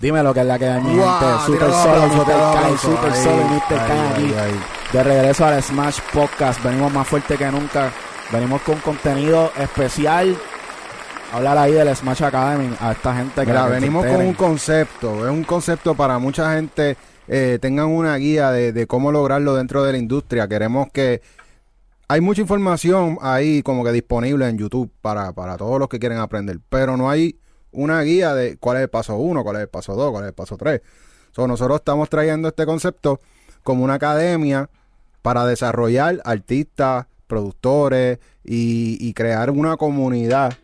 Dime 0.00 0.22
lo 0.22 0.32
que 0.32 0.40
es 0.40 0.46
la 0.46 0.58
que 0.58 0.66
hay, 0.66 0.80
mi 0.80 0.96
Wow, 0.96 1.18
gente. 1.18 1.46
Super 1.46 1.72
solo, 1.72 2.06
Mr. 2.06 2.54
Kai. 2.54 2.78
Super 2.78 3.14
solo, 3.14 3.44
Mr. 3.48 3.86
Kai 3.86 4.12
aquí. 4.12 4.34
ahí. 4.34 4.60
De 4.92 5.02
regreso 5.02 5.44
al 5.44 5.62
Smash 5.62 5.98
Podcast. 6.12 6.62
Venimos 6.62 6.92
más 6.92 7.06
fuerte 7.06 7.36
que 7.36 7.50
nunca. 7.50 7.90
Venimos 8.32 8.62
con 8.62 8.76
contenido 8.76 9.50
especial. 9.58 10.36
Hablar 11.32 11.58
ahí 11.58 11.72
del 11.72 11.94
Smash 11.94 12.22
Academy 12.22 12.74
a 12.80 12.92
esta 12.92 13.14
gente 13.14 13.40
que 13.40 13.46
Mira, 13.46 13.66
venimos 13.66 14.06
con 14.06 14.16
un 14.16 14.32
concepto, 14.32 15.26
es 15.26 15.30
un 15.30 15.44
concepto 15.44 15.94
para 15.94 16.18
mucha 16.18 16.54
gente 16.54 16.96
eh, 17.28 17.58
tengan 17.60 17.88
una 17.88 18.16
guía 18.16 18.50
de, 18.50 18.72
de 18.72 18.86
cómo 18.86 19.12
lograrlo 19.12 19.54
dentro 19.54 19.84
de 19.84 19.92
la 19.92 19.98
industria. 19.98 20.48
Queremos 20.48 20.88
que 20.90 21.20
hay 22.08 22.22
mucha 22.22 22.40
información 22.40 23.18
ahí 23.20 23.62
como 23.62 23.84
que 23.84 23.92
disponible 23.92 24.48
en 24.48 24.56
YouTube 24.56 24.90
para, 25.02 25.32
para 25.32 25.58
todos 25.58 25.78
los 25.78 25.88
que 25.88 25.98
quieren 25.98 26.18
aprender, 26.18 26.58
pero 26.70 26.96
no 26.96 27.10
hay 27.10 27.36
una 27.72 28.00
guía 28.02 28.34
de 28.34 28.56
cuál 28.56 28.78
es 28.78 28.84
el 28.84 28.88
paso 28.88 29.16
uno, 29.16 29.42
cuál 29.44 29.56
es 29.56 29.62
el 29.62 29.68
paso 29.68 29.94
dos, 29.94 30.10
cuál 30.10 30.24
es 30.24 30.28
el 30.28 30.34
paso 30.34 30.56
tres. 30.56 30.82
So, 31.32 31.46
nosotros 31.46 31.78
estamos 31.78 32.08
trayendo 32.08 32.48
este 32.48 32.66
concepto 32.66 33.20
como 33.62 33.84
una 33.84 33.94
academia 33.94 34.70
para 35.22 35.44
desarrollar 35.44 36.20
artistas, 36.24 37.06
productores 37.26 38.18
y, 38.44 38.96
y 39.00 39.12
crear 39.12 39.50
una 39.50 39.76
comunidad 39.76 40.54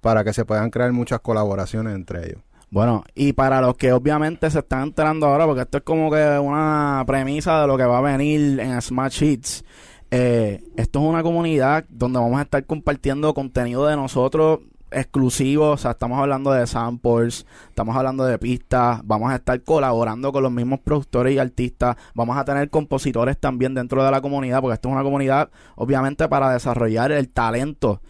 para 0.00 0.24
que 0.24 0.32
se 0.32 0.44
puedan 0.44 0.70
crear 0.70 0.92
muchas 0.92 1.20
colaboraciones 1.20 1.94
entre 1.94 2.26
ellos. 2.26 2.42
Bueno, 2.70 3.04
y 3.14 3.32
para 3.32 3.60
los 3.62 3.76
que 3.76 3.92
obviamente 3.92 4.50
se 4.50 4.58
están 4.58 4.82
enterando 4.82 5.26
ahora, 5.26 5.46
porque 5.46 5.62
esto 5.62 5.78
es 5.78 5.84
como 5.84 6.10
que 6.10 6.38
una 6.38 7.02
premisa 7.06 7.62
de 7.62 7.66
lo 7.66 7.78
que 7.78 7.84
va 7.84 7.98
a 7.98 8.02
venir 8.02 8.60
en 8.60 8.80
Smash 8.82 9.22
Hits. 9.22 9.64
eh, 10.10 10.62
esto 10.76 10.98
es 11.00 11.04
una 11.04 11.22
comunidad 11.22 11.84
donde 11.88 12.18
vamos 12.18 12.38
a 12.38 12.42
estar 12.42 12.64
compartiendo 12.66 13.32
contenido 13.34 13.86
de 13.86 13.96
nosotros 13.96 14.60
exclusivo, 14.90 15.70
o 15.70 15.76
sea, 15.76 15.92
estamos 15.92 16.18
hablando 16.18 16.52
de 16.52 16.66
samples, 16.66 17.46
estamos 17.68 17.96
hablando 17.96 18.24
de 18.24 18.38
pistas, 18.38 19.00
vamos 19.04 19.30
a 19.30 19.36
estar 19.36 19.60
colaborando 19.62 20.32
con 20.32 20.42
los 20.42 20.52
mismos 20.52 20.80
productores 20.80 21.34
y 21.34 21.38
artistas, 21.38 21.96
vamos 22.14 22.36
a 22.36 22.44
tener 22.44 22.70
compositores 22.70 23.38
también 23.38 23.74
dentro 23.74 24.04
de 24.04 24.10
la 24.10 24.20
comunidad, 24.20 24.60
porque 24.60 24.74
esto 24.74 24.88
es 24.88 24.94
una 24.94 25.02
comunidad 25.02 25.50
obviamente 25.76 26.28
para 26.28 26.52
desarrollar 26.52 27.12
el 27.12 27.28
talento. 27.28 28.00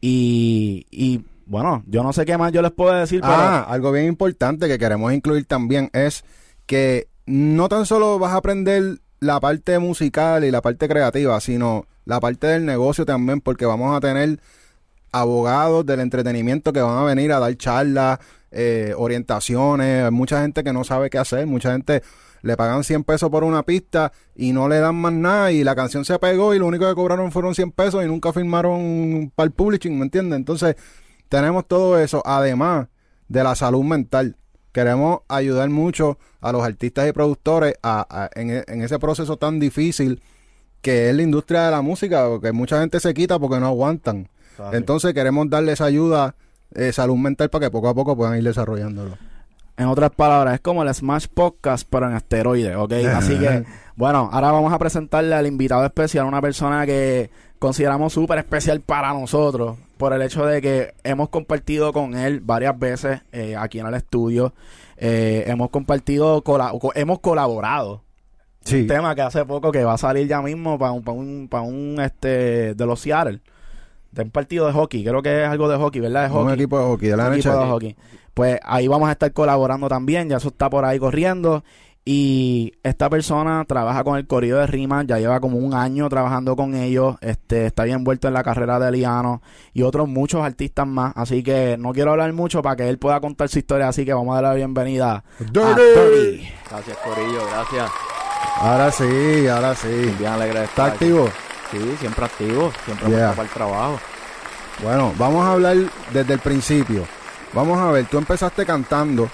Y, 0.00 0.86
y 0.90 1.24
bueno, 1.46 1.82
yo 1.86 2.02
no 2.02 2.12
sé 2.12 2.26
qué 2.26 2.36
más 2.36 2.52
yo 2.52 2.62
les 2.62 2.72
puedo 2.72 2.92
decir, 2.92 3.20
pero 3.20 3.34
Ah, 3.34 3.62
algo 3.62 3.92
bien 3.92 4.06
importante 4.06 4.68
que 4.68 4.78
queremos 4.78 5.12
incluir 5.12 5.46
también 5.46 5.90
es 5.92 6.24
que 6.66 7.08
no 7.26 7.68
tan 7.68 7.86
solo 7.86 8.18
vas 8.18 8.32
a 8.32 8.36
aprender 8.36 8.98
la 9.20 9.40
parte 9.40 9.78
musical 9.78 10.44
y 10.44 10.50
la 10.50 10.60
parte 10.60 10.88
creativa, 10.88 11.40
sino 11.40 11.86
la 12.04 12.20
parte 12.20 12.46
del 12.46 12.64
negocio 12.64 13.04
también, 13.06 13.40
porque 13.40 13.66
vamos 13.66 13.96
a 13.96 14.00
tener 14.00 14.40
abogados 15.20 15.84
del 15.86 16.00
entretenimiento 16.00 16.72
que 16.72 16.80
van 16.80 16.98
a 16.98 17.04
venir 17.04 17.32
a 17.32 17.38
dar 17.40 17.54
charlas, 17.56 18.18
eh, 18.50 18.94
orientaciones, 18.96 20.04
hay 20.04 20.10
mucha 20.10 20.40
gente 20.42 20.62
que 20.64 20.72
no 20.72 20.84
sabe 20.84 21.10
qué 21.10 21.18
hacer, 21.18 21.46
mucha 21.46 21.72
gente 21.72 22.02
le 22.42 22.56
pagan 22.56 22.84
100 22.84 23.02
pesos 23.04 23.28
por 23.30 23.42
una 23.42 23.62
pista 23.64 24.12
y 24.34 24.52
no 24.52 24.68
le 24.68 24.78
dan 24.78 24.94
más 24.94 25.12
nada 25.12 25.50
y 25.52 25.64
la 25.64 25.74
canción 25.74 26.04
se 26.04 26.18
pegó 26.18 26.54
y 26.54 26.58
lo 26.58 26.66
único 26.66 26.86
que 26.86 26.94
cobraron 26.94 27.32
fueron 27.32 27.54
100 27.54 27.72
pesos 27.72 28.04
y 28.04 28.06
nunca 28.06 28.32
firmaron 28.32 29.32
para 29.34 29.46
el 29.46 29.52
publishing, 29.52 29.98
¿me 29.98 30.04
entiendes? 30.04 30.36
Entonces, 30.38 30.76
tenemos 31.28 31.66
todo 31.66 31.98
eso, 31.98 32.22
además 32.24 32.86
de 33.28 33.42
la 33.42 33.54
salud 33.56 33.82
mental. 33.82 34.36
Queremos 34.72 35.20
ayudar 35.28 35.68
mucho 35.70 36.18
a 36.40 36.52
los 36.52 36.62
artistas 36.62 37.08
y 37.08 37.12
productores 37.12 37.74
a- 37.82 38.28
en, 38.34 38.50
e- 38.50 38.64
en 38.68 38.82
ese 38.82 38.98
proceso 38.98 39.36
tan 39.38 39.58
difícil 39.58 40.22
que 40.82 41.08
es 41.10 41.16
la 41.16 41.22
industria 41.22 41.62
de 41.64 41.70
la 41.72 41.82
música, 41.82 42.28
porque 42.28 42.52
mucha 42.52 42.78
gente 42.80 43.00
se 43.00 43.12
quita 43.12 43.38
porque 43.40 43.58
no 43.58 43.66
aguantan. 43.66 44.28
Entonces 44.72 45.14
queremos 45.14 45.48
darles 45.50 45.80
ayuda, 45.80 46.34
eh, 46.74 46.92
salud 46.92 47.16
mental, 47.16 47.50
para 47.50 47.66
que 47.66 47.70
poco 47.70 47.88
a 47.88 47.94
poco 47.94 48.16
puedan 48.16 48.36
ir 48.36 48.44
desarrollándolo. 48.44 49.16
En 49.78 49.86
otras 49.88 50.10
palabras, 50.10 50.54
es 50.54 50.60
como 50.60 50.82
el 50.82 50.94
Smash 50.94 51.26
Podcast, 51.32 51.86
pero 51.90 52.08
en 52.08 52.16
esteroides, 52.16 52.76
¿ok? 52.76 52.92
Así 53.14 53.38
que, 53.38 53.64
bueno, 53.96 54.30
ahora 54.32 54.50
vamos 54.50 54.72
a 54.72 54.78
presentarle 54.78 55.34
al 55.34 55.46
invitado 55.46 55.84
especial, 55.84 56.24
una 56.24 56.40
persona 56.40 56.86
que 56.86 57.30
consideramos 57.58 58.12
súper 58.14 58.38
especial 58.38 58.80
para 58.80 59.12
nosotros, 59.12 59.76
por 59.98 60.12
el 60.14 60.22
hecho 60.22 60.46
de 60.46 60.62
que 60.62 60.94
hemos 61.04 61.28
compartido 61.28 61.92
con 61.92 62.14
él 62.16 62.40
varias 62.40 62.78
veces 62.78 63.20
eh, 63.32 63.54
aquí 63.56 63.78
en 63.78 63.86
el 63.86 63.94
estudio. 63.94 64.54
Eh, 64.98 65.44
hemos 65.46 65.68
compartido, 65.68 66.40
cola- 66.42 66.72
co- 66.80 66.92
hemos 66.94 67.18
colaborado. 67.20 68.02
Sí. 68.64 68.80
Un 68.82 68.86
tema 68.88 69.14
que 69.14 69.22
hace 69.22 69.44
poco 69.44 69.70
que 69.72 69.84
va 69.84 69.92
a 69.94 69.98
salir 69.98 70.26
ya 70.26 70.40
mismo 70.42 70.78
para 70.78 70.92
un, 70.92 71.02
para 71.02 71.16
un, 71.18 71.48
para 71.50 71.62
un, 71.64 71.98
este, 72.00 72.74
de 72.74 72.86
los 72.86 72.98
Seattle. 73.00 73.40
De 74.16 74.22
un 74.22 74.30
partido 74.30 74.66
de 74.66 74.72
hockey, 74.72 75.04
creo 75.04 75.20
que 75.20 75.44
es 75.44 75.48
algo 75.48 75.68
de 75.68 75.76
hockey, 75.76 76.00
¿verdad? 76.00 76.30
De 76.30 76.34
Un 76.34 76.44
hockey 76.44 76.54
equipo 76.54 76.78
de 76.78 76.84
hockey 76.86 77.08
de 77.10 77.16
la 77.18 77.28
un 77.28 77.34
equipo 77.34 77.50
de 77.50 77.66
hockey. 77.66 77.96
Pues 78.32 78.58
ahí 78.64 78.88
vamos 78.88 79.10
a 79.10 79.12
estar 79.12 79.30
colaborando 79.32 79.88
también, 79.88 80.30
ya 80.30 80.38
eso 80.38 80.48
está 80.48 80.70
por 80.70 80.86
ahí 80.86 80.98
corriendo. 80.98 81.62
Y 82.08 82.72
esta 82.82 83.10
persona 83.10 83.64
trabaja 83.66 84.04
con 84.04 84.16
el 84.16 84.26
corrido 84.26 84.60
de 84.60 84.66
Rima, 84.68 85.02
ya 85.02 85.18
lleva 85.18 85.40
como 85.40 85.58
un 85.58 85.74
año 85.74 86.08
trabajando 86.08 86.56
con 86.56 86.74
ellos, 86.74 87.16
este, 87.20 87.66
está 87.66 87.84
bien 87.84 87.98
envuelto 87.98 88.28
en 88.28 88.34
la 88.34 88.42
carrera 88.42 88.78
de 88.78 88.92
Liano 88.92 89.42
y 89.74 89.82
otros 89.82 90.08
muchos 90.08 90.40
artistas 90.42 90.86
más. 90.86 91.12
Así 91.14 91.42
que 91.42 91.76
no 91.78 91.92
quiero 91.92 92.12
hablar 92.12 92.32
mucho 92.32 92.62
para 92.62 92.76
que 92.76 92.88
él 92.88 92.98
pueda 92.98 93.20
contar 93.20 93.48
su 93.48 93.58
historia, 93.58 93.88
así 93.88 94.06
que 94.06 94.14
vamos 94.14 94.32
a 94.32 94.40
darle 94.40 94.48
la 94.50 94.54
bienvenida 94.54 95.24
a 95.40 95.44
Dirty. 95.44 96.48
Gracias, 96.70 96.96
Corillo, 96.98 97.40
gracias. 97.52 97.90
Ahora 98.60 98.90
sí, 98.90 99.48
ahora 99.48 99.74
sí. 99.74 100.14
Bien 100.18 100.30
alegre 100.30 100.60
de 100.60 100.64
¿Está 100.64 100.94
estar 100.94 100.94
aquí. 100.94 101.45
Sí, 101.70 101.96
siempre 101.98 102.24
activo, 102.24 102.72
siempre 102.84 103.08
Yeah. 103.08 103.18
yeah. 103.18 103.30
para 103.30 103.42
el 103.42 103.54
trabajo. 103.54 103.98
Bueno, 104.82 105.12
vamos 105.18 105.44
a 105.44 105.52
hablar 105.52 105.76
desde 106.12 106.34
el 106.34 106.40
principio. 106.40 107.04
Vamos 107.52 107.78
a 107.78 107.90
ver, 107.90 108.06
tú 108.06 108.18
empezaste 108.18 108.66
cantando 108.66 109.30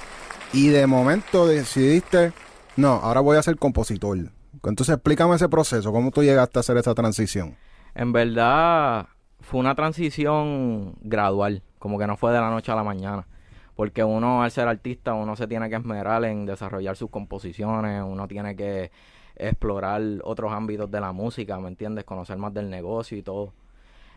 y 0.53 0.69
de 0.69 0.87
momento 0.87 1.47
decidiste, 1.47 2.33
no, 2.77 2.93
ahora 2.93 3.21
voy 3.21 3.37
a 3.37 3.43
ser 3.43 3.57
compositor. 3.57 4.19
Entonces 4.65 4.95
explícame 4.95 5.35
ese 5.35 5.49
proceso, 5.49 5.93
cómo 5.93 6.11
tú 6.11 6.23
llegaste 6.23 6.59
a 6.59 6.61
hacer 6.61 6.77
esa 6.77 6.95
transición. 6.95 7.57
En 7.95 8.13
verdad, 8.13 9.09
fue 9.41 9.61
una 9.61 9.75
transición 9.75 10.95
gradual, 11.01 11.63
como 11.79 11.99
que 11.99 12.07
no 12.07 12.17
fue 12.17 12.33
de 12.33 12.41
la 12.41 12.51
noche 12.51 12.71
a 12.71 12.77
la 12.77 12.85
mañana. 12.85 13.27
Porque 13.75 14.05
uno, 14.05 14.43
al 14.43 14.51
ser 14.51 14.69
artista, 14.69 15.15
uno 15.15 15.35
se 15.35 15.47
tiene 15.49 15.69
que 15.69 15.77
esmerar 15.77 16.25
en 16.25 16.47
desarrollar 16.47 16.97
sus 16.97 17.11
composiciones, 17.11 18.03
uno 18.07 18.29
tiene 18.29 18.55
que 18.55 18.93
explorar 19.37 20.03
otros 20.25 20.53
ámbitos 20.53 20.91
de 20.91 21.01
la 21.01 21.13
música, 21.13 21.59
¿me 21.59 21.69
entiendes? 21.69 22.05
Conocer 22.05 22.37
más 22.39 22.55
del 22.55 22.71
negocio 22.71 23.17
y 23.17 23.23
todo. 23.23 23.53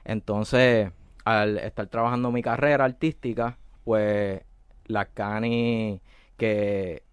Entonces, 0.03 0.91
al 1.23 1.57
estar 1.57 1.87
trabajando 1.87 2.31
mi 2.31 2.41
carrera 2.41 2.85
artística, 2.85 3.57
pues 3.83 4.41
la 4.87 5.05
Cani, 5.05 6.01
que 6.37 7.03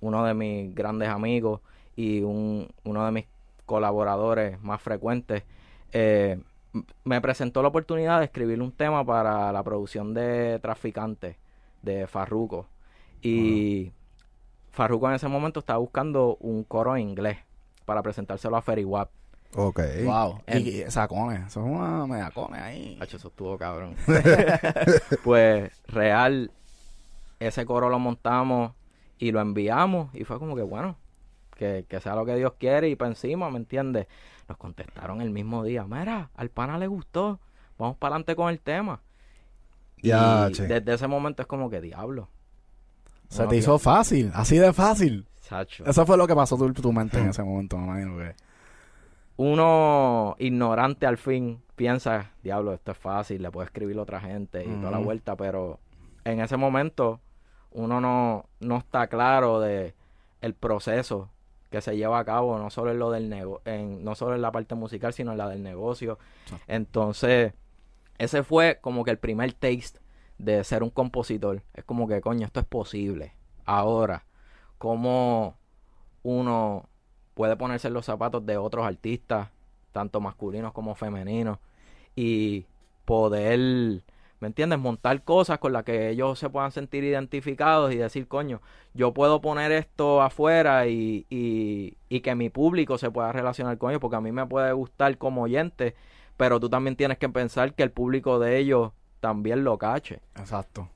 uno 0.00 0.24
de 0.24 0.34
mis 0.34 0.74
grandes 0.74 1.08
amigos 1.08 1.60
y 1.96 2.22
un, 2.22 2.68
uno 2.84 3.04
de 3.04 3.12
mis 3.12 3.24
colaboradores 3.66 4.60
más 4.62 4.80
frecuentes, 4.82 5.44
eh, 5.92 6.38
me 7.04 7.20
presentó 7.20 7.62
la 7.62 7.68
oportunidad 7.68 8.18
de 8.18 8.26
escribir 8.26 8.62
un 8.62 8.72
tema 8.72 9.04
para 9.04 9.52
la 9.52 9.62
producción 9.62 10.14
de 10.14 10.58
Traficantes 10.60 11.36
de 11.82 12.06
Farruko. 12.06 12.66
Y 13.22 13.92
Farruko 14.80 15.10
en 15.10 15.16
ese 15.16 15.28
momento 15.28 15.60
estaba 15.60 15.78
buscando 15.78 16.38
un 16.40 16.64
coro 16.64 16.96
en 16.96 17.10
inglés 17.10 17.36
para 17.84 18.00
presentárselo 18.00 18.56
a 18.56 18.62
Ferry 18.62 18.86
Wap. 18.86 19.10
Ok. 19.54 19.78
Wow. 20.06 20.40
En- 20.46 20.58
Y, 20.66 20.68
y 20.70 20.90
sacones, 20.90 21.48
es 21.48 21.56
una 21.56 22.06
medacones 22.06 22.62
ahí. 22.62 22.96
Hacho, 22.98 23.18
eso 23.18 23.28
estuvo 23.28 23.58
cabrón. 23.58 23.94
pues 25.22 25.70
real, 25.86 26.50
ese 27.40 27.66
coro 27.66 27.90
lo 27.90 27.98
montamos 27.98 28.72
y 29.18 29.32
lo 29.32 29.42
enviamos 29.42 30.14
y 30.14 30.24
fue 30.24 30.38
como 30.38 30.56
que 30.56 30.62
bueno, 30.62 30.96
que, 31.58 31.84
que 31.86 32.00
sea 32.00 32.14
lo 32.14 32.24
que 32.24 32.36
Dios 32.36 32.54
quiere 32.58 32.88
y 32.88 32.96
para 32.96 33.10
encima, 33.10 33.50
¿me 33.50 33.58
entiendes? 33.58 34.06
Nos 34.48 34.56
contestaron 34.56 35.20
el 35.20 35.28
mismo 35.28 35.62
día, 35.62 35.84
mira, 35.84 36.30
al 36.34 36.48
pana 36.48 36.78
le 36.78 36.86
gustó, 36.86 37.38
vamos 37.78 37.98
para 37.98 38.14
adelante 38.14 38.34
con 38.34 38.48
el 38.48 38.60
tema. 38.60 39.02
Ya, 39.98 40.46
y 40.48 40.52
che. 40.54 40.62
desde 40.68 40.94
ese 40.94 41.06
momento 41.06 41.42
es 41.42 41.46
como 41.46 41.68
que 41.68 41.82
diablo. 41.82 42.30
Se 43.30 43.46
te 43.46 43.56
hizo 43.56 43.78
fácil, 43.78 44.30
así 44.34 44.58
de 44.58 44.72
fácil. 44.72 45.26
Chacho. 45.40 45.84
Eso 45.86 46.04
fue 46.04 46.16
lo 46.16 46.26
que 46.26 46.34
pasó 46.34 46.58
por 46.58 46.72
tu 46.74 46.92
mente 46.92 47.18
en 47.18 47.28
ese 47.28 47.42
momento, 47.42 47.78
me 47.78 47.84
imagino 47.84 48.18
que. 48.18 48.34
uno 49.36 50.36
ignorante 50.38 51.06
al 51.06 51.16
fin 51.16 51.62
piensa, 51.76 52.32
diablo, 52.42 52.74
esto 52.74 52.92
es 52.92 52.98
fácil, 52.98 53.40
le 53.40 53.50
puedo 53.50 53.64
escribir 53.64 53.96
a 53.98 54.02
otra 54.02 54.20
gente 54.20 54.64
y 54.64 54.68
toda 54.80 54.90
la 54.90 54.98
vuelta, 54.98 55.36
pero 55.36 55.78
en 56.24 56.40
ese 56.40 56.56
momento 56.56 57.20
uno 57.70 58.00
no, 58.00 58.46
no 58.58 58.76
está 58.78 59.06
claro 59.06 59.60
de 59.60 59.94
el 60.40 60.54
proceso 60.54 61.30
que 61.70 61.80
se 61.80 61.96
lleva 61.96 62.18
a 62.18 62.24
cabo, 62.24 62.58
no 62.58 62.68
solo 62.68 62.90
en 62.90 62.98
lo 62.98 63.12
del 63.12 63.28
nego 63.28 63.62
en, 63.64 64.02
no 64.04 64.16
solo 64.16 64.34
en 64.34 64.42
la 64.42 64.50
parte 64.50 64.74
musical, 64.74 65.12
sino 65.12 65.32
en 65.32 65.38
la 65.38 65.48
del 65.48 65.62
negocio. 65.62 66.18
Entonces, 66.66 67.54
ese 68.18 68.42
fue 68.42 68.78
como 68.80 69.04
que 69.04 69.12
el 69.12 69.18
primer 69.18 69.52
taste 69.52 69.99
de 70.44 70.64
ser 70.64 70.82
un 70.82 70.90
compositor. 70.90 71.62
Es 71.74 71.84
como 71.84 72.08
que, 72.08 72.20
coño, 72.20 72.46
esto 72.46 72.60
es 72.60 72.66
posible. 72.66 73.34
Ahora, 73.64 74.24
¿cómo 74.78 75.56
uno 76.22 76.88
puede 77.34 77.56
ponerse 77.56 77.88
en 77.88 77.94
los 77.94 78.06
zapatos 78.06 78.44
de 78.46 78.56
otros 78.56 78.86
artistas, 78.86 79.50
tanto 79.92 80.20
masculinos 80.20 80.72
como 80.72 80.94
femeninos, 80.94 81.58
y 82.16 82.66
poder 83.04 84.02
¿Me 84.40 84.46
entiendes? 84.46 84.78
Montar 84.78 85.22
cosas 85.22 85.58
con 85.58 85.74
las 85.74 85.84
que 85.84 86.08
ellos 86.08 86.38
se 86.38 86.48
puedan 86.48 86.72
sentir 86.72 87.04
identificados 87.04 87.92
y 87.92 87.96
decir, 87.96 88.26
coño, 88.26 88.62
yo 88.94 89.12
puedo 89.12 89.42
poner 89.42 89.70
esto 89.70 90.22
afuera 90.22 90.86
y, 90.86 91.26
y, 91.28 91.98
y 92.08 92.20
que 92.20 92.34
mi 92.34 92.48
público 92.48 92.96
se 92.96 93.10
pueda 93.10 93.32
relacionar 93.32 93.76
con 93.76 93.90
ellos, 93.90 94.00
porque 94.00 94.16
a 94.16 94.22
mí 94.22 94.32
me 94.32 94.46
puede 94.46 94.72
gustar 94.72 95.18
como 95.18 95.42
oyente, 95.42 95.94
pero 96.38 96.58
tú 96.58 96.70
también 96.70 96.96
tienes 96.96 97.18
que 97.18 97.28
pensar 97.28 97.74
que 97.74 97.82
el 97.82 97.90
público 97.90 98.38
de 98.38 98.56
ellos 98.58 98.92
también 99.20 99.64
lo 99.64 99.78
cache. 99.78 100.20
Exacto. 100.36 100.88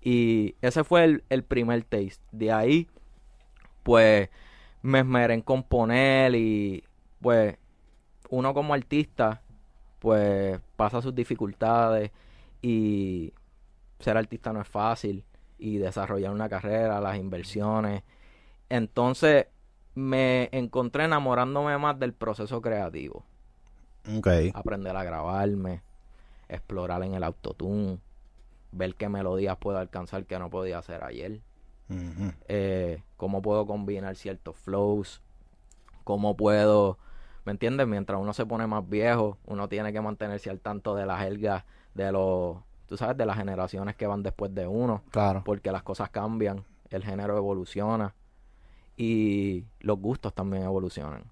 Y 0.00 0.54
ese 0.60 0.84
fue 0.84 1.04
el, 1.04 1.24
el 1.28 1.44
primer 1.44 1.82
taste. 1.84 2.22
De 2.32 2.52
ahí, 2.52 2.88
pues, 3.82 4.28
me 4.82 5.00
esmeré 5.00 5.34
en 5.34 5.42
componer 5.42 6.34
y, 6.34 6.84
pues, 7.20 7.56
uno 8.28 8.54
como 8.54 8.74
artista, 8.74 9.42
pues, 9.98 10.60
pasa 10.76 11.00
sus 11.02 11.14
dificultades 11.14 12.10
y 12.62 13.32
ser 13.98 14.16
artista 14.16 14.52
no 14.52 14.60
es 14.60 14.68
fácil 14.68 15.24
y 15.58 15.78
desarrollar 15.78 16.32
una 16.32 16.48
carrera, 16.48 17.00
las 17.00 17.16
inversiones. 17.16 18.02
Entonces, 18.68 19.46
me 19.94 20.48
encontré 20.52 21.04
enamorándome 21.04 21.78
más 21.78 21.98
del 21.98 22.12
proceso 22.12 22.60
creativo. 22.60 23.24
Ok. 24.18 24.28
Aprender 24.52 24.94
a 24.96 25.04
grabarme, 25.04 25.82
explorar 26.48 27.02
en 27.02 27.14
el 27.14 27.24
autotune, 27.24 27.98
ver 28.72 28.94
qué 28.94 29.08
melodías 29.08 29.56
puedo 29.56 29.78
alcanzar 29.78 30.24
que 30.26 30.38
no 30.38 30.50
podía 30.50 30.78
hacer 30.78 31.02
ayer, 31.04 31.40
eh, 32.48 33.02
cómo 33.16 33.42
puedo 33.42 33.66
combinar 33.66 34.16
ciertos 34.16 34.56
flows, 34.56 35.22
cómo 36.02 36.36
puedo, 36.36 36.98
¿me 37.44 37.52
entiendes? 37.52 37.86
Mientras 37.86 38.20
uno 38.20 38.32
se 38.32 38.46
pone 38.46 38.66
más 38.66 38.88
viejo, 38.88 39.38
uno 39.46 39.68
tiene 39.68 39.92
que 39.92 40.00
mantenerse 40.00 40.50
al 40.50 40.60
tanto 40.60 40.94
de 40.94 41.06
las 41.06 41.20
jergas 41.20 41.64
de 41.94 42.10
los, 42.12 42.56
tú 42.86 42.96
sabes, 42.96 43.16
de 43.16 43.26
las 43.26 43.36
generaciones 43.36 43.96
que 43.96 44.06
van 44.06 44.22
después 44.22 44.54
de 44.54 44.66
uno, 44.66 45.02
Claro. 45.10 45.42
porque 45.44 45.70
las 45.72 45.82
cosas 45.82 46.10
cambian, 46.10 46.64
el 46.90 47.04
género 47.04 47.36
evoluciona 47.36 48.14
y 48.96 49.64
los 49.80 49.98
gustos 49.98 50.34
también 50.34 50.64
evolucionan. 50.64 51.24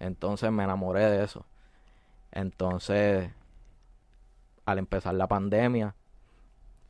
Entonces 0.00 0.50
me 0.50 0.64
enamoré 0.64 1.08
de 1.10 1.24
eso. 1.24 1.44
Entonces, 2.32 3.30
al 4.72 4.78
empezar 4.78 5.14
la 5.14 5.28
pandemia, 5.28 5.94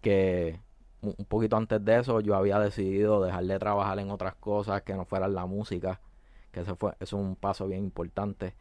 que 0.00 0.61
un 1.02 1.25
poquito 1.26 1.56
antes 1.56 1.84
de 1.84 1.99
eso 1.99 2.20
yo 2.20 2.34
había 2.37 2.58
decidido 2.58 3.23
dejar 3.23 3.44
de 3.44 3.58
trabajar 3.58 3.99
en 3.99 4.11
otras 4.11 4.34
cosas 4.37 4.82
que 4.82 4.94
no 4.94 5.05
fueran 5.05 5.34
la 5.34 5.46
música, 5.46 6.00
que 6.52 6.61
ese 6.61 6.75
fue, 6.75 6.93
eso 7.00 7.17
es 7.17 7.25
un 7.25 7.37
paso 7.37 7.67
bien 7.67 7.81
importante. 7.81 8.55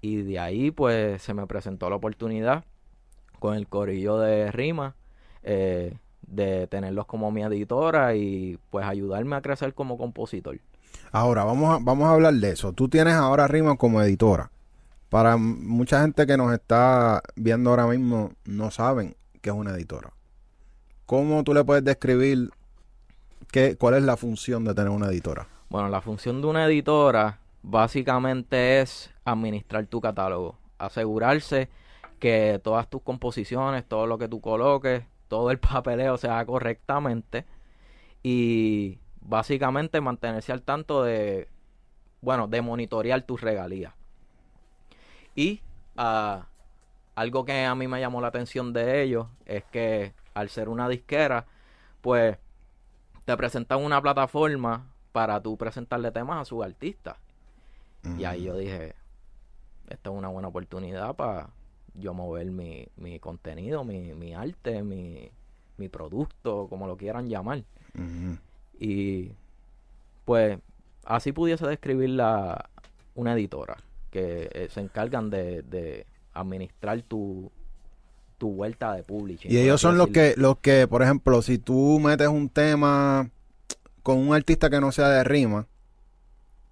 Y 0.00 0.22
de 0.22 0.38
ahí 0.38 0.70
pues 0.70 1.22
se 1.22 1.34
me 1.34 1.46
presentó 1.46 1.88
la 1.88 1.96
oportunidad 1.96 2.64
con 3.38 3.54
el 3.54 3.68
corillo 3.68 4.18
de 4.18 4.52
Rima 4.52 4.94
eh, 5.42 5.96
de 6.22 6.66
tenerlos 6.68 7.06
como 7.06 7.30
mi 7.30 7.42
editora 7.42 8.14
y 8.14 8.58
pues 8.70 8.86
ayudarme 8.86 9.36
a 9.36 9.42
crecer 9.42 9.74
como 9.74 9.98
compositor. 9.98 10.58
Ahora, 11.10 11.44
vamos 11.44 11.74
a, 11.74 11.78
vamos 11.82 12.06
a 12.06 12.12
hablar 12.12 12.34
de 12.34 12.50
eso. 12.50 12.72
Tú 12.72 12.88
tienes 12.88 13.14
ahora 13.14 13.48
Rima 13.48 13.76
como 13.76 14.00
editora. 14.02 14.50
Para 15.12 15.36
mucha 15.36 16.00
gente 16.00 16.26
que 16.26 16.38
nos 16.38 16.54
está 16.54 17.20
viendo 17.36 17.68
ahora 17.68 17.86
mismo, 17.86 18.32
no 18.46 18.70
saben 18.70 19.14
qué 19.42 19.50
es 19.50 19.54
una 19.54 19.72
editora. 19.72 20.10
¿Cómo 21.04 21.44
tú 21.44 21.52
le 21.52 21.62
puedes 21.64 21.84
describir 21.84 22.48
qué, 23.50 23.76
cuál 23.76 23.92
es 23.92 24.04
la 24.04 24.16
función 24.16 24.64
de 24.64 24.72
tener 24.72 24.88
una 24.88 25.08
editora? 25.08 25.48
Bueno, 25.68 25.90
la 25.90 26.00
función 26.00 26.40
de 26.40 26.46
una 26.46 26.64
editora 26.64 27.40
básicamente 27.62 28.80
es 28.80 29.10
administrar 29.26 29.84
tu 29.84 30.00
catálogo, 30.00 30.56
asegurarse 30.78 31.68
que 32.18 32.58
todas 32.64 32.88
tus 32.88 33.02
composiciones, 33.02 33.86
todo 33.86 34.06
lo 34.06 34.16
que 34.16 34.28
tú 34.28 34.40
coloques, 34.40 35.04
todo 35.28 35.50
el 35.50 35.58
papeleo 35.58 36.16
se 36.16 36.28
haga 36.28 36.46
correctamente 36.46 37.44
y 38.22 38.98
básicamente 39.20 40.00
mantenerse 40.00 40.52
al 40.52 40.62
tanto 40.62 41.04
de, 41.04 41.48
bueno, 42.22 42.48
de 42.48 42.62
monitorear 42.62 43.20
tus 43.26 43.42
regalías. 43.42 43.92
Y 45.34 45.60
ah, 45.96 46.46
algo 47.14 47.44
que 47.44 47.64
a 47.64 47.74
mí 47.74 47.88
me 47.88 48.00
llamó 48.00 48.20
la 48.20 48.28
atención 48.28 48.72
de 48.72 49.02
ellos 49.02 49.26
es 49.46 49.64
que 49.64 50.14
al 50.34 50.48
ser 50.48 50.68
una 50.68 50.88
disquera, 50.88 51.46
pues 52.00 52.38
te 53.24 53.36
presentan 53.36 53.82
una 53.82 54.00
plataforma 54.00 54.88
para 55.12 55.40
tú 55.40 55.56
presentarle 55.56 56.10
temas 56.10 56.40
a 56.40 56.44
sus 56.44 56.64
artistas. 56.64 57.16
Y 58.18 58.24
ahí 58.24 58.44
yo 58.44 58.56
dije, 58.56 58.96
esta 59.88 60.10
es 60.10 60.16
una 60.16 60.26
buena 60.26 60.48
oportunidad 60.48 61.14
para 61.14 61.50
yo 61.94 62.14
mover 62.14 62.50
mi, 62.50 62.88
mi 62.96 63.20
contenido, 63.20 63.84
mi, 63.84 64.12
mi 64.14 64.34
arte, 64.34 64.82
mi, 64.82 65.30
mi 65.76 65.88
producto, 65.88 66.66
como 66.68 66.88
lo 66.88 66.96
quieran 66.96 67.28
llamar. 67.28 67.62
Y 68.80 69.30
pues 70.24 70.58
así 71.04 71.30
pudiese 71.30 71.64
describir 71.66 72.10
la, 72.10 72.70
una 73.14 73.34
editora 73.34 73.76
que 74.12 74.48
eh, 74.52 74.68
se 74.70 74.80
encargan 74.80 75.30
de, 75.30 75.62
de 75.62 76.06
administrar 76.34 77.02
tu, 77.02 77.50
tu 78.38 78.52
vuelta 78.52 78.92
de 78.92 79.02
publishing. 79.02 79.50
Y 79.50 79.56
ellos 79.56 79.80
son 79.80 79.98
los 79.98 80.12
decirlo. 80.12 80.34
que, 80.34 80.40
los 80.40 80.58
que, 80.58 80.86
por 80.86 81.02
ejemplo, 81.02 81.42
si 81.42 81.58
tú 81.58 81.98
metes 81.98 82.28
un 82.28 82.48
tema 82.48 83.30
con 84.02 84.18
un 84.18 84.34
artista 84.34 84.70
que 84.70 84.80
no 84.80 84.92
sea 84.92 85.08
de 85.08 85.24
rima, 85.24 85.66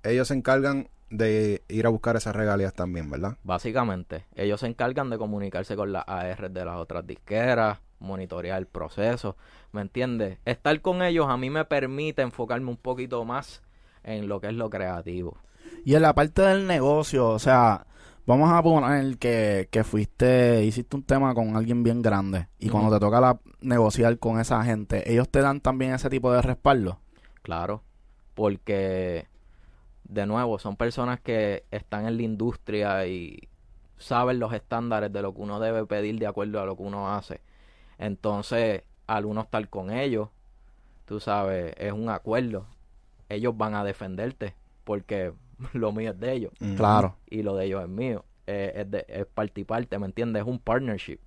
ellos 0.02 0.28
se 0.28 0.34
encargan 0.34 0.88
de 1.08 1.62
ir 1.68 1.86
a 1.86 1.88
buscar 1.88 2.16
esas 2.16 2.36
regalías 2.36 2.74
también, 2.74 3.10
¿verdad? 3.10 3.36
Básicamente, 3.42 4.26
ellos 4.36 4.60
se 4.60 4.66
encargan 4.66 5.10
de 5.10 5.18
comunicarse 5.18 5.74
con 5.76 5.92
las 5.92 6.04
AR 6.06 6.50
de 6.50 6.64
las 6.64 6.76
otras 6.76 7.06
disqueras, 7.06 7.78
monitorear 7.98 8.58
el 8.58 8.66
proceso, 8.66 9.36
¿me 9.72 9.80
entiendes? 9.80 10.38
Estar 10.44 10.80
con 10.80 11.02
ellos 11.02 11.26
a 11.28 11.36
mí 11.36 11.50
me 11.50 11.64
permite 11.64 12.22
enfocarme 12.22 12.70
un 12.70 12.76
poquito 12.76 13.24
más 13.24 13.62
en 14.04 14.28
lo 14.28 14.40
que 14.40 14.48
es 14.48 14.54
lo 14.54 14.70
creativo. 14.70 15.36
Y 15.84 15.94
en 15.94 16.02
la 16.02 16.14
parte 16.14 16.42
del 16.42 16.66
negocio, 16.66 17.28
o 17.28 17.38
sea, 17.38 17.86
vamos 18.26 18.50
a 18.50 18.62
poner 18.62 19.18
que, 19.18 19.68
que 19.70 19.84
fuiste, 19.84 20.64
hiciste 20.64 20.96
un 20.96 21.02
tema 21.02 21.34
con 21.34 21.56
alguien 21.56 21.82
bien 21.82 22.02
grande 22.02 22.48
y 22.58 22.68
cuando 22.68 22.90
te 22.92 23.00
toca 23.00 23.20
la- 23.20 23.40
negociar 23.60 24.18
con 24.18 24.38
esa 24.40 24.62
gente, 24.64 25.10
ellos 25.12 25.28
te 25.28 25.40
dan 25.40 25.60
también 25.60 25.92
ese 25.94 26.10
tipo 26.10 26.32
de 26.32 26.42
respaldo. 26.42 26.98
Claro, 27.42 27.82
porque 28.34 29.26
de 30.04 30.26
nuevo 30.26 30.58
son 30.58 30.76
personas 30.76 31.20
que 31.20 31.64
están 31.70 32.06
en 32.06 32.16
la 32.16 32.22
industria 32.22 33.06
y 33.06 33.48
saben 33.98 34.38
los 34.38 34.52
estándares 34.52 35.12
de 35.12 35.22
lo 35.22 35.34
que 35.34 35.40
uno 35.42 35.60
debe 35.60 35.84
pedir 35.86 36.18
de 36.18 36.26
acuerdo 36.26 36.60
a 36.60 36.66
lo 36.66 36.76
que 36.76 36.82
uno 36.82 37.14
hace. 37.14 37.40
Entonces, 37.98 38.82
al 39.06 39.26
uno 39.26 39.42
estar 39.42 39.68
con 39.68 39.90
ellos, 39.90 40.28
tú 41.04 41.20
sabes, 41.20 41.74
es 41.76 41.92
un 41.92 42.08
acuerdo. 42.08 42.66
Ellos 43.28 43.56
van 43.56 43.74
a 43.74 43.84
defenderte 43.84 44.54
porque 44.84 45.32
lo 45.72 45.92
mío 45.92 46.10
es 46.10 46.20
de 46.20 46.32
ellos. 46.32 46.52
Claro. 46.76 47.16
y 47.28 47.42
lo 47.42 47.56
de 47.56 47.66
ellos 47.66 47.82
es 47.82 47.88
mío. 47.88 48.24
Eh, 48.46 48.72
es, 48.76 48.90
de, 48.90 49.04
es 49.08 49.26
parte 49.26 49.60
y 49.60 49.64
parte, 49.64 49.98
¿me 49.98 50.06
entiendes? 50.06 50.42
Es 50.42 50.48
un 50.48 50.58
partnership. 50.58 51.18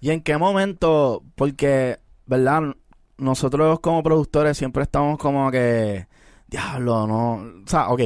¿Y 0.00 0.10
en 0.10 0.22
qué 0.22 0.38
momento? 0.38 1.22
Porque, 1.34 1.98
¿verdad? 2.26 2.74
Nosotros 3.18 3.80
como 3.80 4.02
productores 4.02 4.56
siempre 4.56 4.84
estamos 4.84 5.18
como 5.18 5.50
que, 5.50 6.06
diablo, 6.46 7.06
no. 7.06 7.34
O 7.34 7.66
sea, 7.66 7.88
ok, 7.88 8.00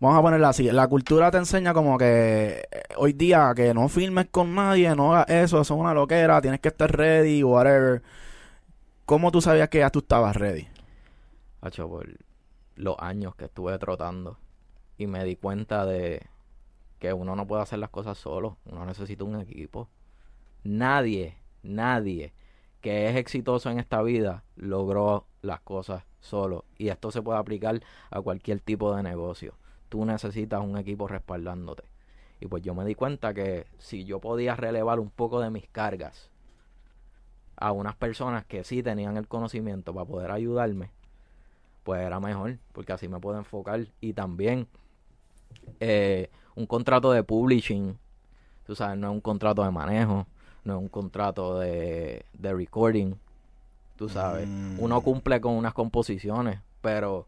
vamos 0.00 0.18
a 0.18 0.22
ponerla 0.22 0.48
así. 0.48 0.64
La 0.64 0.88
cultura 0.88 1.30
te 1.30 1.38
enseña 1.38 1.72
como 1.72 1.96
que 1.96 2.66
eh, 2.70 2.82
hoy 2.96 3.12
día 3.12 3.52
que 3.54 3.72
no 3.72 3.88
filmes 3.88 4.26
con 4.30 4.54
nadie, 4.54 4.94
no 4.94 5.14
hagas 5.14 5.30
eso, 5.30 5.60
eso 5.60 5.74
es 5.74 5.80
una 5.80 5.94
loquera, 5.94 6.40
tienes 6.40 6.60
que 6.60 6.68
estar 6.68 6.94
ready, 6.94 7.42
whatever. 7.42 8.02
¿Cómo 9.06 9.30
tú 9.30 9.40
sabías 9.40 9.68
que 9.68 9.78
ya 9.78 9.90
tú 9.90 10.00
estabas 10.00 10.36
ready? 10.36 10.68
Hacho, 11.62 11.88
por 11.88 12.06
los 12.74 12.96
años 12.98 13.34
que 13.36 13.46
estuve 13.46 13.78
trotando 13.78 14.38
y 14.98 15.06
me 15.06 15.24
di 15.24 15.36
cuenta 15.36 15.86
de 15.86 16.26
que 16.98 17.12
uno 17.12 17.36
no 17.36 17.46
puede 17.46 17.62
hacer 17.62 17.78
las 17.78 17.90
cosas 17.90 18.18
solo, 18.18 18.58
uno 18.66 18.84
necesita 18.84 19.24
un 19.24 19.40
equipo. 19.40 19.88
Nadie, 20.64 21.36
nadie 21.62 22.32
que 22.80 23.08
es 23.08 23.16
exitoso 23.16 23.70
en 23.70 23.78
esta 23.78 24.02
vida 24.02 24.44
logró 24.56 25.26
las 25.42 25.60
cosas 25.60 26.04
solo 26.20 26.64
y 26.76 26.88
esto 26.88 27.10
se 27.10 27.22
puede 27.22 27.38
aplicar 27.38 27.80
a 28.10 28.20
cualquier 28.20 28.60
tipo 28.60 28.94
de 28.94 29.02
negocio. 29.02 29.54
Tú 29.88 30.04
necesitas 30.04 30.60
un 30.60 30.76
equipo 30.76 31.08
respaldándote. 31.08 31.84
Y 32.40 32.46
pues 32.46 32.62
yo 32.62 32.74
me 32.74 32.84
di 32.84 32.94
cuenta 32.94 33.34
que 33.34 33.66
si 33.78 34.04
yo 34.04 34.20
podía 34.20 34.54
relevar 34.54 35.00
un 35.00 35.10
poco 35.10 35.40
de 35.40 35.50
mis 35.50 35.68
cargas 35.68 36.30
a 37.56 37.72
unas 37.72 37.96
personas 37.96 38.44
que 38.44 38.62
sí 38.62 38.82
tenían 38.82 39.16
el 39.16 39.26
conocimiento 39.26 39.92
para 39.92 40.06
poder 40.06 40.30
ayudarme, 40.30 40.90
pues 41.82 42.02
era 42.02 42.20
mejor, 42.20 42.58
porque 42.72 42.92
así 42.92 43.08
me 43.08 43.18
puedo 43.18 43.38
enfocar. 43.38 43.88
Y 44.00 44.12
también 44.12 44.68
eh, 45.80 46.30
un 46.54 46.66
contrato 46.66 47.12
de 47.12 47.22
publishing, 47.22 47.96
tú 48.66 48.74
sabes, 48.74 48.98
no 48.98 49.08
es 49.08 49.12
un 49.14 49.20
contrato 49.20 49.62
de 49.64 49.70
manejo, 49.70 50.26
no 50.64 50.76
es 50.76 50.80
un 50.82 50.88
contrato 50.88 51.58
de, 51.58 52.24
de 52.34 52.52
recording, 52.54 53.14
tú 53.96 54.08
sabes. 54.08 54.46
Mm. 54.48 54.80
Uno 54.80 55.00
cumple 55.00 55.40
con 55.40 55.54
unas 55.54 55.72
composiciones, 55.74 56.60
pero, 56.80 57.26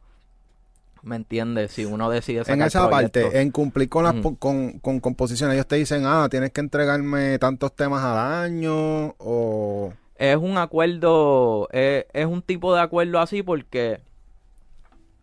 ¿me 1.02 1.16
entiendes? 1.16 1.72
Si 1.72 1.84
uno 1.84 2.10
decide 2.10 2.40
En 2.40 2.44
sacar 2.44 2.66
esa 2.66 2.88
proyectos- 2.88 3.22
parte, 3.22 3.40
en 3.40 3.50
cumplir 3.50 3.88
con 3.88 4.04
las 4.04 4.14
po- 4.16 4.36
con, 4.36 4.78
con 4.80 5.00
composiciones, 5.00 5.54
ellos 5.54 5.66
te 5.66 5.76
dicen, 5.76 6.02
ah, 6.04 6.28
tienes 6.30 6.50
que 6.52 6.60
entregarme 6.60 7.38
tantos 7.38 7.74
temas 7.74 8.02
al 8.04 8.18
año 8.44 9.14
o 9.18 9.92
Es 10.16 10.36
un 10.36 10.58
acuerdo, 10.58 11.68
es, 11.72 12.04
es 12.12 12.26
un 12.26 12.42
tipo 12.42 12.74
de 12.74 12.80
acuerdo 12.82 13.18
así 13.20 13.42
porque 13.42 14.00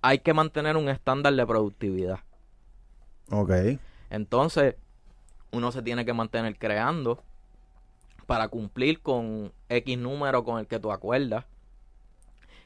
hay 0.01 0.19
que 0.19 0.33
mantener 0.33 0.77
un 0.77 0.89
estándar 0.89 1.33
de 1.35 1.45
productividad. 1.45 2.19
Ok. 3.31 3.51
Entonces, 4.09 4.75
uno 5.51 5.71
se 5.71 5.81
tiene 5.81 6.05
que 6.05 6.13
mantener 6.13 6.57
creando 6.57 7.21
para 8.25 8.49
cumplir 8.49 9.01
con 9.01 9.51
X 9.69 9.97
número 9.97 10.43
con 10.43 10.59
el 10.59 10.67
que 10.67 10.79
tú 10.79 10.91
acuerdas. 10.91 11.45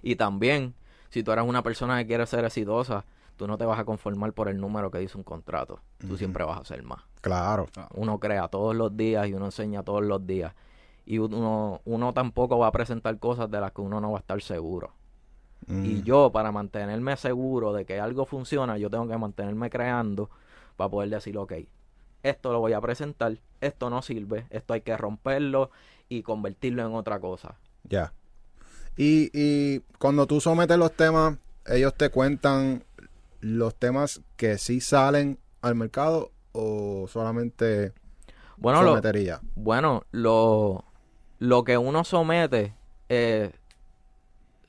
Y 0.02 0.16
también, 0.16 0.74
si 1.10 1.24
tú 1.24 1.32
eres 1.32 1.46
una 1.46 1.62
persona 1.62 1.98
que 2.00 2.08
quiere 2.08 2.26
ser 2.26 2.44
exitosa, 2.46 3.06
tú 3.38 3.48
no 3.48 3.58
te 3.58 3.66
vas 3.66 3.80
a 3.80 3.86
conformar 3.86 4.34
por 4.34 4.50
el 4.50 4.60
número 4.60 4.90
que 4.90 4.98
dice 4.98 5.18
un 5.18 5.24
contrato. 5.24 5.80
Tú 6.00 6.18
siempre 6.18 6.44
vas 6.44 6.58
a 6.58 6.62
hacer 6.62 6.84
más. 6.84 7.02
Claro. 7.22 7.68
Uno 7.94 8.20
crea 8.20 8.48
todos 8.48 8.76
los 8.76 8.98
días 8.98 9.28
y 9.28 9.34
uno 9.34 9.46
enseña 9.46 9.84
todos 9.84 10.04
los 10.04 10.26
días. 10.26 10.54
Y 11.06 11.20
uno, 11.20 11.82
uno 11.86 12.14
tampoco 12.14 12.58
va 12.58 12.68
a 12.68 12.72
presentar 12.72 13.18
cosas 13.20 13.50
de 13.50 13.60
las 13.60 13.72
que 13.72 13.82
uno 13.82 14.02
no 14.02 14.12
va 14.12 14.18
a 14.18 14.22
estar 14.22 14.42
seguro. 14.42 14.92
Mm. 15.68 15.86
Y 15.86 16.02
yo, 16.02 16.32
para 16.32 16.52
mantenerme 16.52 17.16
seguro 17.18 17.74
de 17.74 17.86
que 17.86 18.00
algo 18.00 18.26
funciona, 18.26 18.78
yo 18.78 18.90
tengo 18.90 19.08
que 19.08 19.18
mantenerme 19.18 19.70
creando 19.70 20.30
para 20.76 20.90
poder 20.90 21.10
decir, 21.10 21.38
ok, 21.38 21.54
esto 22.24 22.52
lo 22.52 22.60
voy 22.60 22.74
a 22.74 22.82
presentar, 22.82 23.38
esto 23.62 23.90
no 23.90 24.02
sirve, 24.02 24.48
esto 24.50 24.74
hay 24.74 24.82
que 24.82 24.96
romperlo 24.98 25.72
y 26.10 26.24
convertirlo 26.24 26.86
en 26.86 26.94
otra 26.96 27.20
cosa. 27.20 27.60
Ya. 27.84 28.14
Y, 28.98 29.30
y 29.34 29.80
cuando 30.00 30.28
tú 30.28 30.42
sometes 30.42 30.78
los 30.78 30.96
temas, 30.96 31.38
ellos 31.66 31.96
te 31.96 32.10
cuentan 32.10 32.84
los 33.40 33.76
temas 33.76 34.22
que 34.36 34.58
sí 34.58 34.82
salen 34.82 35.40
al 35.62 35.76
mercado 35.76 36.32
o 36.52 37.08
solamente 37.08 37.94
Bueno, 38.58 38.84
lo, 38.84 39.02
sometería. 39.02 39.44
bueno, 39.56 40.04
lo, 40.12 40.86
lo 41.40 41.64
que 41.64 41.78
uno 41.78 42.04
somete 42.04 42.76
eh, 43.10 43.52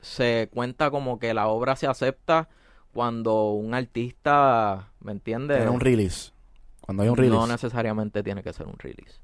se 0.01 0.49
cuenta 0.53 0.91
como 0.91 1.19
que 1.19 1.33
la 1.33 1.47
obra 1.47 1.75
se 1.75 1.87
acepta 1.87 2.49
cuando 2.93 3.51
un 3.51 3.73
artista, 3.73 4.91
¿me 5.03 5.11
entiendes? 5.11 5.57
Tiene 5.57 5.71
un 5.71 5.79
release. 5.79 6.31
Cuando 6.81 7.03
hay 7.03 7.09
un 7.09 7.15
release. 7.17 7.35
No 7.35 7.47
necesariamente 7.47 8.23
tiene 8.23 8.43
que 8.43 8.51
ser 8.53 8.67
un 8.67 8.77
release. 8.77 9.19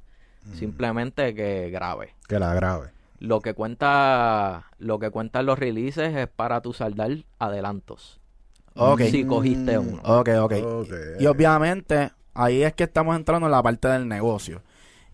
Simplemente 0.53 1.33
que 1.35 1.69
grabe. 1.69 2.15
Que 2.27 2.39
la 2.39 2.53
grave. 2.53 2.89
Lo 3.19 3.41
que 3.41 3.53
cuenta, 3.53 4.67
lo 4.77 4.97
que 4.99 5.09
cuentan 5.09 5.45
los 5.45 5.59
releases 5.59 6.15
es 6.15 6.27
para 6.27 6.61
tu 6.61 6.73
saldar 6.73 7.11
adelantos. 7.37 8.19
Ok. 8.75 9.01
Si 9.11 9.25
cogiste 9.25 9.77
Mm. 9.77 9.87
uno. 9.93 10.01
Ok, 10.03 10.29
ok. 10.39 10.53
Ok. 10.63 10.93
Y 11.19 11.25
obviamente 11.27 12.11
ahí 12.33 12.63
es 12.63 12.73
que 12.73 12.85
estamos 12.85 13.15
entrando 13.17 13.47
en 13.47 13.51
la 13.51 13.61
parte 13.61 13.87
del 13.89 14.07
negocio. 14.07 14.61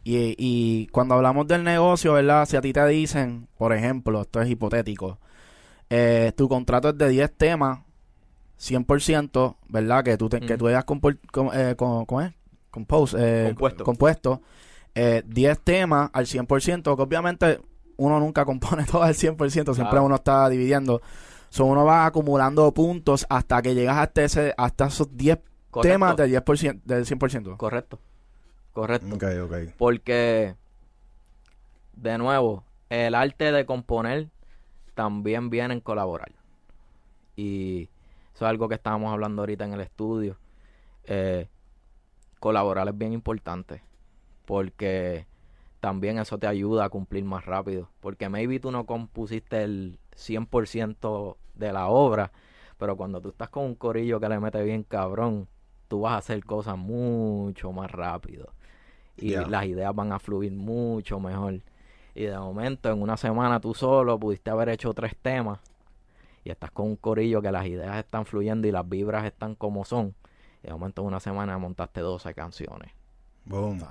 Y, 0.03 0.35
y 0.37 0.85
cuando 0.87 1.15
hablamos 1.15 1.47
del 1.47 1.63
negocio, 1.63 2.13
¿verdad? 2.13 2.45
Si 2.45 2.55
a 2.55 2.61
ti 2.61 2.71
te 2.73 2.85
dicen, 2.85 3.47
por 3.57 3.73
ejemplo, 3.73 4.21
esto 4.21 4.39
es 4.39 4.47
hipotético, 4.49 5.17
eh, 5.89 6.31
tu 6.37 6.47
contrato 6.47 6.89
es 6.89 6.97
de 6.99 7.09
10 7.09 7.35
temas, 7.35 7.79
100%, 8.57 9.57
¿verdad? 9.69 10.03
Que 10.03 10.17
tú, 10.17 10.29
te- 10.29 10.39
que 10.39 10.57
tú 10.57 10.67
hayas 10.67 10.85
compor- 10.85 11.19
com- 11.31 11.49
eh, 11.53 11.75
¿cómo 11.77 12.21
es? 12.21 12.33
Compose, 12.71 13.17
eh, 13.19 13.45
Compuesto. 13.47 13.83
compuesto, 13.83 14.41
eh, 14.95 15.23
10 15.25 15.59
temas 15.61 16.09
al 16.13 16.25
100%, 16.25 16.95
que 16.95 17.01
obviamente 17.01 17.61
uno 17.97 18.19
nunca 18.19 18.43
compone 18.45 18.83
todo 18.91 19.03
al 19.03 19.15
100%, 19.15 19.73
siempre 19.73 19.91
Claro. 19.91 20.05
uno 20.05 20.15
está 20.15 20.49
dividiendo. 20.49 21.01
So, 21.49 21.65
uno 21.65 21.85
va 21.85 22.05
acumulando 22.05 22.69
puntos 22.73 23.25
hasta 23.29 23.61
que 23.61 23.73
llegas 23.75 23.97
hasta, 23.97 24.23
ese, 24.23 24.53
hasta 24.57 24.87
esos 24.87 25.15
10 25.15 25.39
Correcto. 25.71 25.93
temas 25.93 26.15
del 26.17 26.31
10%, 26.31 26.81
del 26.83 27.05
100%. 27.05 27.55
Correcto. 27.57 27.99
Correcto. 28.73 29.15
Ok, 29.15 29.23
ok. 29.45 29.55
Porque, 29.77 30.55
de 31.93 32.17
nuevo, 32.17 32.63
el 32.89 33.15
arte 33.15 33.53
de 33.53 33.65
componer 33.65 34.27
también 34.95 35.49
viene 35.49 35.73
en 35.75 35.79
colaborar. 35.79 36.31
Y 37.37 37.89
eso 38.35 38.43
es 38.43 38.49
algo 38.49 38.67
que 38.67 38.75
estábamos 38.75 39.13
hablando 39.13 39.43
ahorita 39.43 39.63
en 39.63 39.73
el 39.73 39.79
estudio. 39.79 40.37
Eh, 41.05 41.47
colaborar 42.41 42.85
es 42.89 42.97
bien 42.97 43.13
importante. 43.13 43.81
Porque 44.43 45.25
también 45.79 46.19
eso 46.19 46.37
te 46.37 46.45
ayuda 46.45 46.83
a 46.83 46.89
cumplir 46.89 47.23
más 47.23 47.45
rápido. 47.45 47.87
Porque 48.01 48.27
maybe 48.27 48.59
tú 48.59 48.71
no 48.71 48.85
compusiste 48.85 49.63
el 49.63 49.99
100% 50.17 51.37
de 51.53 51.71
la 51.71 51.87
obra. 51.87 52.33
Pero 52.77 52.97
cuando 52.97 53.21
tú 53.21 53.29
estás 53.29 53.49
con 53.49 53.63
un 53.63 53.75
corillo 53.75 54.19
que 54.19 54.27
le 54.27 54.37
mete 54.37 54.61
bien 54.63 54.83
cabrón, 54.83 55.47
tú 55.87 56.01
vas 56.01 56.15
a 56.15 56.17
hacer 56.17 56.43
cosas 56.43 56.77
mucho 56.77 57.71
más 57.71 57.89
rápido. 57.89 58.51
Y 59.15 59.33
las 59.33 59.65
ideas 59.65 59.95
van 59.95 60.11
a 60.11 60.19
fluir 60.19 60.51
mucho 60.51 61.21
mejor. 61.21 61.61
Y 62.13 62.23
de 62.23 62.37
momento, 62.37 62.91
en 62.91 63.01
una 63.01 63.15
semana 63.15 63.61
tú 63.61 63.73
solo 63.73 64.19
pudiste 64.19 64.49
haber 64.49 64.67
hecho 64.67 64.93
tres 64.93 65.15
temas. 65.15 65.61
Y 66.45 66.51
estás 66.51 66.71
con 66.71 66.85
un 66.85 66.95
corillo 66.95 67.41
que 67.41 67.51
las 67.51 67.65
ideas 67.65 67.97
están 67.97 68.25
fluyendo 68.25 68.67
y 68.67 68.71
las 68.71 68.87
vibras 68.87 69.25
están 69.25 69.55
como 69.55 69.83
son. 69.83 70.15
Y 70.63 70.67
de 70.67 70.73
momento, 70.73 71.01
en 71.01 71.07
una 71.07 71.19
semana 71.19 71.57
montaste 71.57 71.99
12 71.99 72.33
canciones. 72.33 72.91
Boom. 73.43 73.83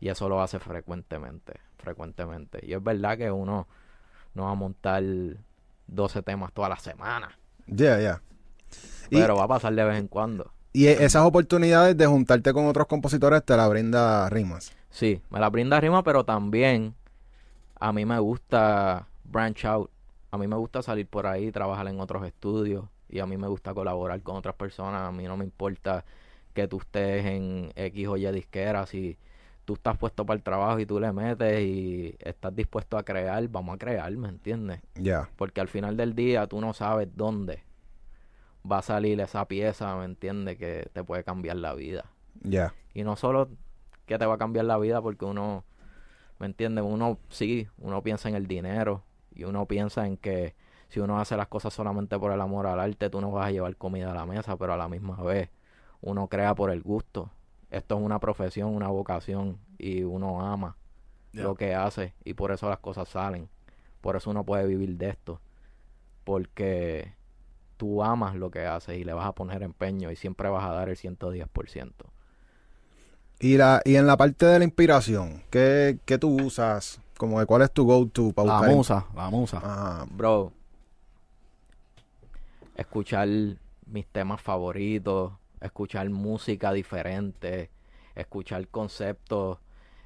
Y 0.00 0.08
eso 0.08 0.28
lo 0.28 0.40
hace 0.40 0.58
frecuentemente, 0.58 1.54
frecuentemente. 1.76 2.60
Y 2.64 2.72
es 2.72 2.82
verdad 2.82 3.18
que 3.18 3.30
uno 3.30 3.66
no 4.34 4.44
va 4.44 4.52
a 4.52 4.54
montar 4.54 5.02
12 5.88 6.22
temas 6.22 6.52
toda 6.52 6.68
la 6.70 6.78
semana. 6.78 7.36
Ya, 7.66 8.00
ya. 8.00 8.22
Pero 9.10 9.36
va 9.36 9.44
a 9.44 9.48
pasar 9.48 9.74
de 9.74 9.84
vez 9.84 9.98
en 9.98 10.08
cuando. 10.08 10.52
Y 10.72 10.86
e- 10.86 11.04
esas 11.04 11.24
oportunidades 11.24 11.96
de 11.96 12.06
juntarte 12.06 12.52
con 12.52 12.66
otros 12.66 12.86
compositores 12.86 13.44
te 13.44 13.56
la 13.56 13.66
brinda 13.68 14.28
Rimas. 14.30 14.72
Sí, 14.88 15.20
me 15.30 15.40
la 15.40 15.50
brinda 15.50 15.80
rima, 15.80 16.02
pero 16.02 16.24
también 16.24 16.94
a 17.78 17.92
mí 17.92 18.04
me 18.04 18.18
gusta 18.18 19.08
branch 19.24 19.64
out. 19.64 19.90
A 20.30 20.38
mí 20.38 20.46
me 20.46 20.56
gusta 20.56 20.82
salir 20.82 21.06
por 21.06 21.26
ahí, 21.26 21.50
trabajar 21.50 21.88
en 21.88 22.00
otros 22.00 22.24
estudios. 22.24 22.84
Y 23.08 23.18
a 23.18 23.26
mí 23.26 23.36
me 23.36 23.48
gusta 23.48 23.74
colaborar 23.74 24.22
con 24.22 24.36
otras 24.36 24.54
personas. 24.54 25.08
A 25.08 25.12
mí 25.12 25.24
no 25.24 25.36
me 25.36 25.44
importa 25.44 26.04
que 26.54 26.68
tú 26.68 26.78
estés 26.78 27.24
en 27.26 27.72
X 27.74 28.08
o 28.08 28.16
Y 28.16 28.30
disquera. 28.30 28.86
Si 28.86 29.18
tú 29.64 29.74
estás 29.74 29.98
puesto 29.98 30.24
para 30.24 30.36
el 30.36 30.42
trabajo 30.42 30.78
y 30.78 30.86
tú 30.86 31.00
le 31.00 31.12
metes 31.12 31.60
y 31.60 32.16
estás 32.20 32.54
dispuesto 32.54 32.96
a 32.96 33.02
crear, 33.02 33.46
vamos 33.48 33.74
a 33.74 33.78
crear, 33.78 34.10
¿me 34.16 34.28
entiendes? 34.28 34.80
Ya. 34.94 35.28
Porque 35.36 35.60
al 35.60 35.68
final 35.68 35.96
del 35.96 36.14
día 36.14 36.46
tú 36.46 36.60
no 36.60 36.72
sabes 36.72 37.08
dónde 37.14 37.64
va 38.70 38.78
a 38.78 38.82
salir 38.82 39.20
esa 39.20 39.46
pieza, 39.46 39.96
¿me 39.96 40.04
entiendes? 40.04 40.58
Que 40.58 40.88
te 40.92 41.02
puede 41.02 41.24
cambiar 41.24 41.56
la 41.56 41.74
vida. 41.74 42.04
Ya. 42.42 42.74
Y 42.94 43.04
no 43.04 43.16
solo 43.16 43.48
que 44.06 44.18
te 44.18 44.26
va 44.26 44.34
a 44.34 44.38
cambiar 44.38 44.64
la 44.66 44.78
vida 44.78 45.00
porque 45.00 45.24
uno, 45.24 45.64
¿me 46.38 46.46
entiendes? 46.46 46.84
Uno 46.86 47.18
sí, 47.28 47.68
uno 47.78 48.02
piensa 48.02 48.28
en 48.28 48.34
el 48.34 48.46
dinero 48.46 49.04
y 49.34 49.44
uno 49.44 49.66
piensa 49.66 50.06
en 50.06 50.16
que 50.16 50.54
si 50.88 51.00
uno 51.00 51.20
hace 51.20 51.36
las 51.36 51.48
cosas 51.48 51.72
solamente 51.72 52.18
por 52.18 52.32
el 52.32 52.40
amor 52.40 52.66
al 52.66 52.80
arte, 52.80 53.10
tú 53.10 53.20
no 53.20 53.30
vas 53.30 53.46
a 53.46 53.50
llevar 53.50 53.76
comida 53.76 54.10
a 54.10 54.14
la 54.14 54.26
mesa, 54.26 54.56
pero 54.56 54.72
a 54.72 54.76
la 54.76 54.88
misma 54.88 55.22
vez 55.22 55.50
uno 56.00 56.28
crea 56.28 56.54
por 56.54 56.70
el 56.70 56.82
gusto. 56.82 57.30
Esto 57.70 57.96
es 57.96 58.02
una 58.02 58.18
profesión, 58.18 58.74
una 58.74 58.88
vocación 58.88 59.58
y 59.78 60.02
uno 60.02 60.42
ama 60.42 60.76
lo 61.32 61.54
que 61.54 61.74
hace 61.74 62.14
y 62.24 62.34
por 62.34 62.50
eso 62.50 62.68
las 62.68 62.80
cosas 62.80 63.08
salen. 63.08 63.48
Por 64.00 64.16
eso 64.16 64.30
uno 64.30 64.44
puede 64.44 64.66
vivir 64.66 64.96
de 64.96 65.10
esto. 65.10 65.40
Porque 66.24 67.14
tú 67.76 68.02
amas 68.02 68.34
lo 68.34 68.50
que 68.50 68.66
haces 68.66 68.98
y 68.98 69.04
le 69.04 69.12
vas 69.12 69.26
a 69.26 69.32
poner 69.32 69.62
empeño 69.62 70.10
y 70.10 70.16
siempre 70.16 70.48
vas 70.48 70.64
a 70.64 70.72
dar 70.72 70.88
el 70.88 70.96
110%. 70.96 71.92
Y, 73.38 73.56
la, 73.56 73.80
y 73.84 73.96
en 73.96 74.06
la 74.06 74.16
parte 74.16 74.44
de 74.44 74.58
la 74.58 74.64
inspiración, 74.64 75.42
¿qué, 75.50 75.98
qué 76.04 76.18
tú 76.18 76.36
usas? 76.42 77.00
Como 77.20 77.38
de 77.38 77.44
cuál 77.44 77.60
es 77.60 77.70
tu 77.70 77.84
go-to 77.84 78.32
para 78.32 78.46
La 78.48 78.54
buscar? 78.54 78.74
musa, 78.74 79.06
la 79.14 79.28
musa. 79.28 79.60
Ah, 79.62 80.06
Bro, 80.10 80.54
escuchar 82.74 83.28
mis 83.84 84.06
temas 84.06 84.40
favoritos, 84.40 85.34
escuchar 85.60 86.08
música 86.08 86.72
diferente, 86.72 87.68
escuchar 88.14 88.66
conceptos, 88.68 89.58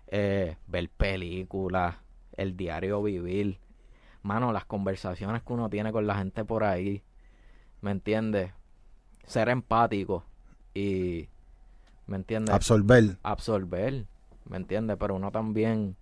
eh, 0.08 0.56
ver 0.66 0.88
películas, 0.90 1.94
el 2.36 2.56
diario 2.56 3.00
vivir. 3.00 3.60
Mano, 4.24 4.52
las 4.52 4.64
conversaciones 4.64 5.44
que 5.44 5.52
uno 5.52 5.70
tiene 5.70 5.92
con 5.92 6.08
la 6.08 6.16
gente 6.16 6.44
por 6.44 6.64
ahí, 6.64 7.00
¿me 7.80 7.92
entiendes? 7.92 8.50
Ser 9.24 9.50
empático 9.50 10.24
y, 10.74 11.28
¿me 12.08 12.16
entiendes? 12.16 12.52
absorber. 12.52 13.18
absorber, 13.22 14.04
¿me 14.46 14.56
entiendes? 14.56 14.96
Pero 14.98 15.14
uno 15.14 15.30
también 15.30 15.94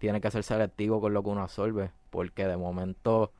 tiene 0.00 0.20
que 0.20 0.32
ser 0.32 0.42
selectivo 0.42 1.00
con 1.00 1.14
lo 1.14 1.22
que 1.22 1.28
uno 1.28 1.42
absorbe, 1.42 1.92
porque 2.10 2.48
de 2.48 2.56
momento 2.56 3.32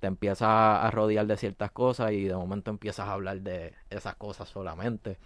te 0.00 0.06
empiezas 0.06 0.48
a 0.48 0.90
rodear 0.92 1.26
de 1.26 1.36
ciertas 1.36 1.72
cosas 1.72 2.12
y 2.12 2.24
de 2.24 2.34
momento 2.36 2.70
empiezas 2.70 3.06
a 3.08 3.12
hablar 3.12 3.40
de 3.42 3.74
esas 3.90 4.14
cosas 4.14 4.48
solamente. 4.48 5.18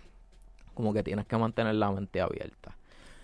Como 0.75 0.95
que 0.95 1.02
tienes 1.02 1.26
que 1.26 1.37
mantener 1.37 1.75
la 1.75 1.93
mente 1.93 2.23
abierta, 2.23 2.75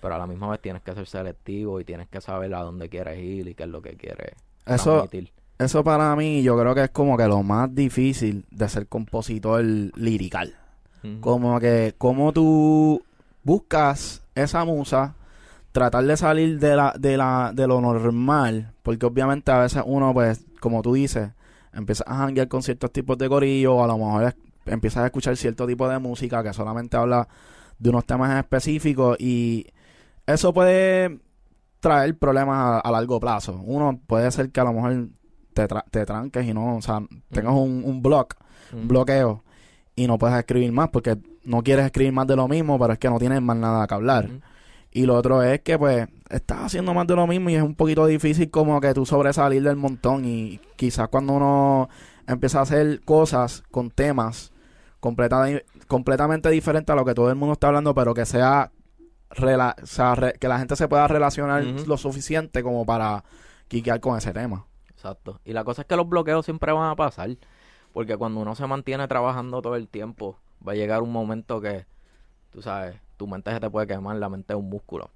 pero 0.00 0.14
a 0.14 0.18
la 0.18 0.26
misma 0.26 0.50
vez 0.50 0.60
tienes 0.60 0.82
que 0.82 0.94
ser 0.94 1.06
selectivo 1.06 1.80
y 1.80 1.84
tienes 1.86 2.06
que 2.08 2.20
saber 2.20 2.54
a 2.54 2.60
dónde 2.60 2.90
quieres 2.90 3.18
ir 3.18 3.48
y 3.48 3.54
qué 3.54 3.62
es 3.62 3.70
lo 3.70 3.80
que 3.80 3.96
quieres 3.96 4.34
Eso, 4.66 5.08
transmitir. 5.08 5.32
eso 5.58 5.82
para 5.82 6.14
mí 6.16 6.42
yo 6.42 6.58
creo 6.58 6.74
que 6.74 6.84
es 6.84 6.90
como 6.90 7.16
que 7.16 7.26
lo 7.26 7.42
más 7.42 7.74
difícil 7.74 8.44
de 8.50 8.68
ser 8.68 8.86
compositor 8.88 9.64
lirical. 9.64 10.54
Como 11.20 11.58
que 11.60 11.94
como 11.96 12.32
tú 12.34 13.02
buscas 13.42 14.22
esa 14.34 14.64
musa 14.66 15.14
tratar 15.72 16.04
de 16.04 16.16
salir 16.16 16.58
de 16.58 16.74
la, 16.76 16.94
de 16.98 17.16
la, 17.16 17.52
de 17.54 17.66
lo 17.66 17.80
normal, 17.80 18.72
porque 18.82 19.06
obviamente 19.06 19.50
a 19.52 19.58
veces 19.58 19.82
uno, 19.86 20.12
pues, 20.14 20.44
como 20.60 20.82
tú 20.82 20.94
dices, 20.94 21.30
empieza 21.72 22.04
a 22.06 22.16
janguear 22.16 22.48
con 22.48 22.62
ciertos 22.62 22.92
tipos 22.92 23.16
de 23.18 23.28
corillo, 23.28 23.76
o 23.76 23.84
a 23.84 23.86
lo 23.86 23.98
mejor 23.98 24.24
es- 24.24 24.36
empiezas 24.66 25.02
a 25.02 25.06
escuchar 25.06 25.36
cierto 25.36 25.66
tipo 25.66 25.88
de 25.88 25.98
música 25.98 26.42
que 26.42 26.52
solamente 26.52 26.96
habla 26.96 27.28
de 27.78 27.90
unos 27.90 28.04
temas 28.04 28.36
específicos 28.38 29.16
y 29.20 29.66
eso 30.26 30.52
puede 30.52 31.20
traer 31.80 32.16
problemas 32.18 32.56
a, 32.58 32.78
a 32.80 32.90
largo 32.90 33.20
plazo. 33.20 33.60
Uno 33.64 33.98
puede 34.06 34.30
ser 34.30 34.50
que 34.50 34.60
a 34.60 34.64
lo 34.64 34.72
mejor 34.72 35.08
te, 35.54 35.68
tra- 35.68 35.84
te 35.90 36.04
tranques 36.04 36.44
y 36.46 36.52
no, 36.52 36.76
o 36.76 36.82
sea, 36.82 37.00
tengas 37.30 37.52
un, 37.54 37.82
un 37.84 38.02
block, 38.02 38.34
un 38.72 38.80
Ujú. 38.80 38.88
bloqueo 38.88 39.44
y 39.94 40.06
no 40.06 40.18
puedes 40.18 40.36
escribir 40.36 40.72
más 40.72 40.88
porque 40.90 41.16
no 41.44 41.62
quieres 41.62 41.86
escribir 41.86 42.12
más 42.12 42.26
de 42.26 42.36
lo 42.36 42.46
mismo, 42.48 42.78
pero 42.78 42.92
es 42.92 42.98
que 42.98 43.08
no 43.08 43.18
tienes 43.18 43.40
más 43.40 43.56
nada 43.56 43.86
que 43.86 43.94
hablar. 43.94 44.26
Ujú. 44.26 44.40
Y 44.90 45.04
lo 45.06 45.14
otro 45.16 45.42
es 45.42 45.60
que 45.60 45.78
pues 45.78 46.08
estás 46.30 46.60
haciendo 46.64 46.94
más 46.94 47.06
de 47.06 47.14
lo 47.16 47.26
mismo 47.26 47.50
y 47.50 47.54
es 47.54 47.62
un 47.62 47.74
poquito 47.74 48.06
difícil 48.06 48.50
como 48.50 48.80
que 48.80 48.94
tú 48.94 49.04
sobresalir 49.06 49.62
del 49.62 49.76
montón 49.76 50.24
y 50.24 50.60
quizás 50.76 51.08
cuando 51.08 51.34
uno 51.34 51.88
empieza 52.26 52.58
a 52.60 52.62
hacer 52.62 53.00
cosas 53.04 53.62
con 53.70 53.90
temas 53.90 54.52
completa- 55.00 55.46
completamente 55.86 56.48
diferentes 56.50 56.92
a 56.92 56.96
lo 56.96 57.04
que 57.04 57.14
todo 57.14 57.28
el 57.30 57.36
mundo 57.36 57.52
está 57.52 57.68
hablando, 57.68 57.94
pero 57.94 58.14
que 58.14 58.24
sea, 58.26 58.72
rela- 59.30 59.74
o 59.82 59.86
sea, 59.86 60.14
re- 60.14 60.34
que 60.40 60.48
la 60.48 60.58
gente 60.58 60.74
se 60.76 60.88
pueda 60.88 61.06
relacionar 61.06 61.62
lo 61.64 61.96
suficiente 61.96 62.62
como 62.62 62.84
para 62.86 63.24
quiquear 63.68 64.00
con 64.00 64.16
ese 64.16 64.32
tema. 64.32 64.66
Exacto. 64.90 65.40
Y 65.44 65.52
la 65.52 65.64
cosa 65.64 65.82
es 65.82 65.86
que 65.88 65.96
los 65.96 66.08
bloqueos 66.08 66.44
siempre 66.44 66.72
van 66.72 66.90
a 66.90 66.96
pasar. 66.96 67.30
Porque 67.92 68.16
cuando 68.16 68.40
uno 68.40 68.54
se 68.54 68.66
mantiene 68.66 69.06
trabajando 69.08 69.62
todo 69.62 69.76
el 69.76 69.88
tiempo, 69.88 70.38
va 70.66 70.72
a 70.72 70.74
llegar 70.74 71.02
un 71.02 71.10
momento 71.12 71.60
que, 71.60 71.86
tú 72.50 72.60
sabes, 72.62 72.96
tu 73.18 73.26
mente 73.26 73.52
se 73.52 73.60
te 73.60 73.68
puede 73.68 73.86
quemar, 73.86 74.16
la 74.16 74.30
mente 74.30 74.54
es 74.54 74.58
un 74.58 74.70
músculo. 74.70 75.10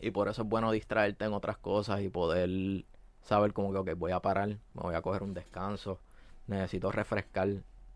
Y 0.00 0.12
por 0.12 0.28
eso 0.28 0.42
es 0.42 0.48
bueno 0.48 0.70
distraerte 0.70 1.24
en 1.24 1.32
otras 1.32 1.58
cosas 1.58 2.00
y 2.02 2.08
poder 2.08 2.84
saber 3.22 3.52
como 3.52 3.72
que, 3.72 3.78
ok, 3.78 3.98
voy 3.98 4.12
a 4.12 4.20
parar, 4.20 4.48
me 4.48 4.82
voy 4.82 4.94
a 4.94 5.02
coger 5.02 5.24
un 5.24 5.34
descanso, 5.34 5.98
necesito 6.46 6.92
refrescar 6.92 7.48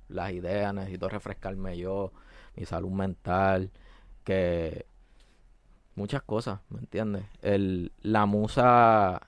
las 0.09 0.33
ideas, 0.33 0.75
necesito 0.75 1.09
refrescarme 1.09 1.79
yo, 1.79 2.11
mi 2.57 2.65
salud 2.65 2.91
mental, 2.91 3.71
que 4.25 4.87
muchas 5.95 6.23
cosas, 6.23 6.59
¿me 6.71 6.81
entiendes? 6.81 7.25
El, 7.41 7.93
la 8.03 8.27
musa 8.27 9.23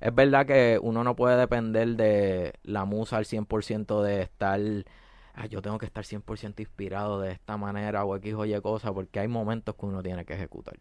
es 0.00 0.14
verdad 0.14 0.46
que 0.46 0.80
uno 0.82 1.04
no 1.04 1.14
puede 1.14 1.36
depender 1.36 1.90
de 1.90 2.54
la 2.64 2.84
musa 2.84 3.18
al 3.18 3.24
100% 3.24 4.02
de 4.02 4.22
estar, 4.22 4.60
"Ah, 5.34 5.46
yo 5.46 5.62
tengo 5.62 5.78
que 5.78 5.86
estar 5.86 6.04
100% 6.04 6.60
inspirado 6.60 7.20
de 7.20 7.32
esta 7.32 7.56
manera 7.56 8.04
o 8.04 8.16
X 8.16 8.34
o 8.34 8.44
Y 8.44 8.60
cosa, 8.60 8.92
porque 8.92 9.20
hay 9.20 9.28
momentos 9.28 9.74
que 9.74 9.86
uno 9.86 10.02
tiene 10.02 10.24
que 10.24 10.34
ejecutar. 10.34 10.76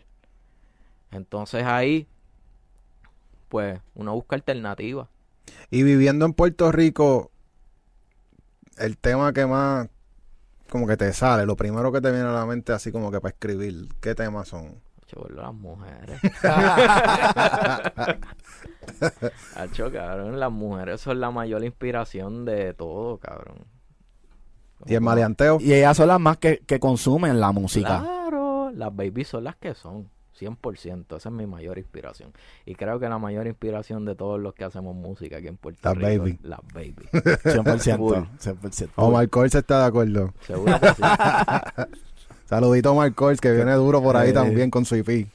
Entonces 1.11 1.63
ahí, 1.63 2.07
pues, 3.49 3.79
uno 3.95 4.13
busca 4.13 4.35
alternativas. 4.35 5.07
Y 5.69 5.83
viviendo 5.83 6.25
en 6.25 6.33
Puerto 6.33 6.71
Rico, 6.71 7.31
el 8.77 8.97
tema 8.97 9.33
que 9.33 9.45
más 9.45 9.89
como 10.69 10.87
que 10.87 10.95
te 10.95 11.11
sale, 11.11 11.45
lo 11.45 11.57
primero 11.57 11.91
que 11.91 11.99
te 11.99 12.11
viene 12.11 12.27
a 12.27 12.31
la 12.31 12.45
mente 12.45 12.71
así 12.71 12.93
como 12.93 13.11
que 13.11 13.19
para 13.19 13.33
escribir, 13.33 13.89
¿qué 13.99 14.15
temas 14.15 14.47
son? 14.47 14.79
Las 15.35 15.53
mujeres. 15.53 16.21
Hacho, 19.55 19.91
cabrón, 19.91 20.39
las 20.39 20.51
mujeres 20.51 21.01
son 21.01 21.19
la 21.19 21.31
mayor 21.31 21.65
inspiración 21.65 22.45
de 22.45 22.73
todo, 22.73 23.17
cabrón. 23.17 23.65
Y 24.85 24.95
el 24.95 25.01
maleanteo, 25.01 25.59
Y 25.61 25.73
ellas 25.73 25.95
son 25.97 26.07
las 26.07 26.19
más 26.19 26.37
que, 26.37 26.59
que 26.65 26.79
consumen 26.79 27.39
la 27.39 27.51
música. 27.51 27.99
Claro, 28.01 28.71
las 28.71 28.95
babies 28.95 29.27
son 29.27 29.43
las 29.43 29.55
que 29.57 29.73
son, 29.75 30.09
100%, 30.39 31.17
esa 31.17 31.29
es 31.29 31.35
mi 31.35 31.45
mayor 31.45 31.77
inspiración. 31.77 32.31
Y 32.65 32.73
creo 32.75 32.99
que 32.99 33.07
la 33.07 33.19
mayor 33.19 33.45
inspiración 33.47 34.05
de 34.05 34.15
todos 34.15 34.39
los 34.39 34.53
que 34.55 34.63
hacemos 34.63 34.95
música 34.95 35.37
aquí 35.37 35.47
en 35.47 35.57
Puerto 35.57 35.79
Las 35.83 35.95
Rico, 35.97 36.23
baby. 36.23 36.39
las 36.43 36.59
babies. 36.73 36.95
100%. 37.11 37.97
Full. 37.97 38.15
100%. 38.39 38.89
Omar 38.95 39.29
Coles 39.29 39.53
está 39.55 39.81
de 39.81 39.85
acuerdo. 39.85 40.33
Seguro 40.47 40.79
que 40.79 40.93
sí. 40.95 41.01
Saludito 42.45 42.89
a 42.89 42.91
Omar 42.93 43.13
Coles, 43.13 43.39
que 43.39 43.51
viene 43.51 43.73
duro 43.73 44.01
por 44.01 44.17
ahí 44.17 44.29
Eh. 44.31 44.33
también 44.33 44.69
con 44.71 44.83
su 44.85 44.95
IP. 44.95 45.27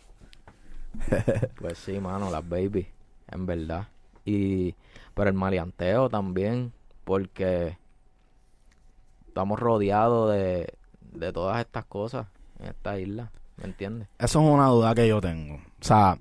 Pues 1.61 1.79
sí, 1.79 2.01
mano, 2.01 2.31
las 2.31 2.47
baby, 2.49 2.87
en 3.31 3.47
verdad. 3.47 3.87
Y 4.25 4.75
pero 5.15 5.31
el 5.31 5.37
maleanteo 5.37 6.09
también, 6.11 6.73
porque 7.05 7.79
estamos 9.37 9.61
rodeados 9.61 10.33
de, 10.33 10.73
de 11.13 11.31
todas 11.31 11.61
estas 11.61 11.85
cosas 11.85 12.27
en 12.59 12.69
esta 12.69 12.99
isla, 12.99 13.31
¿me 13.59 13.65
entiendes? 13.65 14.09
Eso 14.19 14.41
es 14.41 14.51
una 14.51 14.69
duda 14.69 14.95
que 14.95 15.07
yo 15.07 15.21
tengo. 15.21 15.57
O 15.57 15.85
sea, 15.85 16.17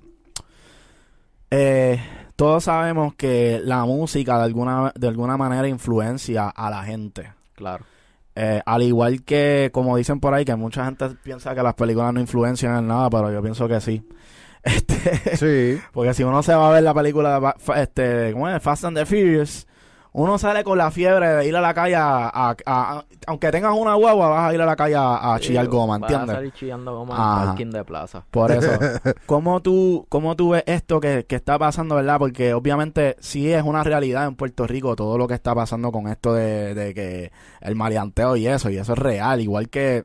eh, 1.50 1.98
todos 2.36 2.64
sabemos 2.64 3.14
que 3.14 3.58
la 3.64 3.86
música 3.86 4.36
de 4.36 4.44
alguna, 4.44 4.92
de 4.94 5.08
alguna 5.08 5.38
manera 5.38 5.66
influencia 5.66 6.50
a 6.50 6.68
la 6.68 6.82
gente. 6.84 7.32
Claro. 7.54 7.86
Eh, 8.34 8.60
al 8.66 8.82
igual 8.82 9.22
que, 9.22 9.70
como 9.72 9.96
dicen 9.96 10.20
por 10.20 10.34
ahí, 10.34 10.44
que 10.44 10.54
mucha 10.54 10.84
gente 10.84 11.08
piensa 11.22 11.54
que 11.54 11.62
las 11.62 11.72
películas 11.72 12.12
no 12.12 12.20
influencian 12.20 12.76
en 12.76 12.88
nada, 12.88 13.08
pero 13.08 13.32
yo 13.32 13.40
pienso 13.42 13.66
que 13.66 13.80
sí. 13.80 14.06
Este, 14.62 15.36
Sí. 15.38 15.80
porque 15.92 16.12
si 16.12 16.22
uno 16.22 16.42
se 16.42 16.52
va 16.54 16.68
a 16.68 16.72
ver 16.72 16.82
la 16.82 16.92
película 16.92 17.40
de 17.40 17.80
este, 17.82 18.32
¿cómo 18.34 18.46
es? 18.50 18.62
Fast 18.62 18.84
and 18.84 18.98
the 18.98 19.06
Furious, 19.06 19.66
uno 20.18 20.38
sale 20.38 20.64
con 20.64 20.78
la 20.78 20.90
fiebre 20.90 21.28
de 21.28 21.46
ir 21.46 21.54
a 21.56 21.60
la 21.60 21.74
calle 21.74 21.94
a, 21.94 22.28
a- 22.32 22.56
a- 22.64 23.04
aunque 23.26 23.50
tengas 23.50 23.74
una 23.76 23.94
guagua, 23.94 24.28
vas 24.28 24.50
a 24.50 24.54
ir 24.54 24.60
a 24.62 24.64
la 24.64 24.74
calle 24.74 24.94
a, 24.94 25.34
a 25.34 25.38
chillar 25.40 25.66
goma, 25.68 25.98
Vas 25.98 26.10
a 26.10 26.14
¿entiendes? 26.14 26.36
salir 26.36 26.52
chillando 26.52 26.96
goma 26.96 27.14
en 27.16 27.20
Ajá. 27.20 27.44
parking 27.44 27.70
de 27.70 27.84
plaza. 27.84 28.24
Por 28.30 28.50
eso, 28.50 28.78
¿cómo 29.26 29.60
tú, 29.60 30.06
cómo 30.08 30.34
tú 30.34 30.50
ves 30.50 30.62
esto 30.66 31.00
que, 31.00 31.26
que 31.26 31.36
está 31.36 31.58
pasando, 31.58 31.96
verdad? 31.96 32.18
Porque 32.18 32.54
obviamente 32.54 33.16
sí 33.20 33.52
es 33.52 33.62
una 33.62 33.84
realidad 33.84 34.26
en 34.26 34.36
Puerto 34.36 34.66
Rico 34.66 34.96
todo 34.96 35.18
lo 35.18 35.28
que 35.28 35.34
está 35.34 35.54
pasando 35.54 35.92
con 35.92 36.08
esto 36.08 36.32
de, 36.32 36.74
de 36.74 36.94
que 36.94 37.30
el 37.60 37.74
maleanteo 37.76 38.36
y 38.36 38.46
eso, 38.46 38.70
y 38.70 38.78
eso 38.78 38.94
es 38.94 38.98
real, 38.98 39.42
igual 39.42 39.68
que 39.68 40.04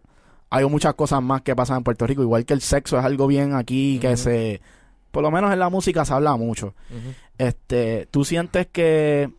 hay 0.49 0.65
muchas 0.65 0.93
cosas 0.95 1.21
más 1.23 1.41
que 1.43 1.55
pasan 1.55 1.77
en 1.77 1.83
Puerto 1.85 2.05
Rico, 2.05 2.21
igual 2.21 2.43
que 2.45 2.53
el 2.53 2.59
sexo 2.59 2.99
es 2.99 3.05
algo 3.05 3.27
bien 3.27 3.53
aquí 3.55 3.97
que 4.01 4.17
se, 4.17 4.61
por 5.11 5.23
lo 5.23 5.31
menos 5.31 5.53
en 5.53 5.59
la 5.59 5.69
música 5.69 6.03
se 6.03 6.13
habla 6.13 6.35
mucho. 6.35 6.73
Este, 7.37 8.07
¿tú 8.11 8.25
sientes 8.25 8.67
que 8.67 9.31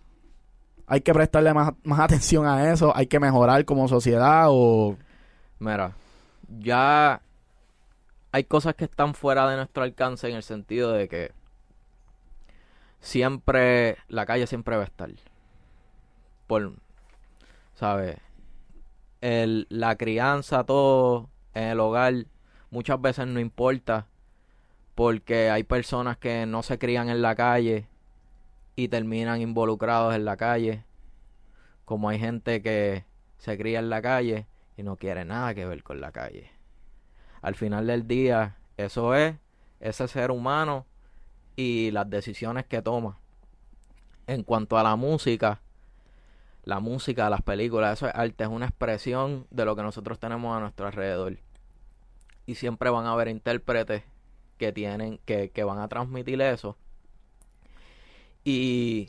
hay 0.93 1.01
que 1.01 1.15
prestarle 1.15 1.55
más, 1.55 1.73
más 1.85 2.01
atención 2.01 2.45
a 2.45 2.71
eso? 2.71 2.95
¿Hay 2.95 3.07
que 3.07 3.19
mejorar 3.19 3.65
como 3.65 3.89
sociedad 3.89 4.49
o...? 4.51 4.99
Mira, 5.59 5.97
ya 6.59 7.23
hay 8.31 8.45
cosas 8.45 8.75
que 8.75 8.85
están 8.85 9.15
fuera 9.15 9.49
de 9.49 9.57
nuestro 9.57 9.85
alcance 9.85 10.29
en 10.29 10.37
el 10.37 10.43
sentido 10.43 10.93
de 10.93 11.09
que 11.09 11.33
siempre, 13.01 13.97
la 14.09 14.27
calle 14.27 14.47
siempre 14.47 14.77
va 14.77 14.83
a 14.83 14.85
estar. 14.85 15.09
Por, 16.47 16.75
¿sabes? 17.73 18.19
El, 19.23 19.67
la 19.71 19.97
crianza, 19.97 20.65
todo 20.65 21.31
en 21.55 21.69
el 21.69 21.81
hogar, 21.81 22.27
muchas 22.71 23.01
veces 23.01 23.27
no 23.27 23.41
importa 23.41 24.09
porque 24.95 25.49
hay 25.49 25.63
personas 25.63 26.19
que 26.19 26.45
no 26.45 26.63
se 26.63 26.79
crían 26.79 27.09
en 27.09 27.23
la 27.23 27.35
calle 27.35 27.87
y 28.77 28.89
terminan 28.89 29.41
involucrados 29.41 30.15
en 30.15 30.25
la 30.25 30.37
calle. 30.37 30.85
Como 31.85 32.09
hay 32.09 32.19
gente 32.19 32.63
que 32.63 33.05
se 33.39 33.59
cría 33.59 33.81
en 33.81 33.91
la 33.91 34.01
calle 34.03 34.47
y 34.77 34.83
no 34.83 34.97
quiere 34.97 35.25
nada 35.25 35.55
que 35.55 35.67
ver 35.67 35.83
con 35.83 36.01
la 36.01 36.13
calle. 36.13 36.51
Al 37.43 37.55
final 37.55 37.87
del 37.87 38.07
día, 38.07 38.57
eso 38.77 39.15
es 39.15 39.35
ese 39.81 40.07
ser 40.09 40.31
humano 40.31 40.87
y 41.57 41.91
las 41.91 42.09
decisiones 42.09 42.67
que 42.67 42.83
toma. 42.83 43.19
En 44.27 44.45
cuanto 44.45 44.79
a 44.79 44.83
la 44.83 44.95
música, 44.97 45.61
la 46.65 46.79
música, 46.79 47.29
las 47.29 47.43
películas, 47.43 47.99
eso 47.99 48.07
es 48.07 48.15
arte, 48.15 48.45
es 48.45 48.51
una 48.51 48.67
expresión 48.67 49.47
de 49.51 49.65
lo 49.65 49.75
que 49.75 49.83
nosotros 49.83 50.19
tenemos 50.21 50.57
a 50.57 50.61
nuestro 50.61 50.87
alrededor. 50.87 51.39
Y 52.47 52.55
siempre 52.55 52.91
van 52.91 53.07
a 53.07 53.13
haber 53.13 53.29
intérpretes 53.29 54.05
que 54.59 54.73
tienen, 54.73 55.19
que, 55.25 55.51
que 55.51 55.65
van 55.65 55.79
a 55.79 55.89
transmitir 55.89 56.41
eso. 56.41 56.77
Y 58.45 59.09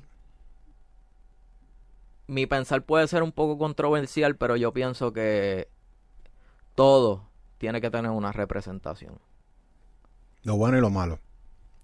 mi 2.28 2.46
pensar 2.46 2.84
puede 2.84 3.08
ser 3.08 3.24
un 3.24 3.32
poco 3.32 3.58
controversial, 3.58 4.36
pero 4.36 4.56
yo 4.56 4.74
pienso 4.74 5.13
que 5.13 5.67
todo 6.76 7.28
tiene 7.58 7.82
que 7.82 7.91
tener 7.91 8.12
una 8.12 8.32
representación. 8.32 9.19
Lo 10.43 10.56
bueno 10.58 10.78
y 10.78 10.82
lo 10.82 10.89
malo. 10.89 11.19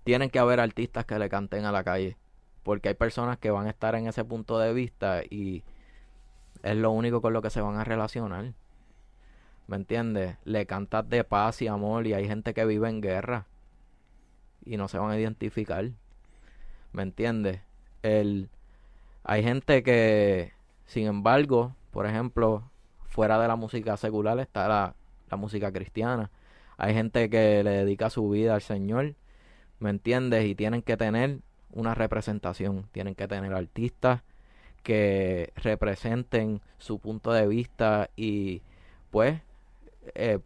Tienen 0.04 0.30
que 0.30 0.40
haber 0.40 0.60
artistas 0.60 1.06
que 1.06 1.20
le 1.20 1.30
canten 1.30 1.66
a 1.66 1.72
la 1.72 1.84
calle, 1.84 2.18
porque 2.64 2.90
hay 2.90 2.96
personas 2.96 3.38
que 3.38 3.52
van 3.52 3.68
a 3.68 3.70
estar 3.70 3.96
en 3.96 4.08
ese 4.08 4.24
punto 4.26 4.60
de 4.60 4.74
vista 4.74 5.22
y 5.30 5.64
es 6.64 6.76
lo 6.76 6.92
único 6.92 7.22
con 7.22 7.34
lo 7.34 7.42
que 7.42 7.50
se 7.50 7.62
van 7.62 7.78
a 7.78 7.84
relacionar. 7.84 8.54
¿Me 9.68 9.76
entiendes? 9.76 10.38
Le 10.46 10.66
cantas 10.66 11.08
de 11.08 11.24
paz 11.24 11.62
y 11.62 11.68
amor 11.68 12.08
y 12.08 12.14
hay 12.14 12.28
gente 12.28 12.54
que 12.54 12.66
vive 12.66 12.90
en 12.90 13.02
guerra 13.02 13.46
y 14.66 14.78
no 14.78 14.88
se 14.88 14.98
van 14.98 15.12
a 15.12 15.20
identificar. 15.20 15.92
¿Me 16.92 17.04
entiendes? 17.04 17.62
El 18.02 18.50
hay 19.24 19.44
gente 19.44 19.84
que, 19.84 20.54
sin 20.86 21.06
embargo, 21.06 21.76
por 21.92 22.06
ejemplo, 22.06 22.64
fuera 23.08 23.40
de 23.40 23.48
la 23.48 23.56
música 23.56 23.96
secular 23.98 24.40
está 24.40 24.68
la, 24.68 24.96
la 25.30 25.38
música 25.38 25.72
cristiana. 25.72 26.32
Hay 26.78 26.94
gente 26.94 27.30
que 27.30 27.64
le 27.64 27.72
dedica 27.72 28.10
su 28.10 28.28
vida 28.30 28.56
al 28.56 28.62
Señor, 28.62 29.16
¿me 29.80 29.90
entiendes? 29.90 30.46
Y 30.46 30.56
tienen 30.56 30.82
que 30.82 30.98
tener 30.98 31.42
una 31.72 31.94
representación, 31.94 32.88
tienen 32.92 33.16
que 33.16 33.28
tener 33.28 33.54
artistas 33.54 34.24
que 34.84 35.52
representen 35.58 36.62
su 36.78 37.00
punto 37.00 37.32
de 37.32 37.48
vista 37.48 38.10
y 38.16 38.62
pues 39.12 39.42
eh, 40.16 40.40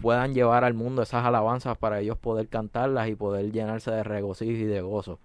puedan 0.00 0.32
llevar 0.34 0.64
al 0.64 0.74
mundo 0.74 1.02
esas 1.02 1.24
alabanzas 1.24 1.76
para 1.76 2.00
ellos 2.00 2.16
poder 2.16 2.48
cantarlas 2.48 3.08
y 3.08 3.16
poder 3.16 3.52
llenarse 3.52 3.90
de 3.90 4.02
regocijo 4.02 4.52
y 4.52 4.64
de 4.64 4.80
gozo. 4.80 5.18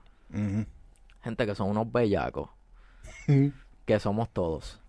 Gente 1.21 1.45
que 1.45 1.55
son 1.55 1.69
unos 1.69 1.91
bellacos, 1.91 2.49
que 3.85 3.99
somos 3.99 4.29
todos. 4.29 4.79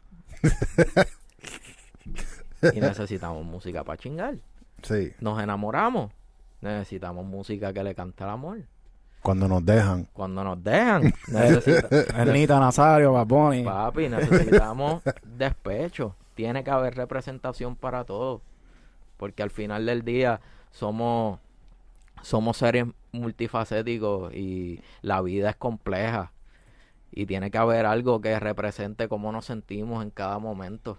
y 2.75 2.81
necesitamos 2.81 3.45
música 3.45 3.85
para 3.85 3.97
chingar. 3.99 4.35
Sí, 4.83 5.13
Nos 5.21 5.43
enamoramos, 5.43 6.13
necesitamos 6.61 7.25
música 7.25 7.73
que 7.73 7.83
le 7.83 7.95
cante 7.95 8.25
el 8.25 8.31
amor. 8.31 8.59
cuando 9.23 9.49
nos 9.49 9.65
dejan. 9.65 10.07
Cuando 10.13 10.45
nos 10.45 10.63
dejan, 10.63 11.03
necesita- 11.29 11.89
Ernita 12.21 12.61
Nazario, 12.61 13.13
Bad 13.13 13.27
Bunny. 13.27 13.65
papi, 13.65 14.09
necesitamos 14.09 15.03
despecho. 15.25 16.15
Tiene 16.35 16.63
que 16.63 16.71
haber 16.71 16.95
representación 16.95 17.77
para 17.77 18.05
todos. 18.05 18.43
Porque 19.17 19.43
al 19.43 19.51
final 19.51 19.87
del 19.87 20.03
día 20.03 20.41
somos, 20.71 21.41
somos 22.27 22.57
seres 22.57 22.87
multifacéticos 23.13 24.35
y 24.35 24.83
la 25.01 25.23
vida 25.23 25.51
es 25.51 25.57
compleja. 25.57 26.33
Y 27.13 27.25
tiene 27.25 27.53
que 27.53 27.59
haber 27.59 27.87
algo 27.87 28.21
que 28.21 28.39
represente 28.41 29.09
cómo 29.09 29.31
nos 29.31 29.47
sentimos 29.47 30.03
en 30.03 30.11
cada 30.11 30.41
momento. 30.41 30.99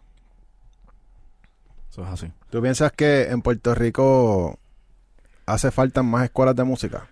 Eso 1.91 2.03
es 2.03 2.07
así. 2.07 2.31
¿Tú 2.49 2.61
piensas 2.61 2.93
que 2.93 3.23
en 3.23 3.41
Puerto 3.41 3.75
Rico 3.75 4.57
hace 5.45 5.69
falta 5.69 6.01
más 6.01 6.23
escuelas 6.23 6.55
de 6.55 6.63
música? 6.63 7.09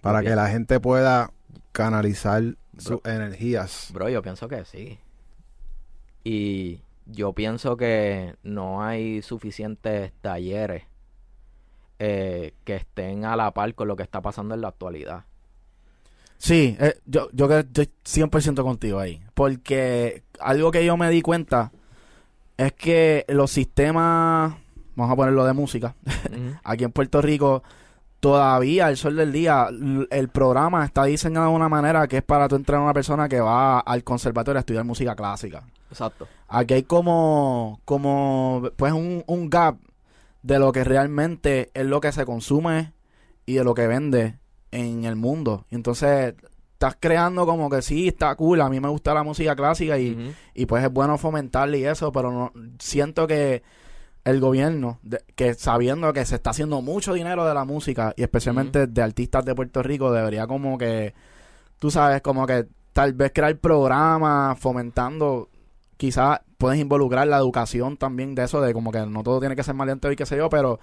Para 0.00 0.22
que 0.22 0.36
la 0.36 0.48
gente 0.48 0.78
pueda 0.78 1.32
canalizar 1.72 2.54
sus 2.78 3.00
energías. 3.04 3.90
Bro, 3.92 4.10
yo 4.10 4.22
pienso 4.22 4.46
que 4.46 4.64
sí. 4.64 5.00
Y 6.22 6.82
yo 7.04 7.32
pienso 7.32 7.76
que 7.76 8.36
no 8.44 8.84
hay 8.84 9.22
suficientes 9.22 10.12
talleres 10.20 10.84
eh, 11.98 12.54
que 12.64 12.76
estén 12.76 13.24
a 13.24 13.36
la 13.36 13.52
par 13.52 13.74
con 13.74 13.88
lo 13.88 13.96
que 13.96 14.02
está 14.02 14.20
pasando 14.20 14.54
en 14.54 14.60
la 14.60 14.68
actualidad. 14.68 15.24
Sí, 16.38 16.76
eh, 16.78 16.98
yo, 17.06 17.28
yo 17.32 17.48
que 17.48 17.60
estoy 17.60 17.90
100% 18.04 18.62
contigo 18.62 18.98
ahí. 18.98 19.22
Porque 19.34 20.22
algo 20.40 20.70
que 20.70 20.84
yo 20.84 20.96
me 20.96 21.10
di 21.10 21.22
cuenta 21.22 21.72
es 22.56 22.72
que 22.72 23.24
los 23.28 23.50
sistemas, 23.50 24.54
vamos 24.94 25.12
a 25.12 25.16
ponerlo 25.16 25.44
de 25.44 25.52
música, 25.52 25.94
aquí 26.64 26.84
en 26.84 26.92
Puerto 26.92 27.22
Rico, 27.22 27.62
todavía 28.20 28.86
al 28.86 28.96
sol 28.96 29.16
del 29.16 29.32
día, 29.32 29.68
el 30.10 30.28
programa 30.28 30.84
está 30.84 31.04
diseñado 31.04 31.48
de 31.48 31.54
una 31.54 31.68
manera 31.68 32.06
que 32.08 32.18
es 32.18 32.22
para 32.22 32.48
tú 32.48 32.56
entrar 32.56 32.80
a 32.80 32.84
una 32.84 32.94
persona 32.94 33.28
que 33.28 33.40
va 33.40 33.80
al 33.80 34.04
conservatorio 34.04 34.58
a 34.58 34.60
estudiar 34.60 34.84
música 34.84 35.14
clásica. 35.14 35.64
Exacto. 35.90 36.26
Aquí 36.48 36.74
hay 36.74 36.82
como, 36.82 37.80
como, 37.84 38.70
pues 38.76 38.92
un, 38.92 39.22
un 39.26 39.48
gap 39.48 39.76
de 40.46 40.58
lo 40.60 40.70
que 40.70 40.84
realmente 40.84 41.70
es 41.74 41.84
lo 41.86 42.00
que 42.00 42.12
se 42.12 42.24
consume 42.24 42.92
y 43.46 43.54
de 43.54 43.64
lo 43.64 43.74
que 43.74 43.86
vende 43.88 44.38
en 44.70 45.04
el 45.04 45.16
mundo. 45.16 45.66
Entonces 45.70 46.34
estás 46.74 46.96
creando 47.00 47.46
como 47.46 47.68
que 47.68 47.82
sí, 47.82 48.08
está 48.08 48.34
cool, 48.36 48.60
a 48.60 48.68
mí 48.68 48.78
me 48.78 48.88
gusta 48.88 49.12
la 49.14 49.22
música 49.24 49.56
clásica 49.56 49.98
y, 49.98 50.34
y 50.54 50.66
pues 50.66 50.84
es 50.84 50.92
bueno 50.92 51.18
fomentarla 51.18 51.76
y 51.76 51.84
eso, 51.84 52.12
pero 52.12 52.30
no, 52.30 52.52
siento 52.78 53.26
que 53.26 53.62
el 54.24 54.40
gobierno, 54.40 54.98
de- 55.02 55.22
que 55.34 55.54
sabiendo 55.54 56.12
que 56.12 56.24
se 56.24 56.36
está 56.36 56.50
haciendo 56.50 56.80
mucho 56.82 57.14
dinero 57.14 57.44
de 57.44 57.54
la 57.54 57.64
música 57.64 58.12
y 58.16 58.22
especialmente 58.22 58.86
de 58.86 59.02
artistas 59.02 59.44
de 59.44 59.54
Puerto 59.54 59.82
Rico, 59.82 60.12
debería 60.12 60.46
como 60.46 60.76
que, 60.78 61.12
tú 61.78 61.90
sabes, 61.90 62.20
como 62.22 62.46
que 62.46 62.66
tal 62.92 63.14
vez 63.14 63.32
crear 63.34 63.56
programas 63.56 64.58
fomentando, 64.58 65.48
quizás 65.96 66.40
puedes 66.58 66.80
involucrar 66.80 67.26
la 67.28 67.38
educación 67.38 67.96
también 67.96 68.34
de 68.34 68.44
eso, 68.44 68.60
de 68.60 68.72
como 68.72 68.92
que 68.92 69.00
no 69.06 69.22
todo 69.22 69.40
tiene 69.40 69.56
que 69.56 69.62
ser 69.62 69.74
maleante 69.74 70.12
y 70.12 70.16
qué 70.16 70.26
sé 70.26 70.36
yo, 70.36 70.48
pero 70.50 70.78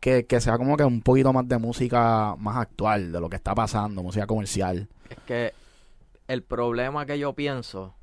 que, 0.00 0.26
que 0.26 0.40
sea 0.40 0.58
como 0.58 0.76
que 0.76 0.84
un 0.84 1.02
poquito 1.02 1.32
más 1.32 1.48
de 1.48 1.58
música 1.58 2.34
más 2.38 2.56
actual, 2.56 3.12
de 3.12 3.20
lo 3.20 3.28
que 3.28 3.36
está 3.36 3.54
pasando, 3.54 4.02
música 4.02 4.26
comercial. 4.26 4.88
Es 5.08 5.18
que 5.26 5.52
el 6.28 6.42
problema 6.42 7.06
que 7.06 7.18
yo 7.18 7.32
pienso 7.34 7.94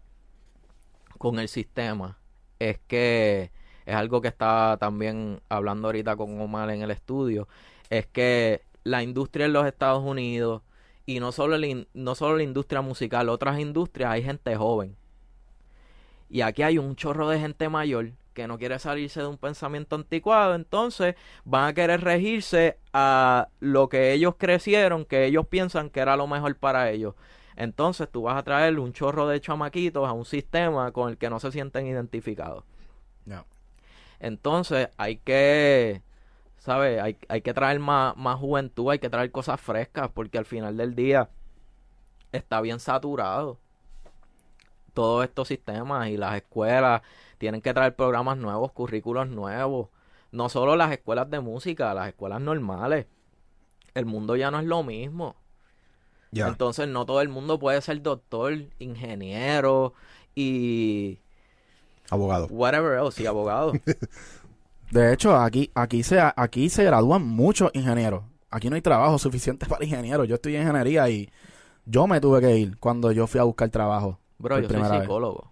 con 1.17 1.39
el 1.39 1.47
sistema 1.47 2.17
es 2.59 2.79
que 2.87 3.51
es 3.85 3.95
algo 3.95 4.21
que 4.21 4.27
estaba 4.29 4.77
también 4.77 5.41
hablando 5.49 5.87
ahorita 5.87 6.15
con 6.15 6.39
Omar 6.39 6.69
en 6.69 6.81
el 6.81 6.91
estudio, 6.91 7.47
es 7.89 8.05
que 8.07 8.61
la 8.83 9.03
industria 9.03 9.45
en 9.45 9.53
los 9.53 9.65
Estados 9.65 10.03
Unidos 10.03 10.61
y 11.05 11.19
no 11.19 11.31
solo, 11.31 11.57
in- 11.65 11.87
no 11.93 12.15
solo 12.15 12.37
la 12.37 12.43
industria 12.43 12.81
musical, 12.81 13.29
otras 13.29 13.59
industrias 13.59 14.11
hay 14.11 14.23
gente 14.23 14.55
joven. 14.55 14.95
Y 16.33 16.41
aquí 16.41 16.63
hay 16.63 16.79
un 16.79 16.95
chorro 16.95 17.29
de 17.29 17.39
gente 17.39 17.69
mayor 17.69 18.13
que 18.33 18.47
no 18.47 18.57
quiere 18.57 18.79
salirse 18.79 19.19
de 19.21 19.27
un 19.27 19.37
pensamiento 19.37 19.95
anticuado, 19.95 20.55
entonces 20.55 21.13
van 21.45 21.67
a 21.67 21.73
querer 21.75 22.01
regirse 22.01 22.79
a 22.91 23.49
lo 23.59 23.87
que 23.87 24.13
ellos 24.13 24.33
crecieron, 24.39 25.05
que 25.05 25.25
ellos 25.25 25.45
piensan 25.45 25.91
que 25.91 25.99
era 25.99 26.17
lo 26.17 26.25
mejor 26.25 26.55
para 26.55 26.89
ellos. 26.89 27.13
Entonces 27.55 28.09
tú 28.11 28.23
vas 28.23 28.35
a 28.35 28.41
traer 28.41 28.79
un 28.79 28.93
chorro 28.93 29.27
de 29.27 29.39
chamaquitos 29.41 30.09
a 30.09 30.11
un 30.13 30.25
sistema 30.25 30.91
con 30.91 31.11
el 31.11 31.19
que 31.19 31.29
no 31.29 31.39
se 31.39 31.51
sienten 31.51 31.85
identificados. 31.85 32.63
Entonces 34.19 34.89
hay 34.97 35.17
que, 35.17 36.01
¿sabes? 36.57 36.99
Hay, 36.99 37.15
hay 37.27 37.41
que 37.41 37.53
traer 37.53 37.77
más, 37.77 38.17
más 38.17 38.39
juventud, 38.39 38.89
hay 38.89 38.97
que 38.97 39.09
traer 39.11 39.29
cosas 39.29 39.61
frescas, 39.61 40.09
porque 40.11 40.39
al 40.39 40.45
final 40.45 40.77
del 40.77 40.95
día 40.95 41.29
está 42.31 42.59
bien 42.59 42.79
saturado 42.79 43.59
todos 44.93 45.23
estos 45.23 45.47
sistemas 45.47 46.09
y 46.09 46.17
las 46.17 46.35
escuelas 46.35 47.01
tienen 47.37 47.61
que 47.61 47.73
traer 47.73 47.95
programas 47.95 48.37
nuevos, 48.37 48.71
currículos 48.71 49.27
nuevos. 49.29 49.89
No 50.31 50.49
solo 50.49 50.75
las 50.75 50.91
escuelas 50.91 51.29
de 51.29 51.39
música, 51.39 51.93
las 51.93 52.07
escuelas 52.07 52.41
normales. 52.41 53.05
El 53.93 54.05
mundo 54.05 54.35
ya 54.35 54.49
no 54.51 54.59
es 54.59 54.65
lo 54.65 54.83
mismo. 54.83 55.35
Ya. 56.31 56.47
Entonces 56.47 56.87
no 56.87 57.05
todo 57.05 57.21
el 57.21 57.29
mundo 57.29 57.59
puede 57.59 57.81
ser 57.81 58.01
doctor, 58.01 58.53
ingeniero 58.79 59.93
y 60.35 61.19
Abogado. 62.09 62.47
whatever 62.47 62.97
else, 62.97 63.21
y 63.21 63.25
abogado. 63.25 63.73
De 64.91 65.13
hecho, 65.13 65.35
aquí, 65.35 65.71
aquí 65.73 66.03
se, 66.03 66.19
aquí 66.35 66.69
se 66.69 66.83
gradúan 66.83 67.25
muchos 67.25 67.71
ingenieros. 67.73 68.23
Aquí 68.49 68.69
no 68.69 68.75
hay 68.75 68.81
trabajo 68.81 69.17
suficiente 69.17 69.65
para 69.69 69.83
ingenieros. 69.85 70.27
Yo 70.27 70.35
estudié 70.35 70.59
ingeniería 70.61 71.09
y 71.09 71.29
yo 71.85 72.07
me 72.07 72.21
tuve 72.21 72.41
que 72.41 72.55
ir 72.57 72.77
cuando 72.77 73.11
yo 73.11 73.27
fui 73.27 73.39
a 73.39 73.43
buscar 73.43 73.69
trabajo. 73.69 74.19
Bro, 74.37 74.59
yo 74.59 74.69
soy 74.69 74.99
psicólogo. 75.01 75.51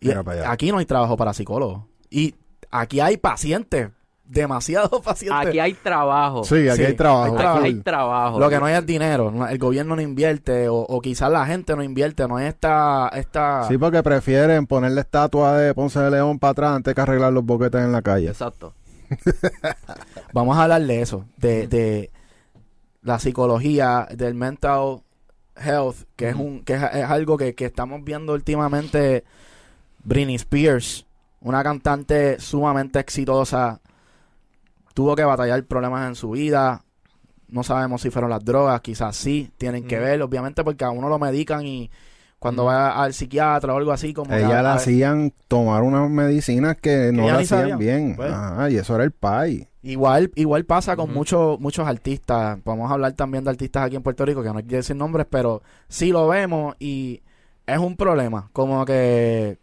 Y 0.00 0.10
aquí 0.46 0.70
no 0.70 0.78
hay 0.78 0.86
trabajo 0.86 1.16
para 1.16 1.32
psicólogos. 1.32 1.82
Y 2.10 2.34
aquí 2.70 3.00
hay 3.00 3.16
pacientes, 3.16 3.90
demasiados 4.24 5.00
pacientes. 5.04 5.48
Aquí 5.48 5.58
hay 5.58 5.72
trabajo. 5.74 6.44
Sí, 6.44 6.68
aquí 6.68 6.76
Sí, 6.78 6.84
hay 6.84 6.94
trabajo. 6.94 7.24
hay 7.24 7.30
Aquí 7.32 7.38
trabajo. 7.42 7.64
hay 7.64 7.74
trabajo. 7.80 8.38
Lo 8.40 8.48
que 8.48 8.58
no 8.60 8.66
hay 8.66 8.74
es 8.74 8.86
dinero. 8.86 9.46
El 9.48 9.58
gobierno 9.58 9.96
no 9.96 10.02
invierte 10.02 10.68
o, 10.68 10.76
o 10.76 11.00
quizás 11.00 11.30
la 11.32 11.44
gente 11.46 11.74
no 11.74 11.82
invierte. 11.82 12.28
No 12.28 12.36
hay 12.36 12.46
esta... 12.46 13.08
esta... 13.14 13.64
Sí, 13.68 13.76
porque 13.78 14.02
prefieren 14.02 14.66
ponerle 14.66 15.00
estatua 15.00 15.56
de 15.56 15.74
Ponce 15.74 15.98
de 16.00 16.10
León 16.10 16.38
para 16.38 16.50
atrás 16.52 16.70
antes 16.76 16.94
que 16.94 17.00
arreglar 17.00 17.32
los 17.32 17.44
boquetes 17.44 17.80
en 17.82 17.90
la 17.92 18.02
calle. 18.02 18.28
Exacto. 18.28 18.74
Vamos 20.32 20.56
a 20.58 20.64
hablar 20.64 20.82
de 20.82 21.00
eso, 21.02 21.24
de, 21.38 21.66
de 21.66 22.10
la 23.02 23.18
psicología, 23.18 24.06
del 24.14 24.34
mental 24.34 25.00
health, 25.60 25.96
que 26.16 26.28
es 26.30 26.34
un 26.34 26.62
que 26.64 26.74
es, 26.74 26.82
es 26.82 27.04
algo 27.04 27.36
que, 27.36 27.54
que 27.54 27.66
estamos 27.66 28.02
viendo 28.04 28.32
últimamente. 28.32 29.24
Britney 30.04 30.36
Spears, 30.36 31.06
una 31.40 31.62
cantante 31.62 32.40
sumamente 32.40 32.98
exitosa, 32.98 33.80
tuvo 34.94 35.14
que 35.14 35.24
batallar 35.24 35.62
problemas 35.64 36.08
en 36.08 36.14
su 36.14 36.30
vida. 36.30 36.82
No 37.48 37.62
sabemos 37.62 38.02
si 38.02 38.10
fueron 38.10 38.30
las 38.30 38.44
drogas, 38.44 38.80
quizás 38.80 39.16
sí, 39.16 39.50
tienen 39.58 39.86
que 39.86 39.98
ver, 39.98 40.20
obviamente, 40.22 40.64
porque 40.64 40.84
a 40.84 40.90
uno 40.90 41.08
lo 41.08 41.18
medican 41.18 41.66
y 41.66 41.90
cuando 42.38 42.64
va 42.66 43.02
al 43.02 43.14
psiquiatra 43.14 43.74
o 43.74 43.76
algo 43.78 43.90
así, 43.92 44.14
como 44.14 44.32
Ella 44.32 44.62
la 44.62 44.74
hacían 44.74 45.32
tomar 45.48 45.82
unas 45.82 46.08
medicinas 46.08 46.76
que 46.76 47.10
no 47.12 47.26
la 47.26 47.44
sabía. 47.44 47.74
hacían 47.74 47.78
bien. 47.78 48.16
Pues. 48.16 48.30
Ajá, 48.32 48.70
y 48.70 48.76
eso 48.76 48.94
era 48.94 49.04
el 49.04 49.10
pay. 49.12 49.66
Igual, 49.82 50.30
igual 50.34 50.64
pasa 50.64 50.96
con 50.96 51.12
muchos, 51.12 51.58
muchos 51.60 51.86
artistas. 51.86 52.58
Vamos 52.64 52.90
a 52.90 52.94
hablar 52.94 53.12
también 53.14 53.44
de 53.44 53.50
artistas 53.50 53.84
aquí 53.86 53.96
en 53.96 54.02
Puerto 54.02 54.24
Rico, 54.24 54.42
que 54.42 54.50
no 54.50 54.58
hay 54.58 54.64
que 54.64 54.76
decir 54.76 54.94
nombres, 54.96 55.26
pero 55.28 55.62
sí 55.88 56.10
lo 56.12 56.28
vemos 56.28 56.76
y 56.78 57.22
es 57.66 57.78
un 57.78 57.96
problema. 57.96 58.50
Como 58.52 58.84
que, 58.84 59.58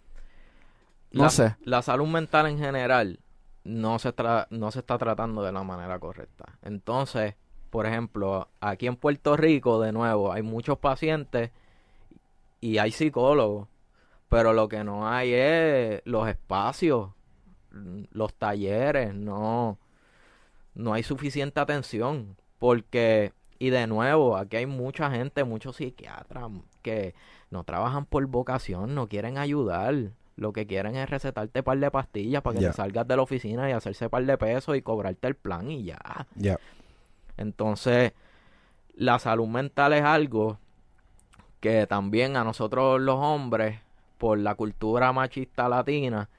no 1.12 1.24
la, 1.24 1.30
sé. 1.30 1.56
La 1.64 1.82
salud 1.82 2.08
mental 2.08 2.48
en 2.48 2.58
general 2.58 3.20
no 3.64 4.00
se, 4.00 4.14
tra- 4.16 4.48
no 4.50 4.72
se 4.72 4.80
está 4.80 4.98
tratando 4.98 5.44
de 5.44 5.52
la 5.52 5.64
manera 5.64 5.98
correcta. 6.00 6.46
Entonces, 6.62 7.36
por 7.70 7.86
ejemplo, 7.86 8.48
aquí 8.62 8.88
en 8.88 8.96
Puerto 8.96 9.38
Rico, 9.38 9.82
de 9.82 9.92
nuevo, 9.92 10.32
hay 10.32 10.42
muchos 10.44 10.78
pacientes 10.78 11.52
y 12.62 12.78
hay 12.78 12.92
psicólogos, 12.92 13.68
pero 14.30 14.54
lo 14.54 14.68
que 14.68 14.84
no 14.84 15.08
hay 15.08 15.34
es 15.34 16.02
los 16.06 16.28
espacios, 16.28 17.12
los 18.12 18.34
talleres, 18.36 19.14
no, 19.14 19.78
no 20.74 20.94
hay 20.94 21.04
suficiente 21.04 21.60
atención 21.60 22.36
porque 22.60 23.34
y 23.60 23.70
de 23.70 23.88
nuevo 23.88 24.36
aquí 24.38 24.58
hay 24.58 24.66
mucha 24.66 25.10
gente 25.12 25.44
muchos 25.46 25.78
psiquiatras 25.78 26.50
que 26.82 27.16
no 27.50 27.64
trabajan 27.64 28.06
por 28.06 28.26
vocación 28.28 28.96
no 28.96 29.08
quieren 29.08 29.38
ayudar 29.38 30.12
lo 30.36 30.52
que 30.52 30.68
quieren 30.68 30.96
es 30.98 31.10
recetarte 31.10 31.64
par 31.64 31.78
de 31.78 31.90
pastillas 31.90 32.42
para 32.42 32.56
que 32.60 32.66
te 32.72 32.74
salgas 32.74 33.08
de 33.08 33.16
la 33.16 33.22
oficina 33.22 33.70
y 33.70 33.74
hacerse 33.74 34.10
par 34.10 34.26
de 34.26 34.38
pesos 34.38 34.76
y 34.76 34.82
cobrarte 34.82 35.28
el 35.30 35.36
plan 35.36 35.72
y 35.72 35.84
ya 35.86 36.28
Ya. 36.36 36.60
entonces 37.38 38.12
la 38.96 39.20
salud 39.20 39.48
mental 39.48 39.94
es 39.94 40.04
algo 40.04 40.60
que 41.66 41.88
también 41.88 42.38
a 42.38 42.44
nosotros 42.44 43.02
los 43.02 43.16
hombres 43.16 43.80
por 44.20 44.38
la 44.38 44.54
cultura 44.54 45.12
machista 45.14 45.68
latina 45.68 46.30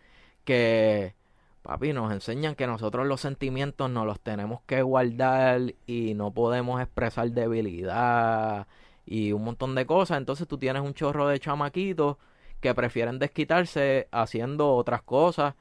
que 0.45 1.15
papi 1.63 1.93
nos 1.93 2.13
enseñan 2.13 2.55
que 2.55 2.69
nosotros 2.69 3.09
los 3.09 3.23
sentimientos 3.23 3.91
nos 3.91 4.07
los 4.07 4.21
tenemos 4.21 4.61
que 4.67 4.83
guardar 4.83 5.75
y 5.85 6.15
no 6.15 6.31
podemos 6.31 6.81
expresar 6.81 7.29
debilidad 7.33 8.69
y 9.05 9.33
un 9.33 9.43
montón 9.43 9.75
de 9.75 9.85
cosas 9.85 10.19
entonces 10.19 10.47
tú 10.47 10.59
tienes 10.59 10.83
un 10.83 10.95
chorro 10.95 11.27
de 11.27 11.41
chamaquitos 11.41 12.19
que 12.61 12.73
prefieren 12.73 13.19
desquitarse 13.19 14.07
haciendo 14.13 14.77
otras 14.77 15.03
cosas 15.03 15.55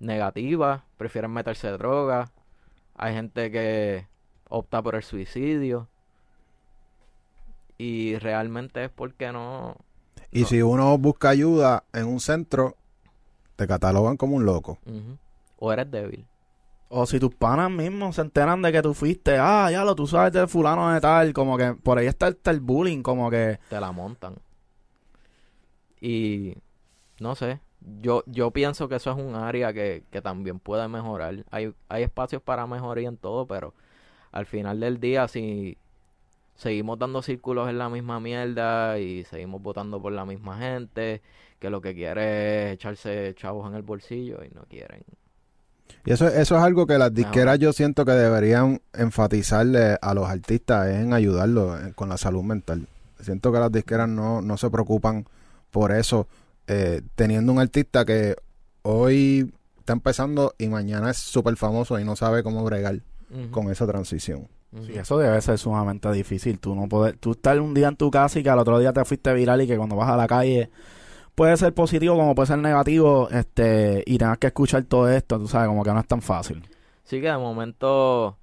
negativas, 0.00 0.82
prefieren 0.96 1.30
meterse 1.30 1.68
droga. 1.68 2.32
Hay 2.96 3.14
gente 3.14 3.52
que 3.52 4.08
opta 4.48 4.82
por 4.82 4.96
el 4.96 5.04
suicidio. 5.04 5.88
Y 7.78 8.18
realmente 8.18 8.84
es 8.84 8.90
porque 8.90 9.32
no... 9.32 9.76
Y 10.30 10.44
si 10.44 10.60
uno 10.60 10.98
busca 10.98 11.30
ayuda 11.30 11.84
en 11.92 12.06
un 12.06 12.20
centro, 12.20 12.76
te 13.56 13.66
catalogan 13.66 14.16
como 14.16 14.36
un 14.36 14.44
loco. 14.44 14.78
O 15.58 15.72
eres 15.72 15.90
débil. 15.90 16.26
O 16.88 17.06
si 17.06 17.20
tus 17.20 17.34
panas 17.34 17.70
mismos 17.70 18.16
se 18.16 18.22
enteran 18.22 18.60
de 18.62 18.72
que 18.72 18.82
tú 18.82 18.94
fuiste, 18.94 19.38
ah, 19.38 19.70
ya 19.70 19.84
lo, 19.84 19.94
tú 19.94 20.06
sabes 20.06 20.32
de 20.32 20.46
fulano 20.46 20.92
de 20.92 21.00
tal, 21.00 21.32
como 21.32 21.56
que 21.56 21.74
por 21.74 21.98
ahí 21.98 22.06
está, 22.06 22.28
está 22.28 22.50
el 22.50 22.60
bullying, 22.60 23.02
como 23.02 23.30
que... 23.30 23.58
Te 23.70 23.80
la 23.80 23.92
montan. 23.92 24.36
Y 26.00 26.56
no 27.20 27.34
sé. 27.34 27.60
Yo, 28.00 28.22
yo 28.26 28.50
pienso 28.50 28.88
que 28.88 28.96
eso 28.96 29.12
es 29.12 29.18
un 29.18 29.34
área 29.34 29.72
que, 29.72 30.04
que 30.10 30.20
también 30.20 30.58
puede 30.58 30.88
mejorar. 30.88 31.44
Hay, 31.50 31.72
hay 31.88 32.02
espacios 32.02 32.42
para 32.42 32.66
mejoría 32.66 33.08
en 33.08 33.16
todo, 33.16 33.46
pero 33.46 33.72
al 34.32 34.46
final 34.46 34.80
del 34.80 34.98
día, 35.00 35.28
si 35.28 35.78
seguimos 36.58 36.98
dando 36.98 37.22
círculos 37.22 37.70
en 37.70 37.78
la 37.78 37.88
misma 37.88 38.20
mierda 38.20 38.98
y 38.98 39.24
seguimos 39.24 39.62
votando 39.62 40.02
por 40.02 40.12
la 40.12 40.26
misma 40.26 40.58
gente, 40.58 41.22
que 41.58 41.70
lo 41.70 41.80
que 41.80 41.94
quiere 41.94 42.66
es 42.66 42.74
echarse 42.74 43.34
chavos 43.36 43.70
en 43.70 43.76
el 43.76 43.82
bolsillo 43.82 44.40
y 44.44 44.54
no 44.54 44.62
quieren. 44.68 45.02
Y 46.04 46.12
eso, 46.12 46.28
eso 46.28 46.56
es 46.56 46.62
algo 46.62 46.86
que 46.86 46.98
las 46.98 47.14
disqueras 47.14 47.58
yo 47.58 47.72
siento 47.72 48.04
que 48.04 48.12
deberían 48.12 48.80
enfatizarle 48.92 49.98
a 50.00 50.14
los 50.14 50.28
artistas 50.28 50.88
en 50.88 51.12
ayudarlos 51.12 51.80
eh, 51.80 51.92
con 51.94 52.08
la 52.08 52.18
salud 52.18 52.42
mental. 52.42 52.86
Siento 53.20 53.52
que 53.52 53.58
las 53.58 53.72
disqueras 53.72 54.08
no, 54.08 54.42
no 54.42 54.56
se 54.56 54.68
preocupan 54.70 55.26
por 55.70 55.92
eso, 55.92 56.26
eh, 56.66 57.02
teniendo 57.14 57.52
un 57.52 57.58
artista 57.58 58.04
que 58.04 58.36
hoy 58.82 59.52
está 59.78 59.92
empezando 59.92 60.54
y 60.58 60.68
mañana 60.68 61.10
es 61.10 61.18
súper 61.18 61.56
famoso 61.56 61.98
y 61.98 62.04
no 62.04 62.16
sabe 62.16 62.42
cómo 62.42 62.64
bregar 62.64 63.00
con 63.50 63.70
esa 63.70 63.86
transición. 63.86 64.48
Sí, 64.82 64.92
eso 64.92 65.18
debe 65.18 65.40
ser 65.40 65.58
sumamente 65.58 66.10
difícil. 66.12 66.58
Tú 66.58 66.74
no 66.74 66.88
poder, 66.88 67.16
tú 67.16 67.32
estar 67.32 67.58
un 67.60 67.72
día 67.72 67.88
en 67.88 67.96
tu 67.96 68.10
casa 68.10 68.38
y 68.38 68.42
que 68.42 68.50
al 68.50 68.58
otro 68.58 68.78
día 68.78 68.92
te 68.92 69.04
fuiste 69.04 69.32
viral 69.32 69.62
y 69.62 69.66
que 69.66 69.76
cuando 69.76 69.96
vas 69.96 70.10
a 70.10 70.16
la 70.16 70.26
calle 70.26 70.70
puede 71.34 71.56
ser 71.56 71.72
positivo 71.72 72.16
como 72.16 72.34
puede 72.34 72.48
ser 72.48 72.58
negativo, 72.58 73.28
este, 73.30 74.02
y 74.06 74.18
tengas 74.18 74.38
que 74.38 74.48
escuchar 74.48 74.82
todo 74.84 75.08
esto, 75.08 75.38
tú 75.38 75.46
sabes, 75.46 75.68
como 75.68 75.84
que 75.84 75.92
no 75.92 76.00
es 76.00 76.06
tan 76.06 76.20
fácil. 76.20 76.68
Sí 77.04 77.20
que 77.20 77.28
de 77.28 77.38
momento 77.38 78.36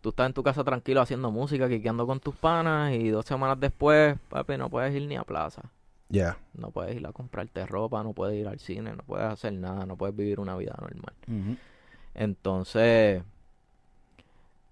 tú 0.00 0.10
estás 0.10 0.26
en 0.26 0.32
tu 0.32 0.44
casa 0.44 0.62
tranquilo 0.62 1.00
haciendo 1.00 1.32
música, 1.32 1.68
quiqueando 1.68 2.06
con 2.06 2.20
tus 2.20 2.36
panas 2.36 2.92
y 2.92 3.08
dos 3.08 3.26
semanas 3.26 3.58
después, 3.58 4.16
papi, 4.30 4.56
no 4.56 4.70
puedes 4.70 4.94
ir 4.94 5.08
ni 5.08 5.16
a 5.16 5.24
plaza. 5.24 5.62
Ya. 6.08 6.38
No 6.54 6.70
puedes 6.70 6.96
ir 6.96 7.04
a 7.04 7.12
comprarte 7.12 7.66
ropa, 7.66 8.04
no 8.04 8.12
puedes 8.12 8.38
ir 8.38 8.46
al 8.46 8.60
cine, 8.60 8.92
no 8.94 9.02
puedes 9.02 9.26
hacer 9.26 9.52
nada, 9.52 9.84
no 9.84 9.96
puedes 9.96 10.14
vivir 10.14 10.38
una 10.38 10.56
vida 10.56 10.76
normal. 10.80 11.14
Entonces, 12.14 13.24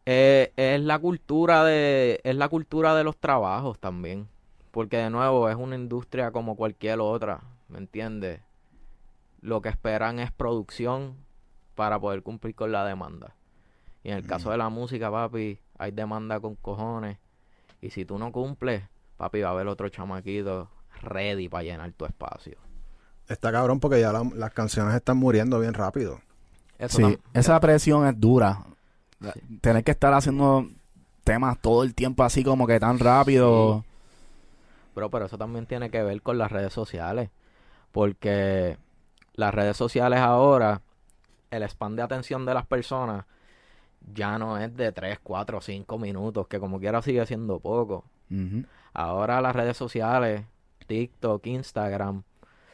eh, 0.06 0.52
es 0.56 0.80
la 0.80 0.98
cultura 0.98 1.64
de, 1.64 2.20
es 2.24 2.36
la 2.36 2.48
cultura 2.48 2.94
de 2.94 3.04
los 3.04 3.16
trabajos 3.16 3.78
también. 3.78 4.28
Porque 4.70 4.96
de 4.96 5.08
nuevo 5.10 5.48
es 5.48 5.56
una 5.56 5.76
industria 5.76 6.32
como 6.32 6.56
cualquier 6.56 6.98
otra, 7.00 7.40
¿me 7.68 7.78
entiendes? 7.78 8.40
Lo 9.40 9.60
que 9.62 9.68
esperan 9.68 10.18
es 10.18 10.32
producción 10.32 11.14
para 11.74 11.98
poder 12.00 12.22
cumplir 12.22 12.54
con 12.54 12.72
la 12.72 12.84
demanda. 12.84 13.34
Y 14.02 14.10
en 14.10 14.16
el 14.18 14.26
caso 14.26 14.50
de 14.50 14.58
la 14.58 14.68
música, 14.70 15.10
papi, 15.10 15.58
hay 15.78 15.90
demanda 15.92 16.40
con 16.40 16.56
cojones. 16.56 17.18
Y 17.80 17.90
si 17.90 18.04
tú 18.04 18.18
no 18.18 18.32
cumples, 18.32 18.82
papi, 19.16 19.40
va 19.42 19.48
a 19.48 19.52
haber 19.52 19.68
otro 19.68 19.88
chamaquito 19.88 20.68
ready 21.02 21.48
para 21.48 21.64
llenar 21.64 21.92
tu 21.92 22.04
espacio. 22.04 22.56
Está 23.28 23.52
cabrón 23.52 23.80
porque 23.80 24.00
ya 24.00 24.12
la- 24.12 24.28
las 24.34 24.52
canciones 24.52 24.94
están 24.94 25.16
muriendo 25.18 25.60
bien 25.60 25.74
rápido. 25.74 26.20
Eso 26.78 26.96
Sí, 26.98 27.18
esa 27.32 27.58
presión 27.60 28.06
es 28.06 28.18
dura. 28.18 28.64
Sí. 29.32 29.58
Tener 29.60 29.84
que 29.84 29.92
estar 29.92 30.12
haciendo 30.12 30.68
temas 31.24 31.58
todo 31.60 31.82
el 31.82 31.94
tiempo 31.94 32.22
así 32.22 32.44
como 32.44 32.66
que 32.66 32.78
tan 32.78 32.98
rápido. 32.98 33.84
Bro, 34.94 35.10
pero 35.10 35.26
eso 35.26 35.38
también 35.38 35.66
tiene 35.66 35.90
que 35.90 36.02
ver 36.02 36.22
con 36.22 36.38
las 36.38 36.52
redes 36.52 36.72
sociales. 36.72 37.30
Porque 37.92 38.76
las 39.34 39.54
redes 39.54 39.76
sociales 39.76 40.20
ahora, 40.20 40.82
el 41.50 41.62
span 41.68 41.96
de 41.96 42.02
atención 42.02 42.44
de 42.44 42.54
las 42.54 42.66
personas 42.66 43.24
ya 44.12 44.38
no 44.38 44.58
es 44.58 44.76
de 44.76 44.92
3, 44.92 45.18
4, 45.22 45.60
5 45.60 45.98
minutos, 45.98 46.46
que 46.46 46.60
como 46.60 46.78
quiera 46.78 47.02
sigue 47.02 47.24
siendo 47.26 47.58
poco. 47.58 48.04
Ahora 48.92 49.40
las 49.40 49.54
redes 49.54 49.76
sociales, 49.76 50.42
TikTok, 50.86 51.46
Instagram, 51.46 52.24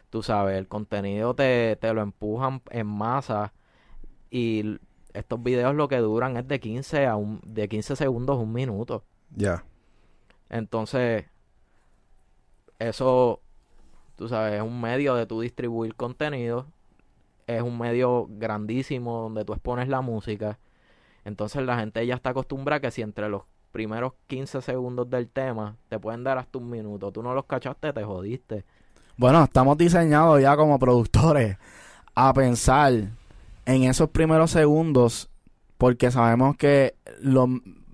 tú 0.08 0.22
sabes, 0.22 0.56
el 0.56 0.66
contenido 0.68 1.34
te, 1.34 1.76
te 1.76 1.92
lo 1.92 2.02
empujan 2.02 2.62
en 2.70 2.86
masa 2.86 3.52
y 4.30 4.78
estos 5.14 5.42
videos 5.42 5.74
lo 5.74 5.88
que 5.88 5.98
duran 5.98 6.36
es 6.36 6.46
de 6.46 6.60
15 6.60 7.06
a 7.06 7.16
un, 7.16 7.40
de 7.44 7.68
15 7.68 7.96
segundos 7.96 8.36
a 8.36 8.40
un 8.40 8.52
minuto. 8.52 9.04
Ya. 9.34 9.64
Entonces, 10.48 11.26
eso, 12.78 13.40
tú 14.16 14.28
sabes, 14.28 14.54
es 14.54 14.62
un 14.62 14.80
medio 14.80 15.14
de 15.14 15.26
tú 15.26 15.40
distribuir 15.40 15.94
contenido. 15.94 16.66
Es 17.46 17.62
un 17.62 17.78
medio 17.78 18.26
grandísimo 18.28 19.22
donde 19.22 19.44
tú 19.44 19.52
expones 19.52 19.88
la 19.88 20.00
música. 20.00 20.58
Entonces 21.24 21.62
la 21.62 21.78
gente 21.78 22.04
ya 22.06 22.14
está 22.14 22.30
acostumbrada 22.30 22.80
que 22.80 22.90
si 22.90 23.02
entre 23.02 23.28
los 23.28 23.42
primeros 23.72 24.14
15 24.26 24.62
segundos 24.62 25.08
del 25.10 25.28
tema 25.28 25.76
te 25.88 25.98
pueden 25.98 26.24
dar 26.24 26.38
hasta 26.38 26.58
un 26.58 26.70
minuto, 26.70 27.12
tú 27.12 27.22
no 27.22 27.34
los 27.34 27.44
cachaste, 27.44 27.92
te 27.92 28.04
jodiste. 28.04 28.64
Bueno, 29.16 29.44
estamos 29.44 29.76
diseñados 29.76 30.40
ya 30.40 30.56
como 30.56 30.78
productores 30.78 31.58
a 32.14 32.32
pensar 32.32 33.10
en 33.70 33.84
esos 33.84 34.10
primeros 34.10 34.50
segundos 34.50 35.30
porque 35.78 36.10
sabemos 36.10 36.56
que 36.56 36.94
lo- 37.20 37.48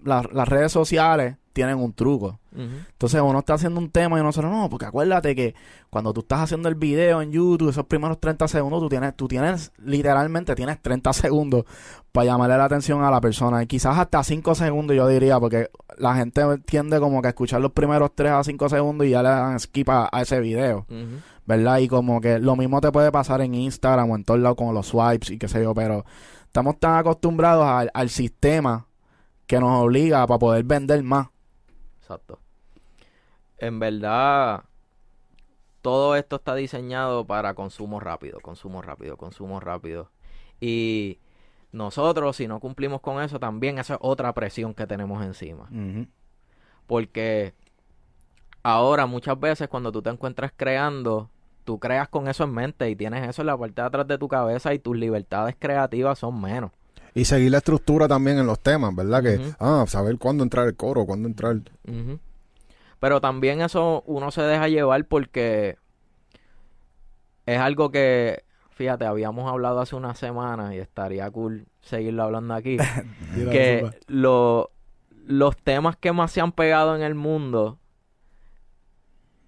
la- 0.05 0.29
las 0.33 0.49
redes 0.49 0.73
sociales 0.73 1.37
tienen 1.53 1.79
un 1.79 1.93
truco. 1.95 2.39
Entonces 2.91 3.21
uno 3.23 3.39
está 3.39 3.55
haciendo 3.55 3.79
un 3.81 3.91
tema 3.91 4.19
y 4.19 4.23
nosotros 4.23 4.51
no, 4.51 4.69
porque 4.71 4.87
acuérdate 4.87 5.35
que 5.37 5.55
cuando 5.91 6.13
tú 6.13 6.21
estás 6.21 6.41
haciendo 6.41 6.69
el 6.69 6.75
video 6.75 7.21
en 7.23 7.31
YouTube, 7.33 7.69
esos 7.71 7.85
primeros 7.87 8.19
30 8.19 8.49
segundos, 8.49 8.81
tú 8.81 8.89
tienes, 8.89 9.15
tú 9.15 9.29
tienes, 9.29 9.73
literalmente 9.79 10.55
tienes 10.55 10.81
30 10.81 11.13
segundos 11.13 11.65
para 12.13 12.27
llamarle 12.27 12.57
la 12.59 12.65
atención 12.65 13.03
a 13.05 13.11
la 13.11 13.21
persona. 13.21 13.63
Y 13.63 13.67
quizás 13.67 13.99
hasta 13.99 14.23
5 14.25 14.55
segundos 14.55 14.97
yo 14.97 15.07
diría, 15.09 15.39
porque 15.39 15.69
la 15.99 16.15
gente 16.15 16.43
tiende 16.67 17.01
como 17.01 17.21
que 17.23 17.29
a 17.29 17.31
escuchar 17.31 17.61
los 17.61 17.73
primeros 17.73 18.15
3 18.15 18.33
a 18.33 18.45
5 18.45 18.69
segundos 18.69 19.07
y 19.07 19.11
ya 19.11 19.23
le 19.23 19.29
dan 19.29 19.59
skip 19.61 19.89
a, 19.89 20.09
a 20.13 20.23
ese 20.23 20.41
video. 20.41 20.87
¿verdad? 21.47 21.79
Y 21.79 21.89
como 21.89 22.21
que 22.21 22.39
lo 22.39 22.57
mismo 22.57 22.81
te 22.81 22.91
puede 22.91 23.13
pasar 23.13 23.41
en 23.41 23.55
Instagram 23.55 24.11
o 24.11 24.17
en 24.17 24.25
todos 24.25 24.41
lados 24.41 24.57
con 24.57 24.75
los 24.75 24.89
swipes 24.89 25.31
y 25.31 25.39
qué 25.39 25.49
sé 25.49 25.63
yo, 25.63 25.75
pero 25.75 26.05
estamos 26.45 26.79
tan 26.79 26.97
acostumbrados 26.97 27.65
al, 27.65 27.91
al 27.95 28.11
sistema 28.11 28.87
que 29.47 29.61
nos 29.61 29.85
obliga 29.85 30.27
para 30.27 30.39
poder 30.39 30.65
vender 30.65 31.03
más. 31.03 31.29
Exacto. 32.01 32.41
En 33.59 33.79
verdad, 33.79 34.65
todo 35.83 36.17
esto 36.17 36.37
está 36.37 36.55
diseñado 36.57 37.27
para 37.27 37.55
consumo 37.55 38.01
rápido, 38.01 38.41
consumo 38.41 38.83
rápido, 38.83 39.17
consumo 39.17 39.61
rápido. 39.61 40.11
Y 40.61 41.21
nosotros, 41.77 42.37
si 42.37 42.49
no 42.49 42.59
cumplimos 42.59 43.01
con 43.01 43.23
eso, 43.23 43.39
también 43.39 43.79
esa 43.79 43.95
es 43.95 44.01
otra 44.03 44.33
presión 44.33 44.75
que 44.75 44.87
tenemos 44.87 45.25
encima. 45.25 45.69
Porque 46.87 47.55
ahora 48.63 49.07
muchas 49.07 49.39
veces 49.39 49.69
cuando 49.69 49.93
tú 49.93 50.01
te 50.01 50.11
encuentras 50.11 50.53
creando, 50.57 51.31
tú 51.65 51.79
creas 51.79 52.09
con 52.09 52.29
eso 52.29 52.45
en 52.45 52.53
mente 52.53 52.89
y 52.89 52.97
tienes 52.97 53.29
eso 53.29 53.43
en 53.43 53.47
la 53.47 53.59
parte 53.59 53.83
de 53.83 53.87
atrás 53.87 54.09
de 54.09 54.17
tu 54.17 54.27
cabeza 54.27 54.73
y 54.73 54.79
tus 54.79 54.97
libertades 54.97 55.55
creativas 55.59 56.19
son 56.19 56.41
menos. 56.41 56.71
Y 57.15 57.25
seguir 57.25 57.51
la 57.51 57.59
estructura 57.59 58.09
también 58.09 58.39
en 58.39 58.47
los 58.47 58.61
temas, 58.61 58.95
¿verdad? 58.95 59.23
Que, 59.23 59.55
ah, 59.59 59.85
saber 59.87 60.19
cuándo 60.19 60.45
entrar 60.45 60.67
el 60.67 60.77
coro, 60.77 61.05
cuándo 61.05 61.29
entrar... 61.29 61.61
Pero 62.99 63.21
también 63.21 63.61
eso 63.61 64.03
uno 64.07 64.31
se 64.31 64.41
deja 64.41 64.69
llevar 64.69 65.05
porque 65.05 65.77
es 67.45 67.59
algo 67.59 67.91
que 67.91 68.46
fíjate, 68.77 69.05
habíamos 69.07 69.51
hablado 69.51 69.81
hace 69.81 69.97
una 69.97 70.15
semana 70.15 70.75
y 70.75 70.79
estaría 70.79 71.31
cool 71.31 71.67
seguirlo 71.81 72.23
hablando 72.23 72.55
aquí. 72.55 72.77
Que 73.51 73.81
lo- 74.07 74.71
los 75.27 75.57
temas 75.57 75.97
que 75.97 76.13
más 76.13 76.31
se 76.31 76.41
han 76.41 76.53
pegado 76.53 76.95
en 76.95 77.03
el 77.03 77.15
mundo, 77.17 77.79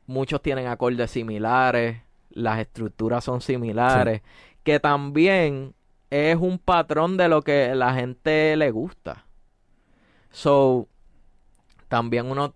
muchos 0.06 0.42
tienen 0.42 0.66
acordes 0.66 1.10
similares, 1.10 2.00
las 2.30 2.58
estructuras 2.58 3.22
son 3.24 3.40
similares, 3.40 4.22
que 4.64 4.80
también 4.80 5.74
es 6.10 6.36
un 6.36 6.58
patrón 6.58 7.16
de 7.16 7.28
lo 7.28 7.42
que 7.42 7.74
la 7.74 7.94
gente 7.94 8.56
le 8.56 8.70
gusta. 8.70 9.24
So, 10.30 10.88
también 11.88 12.30
uno 12.30 12.54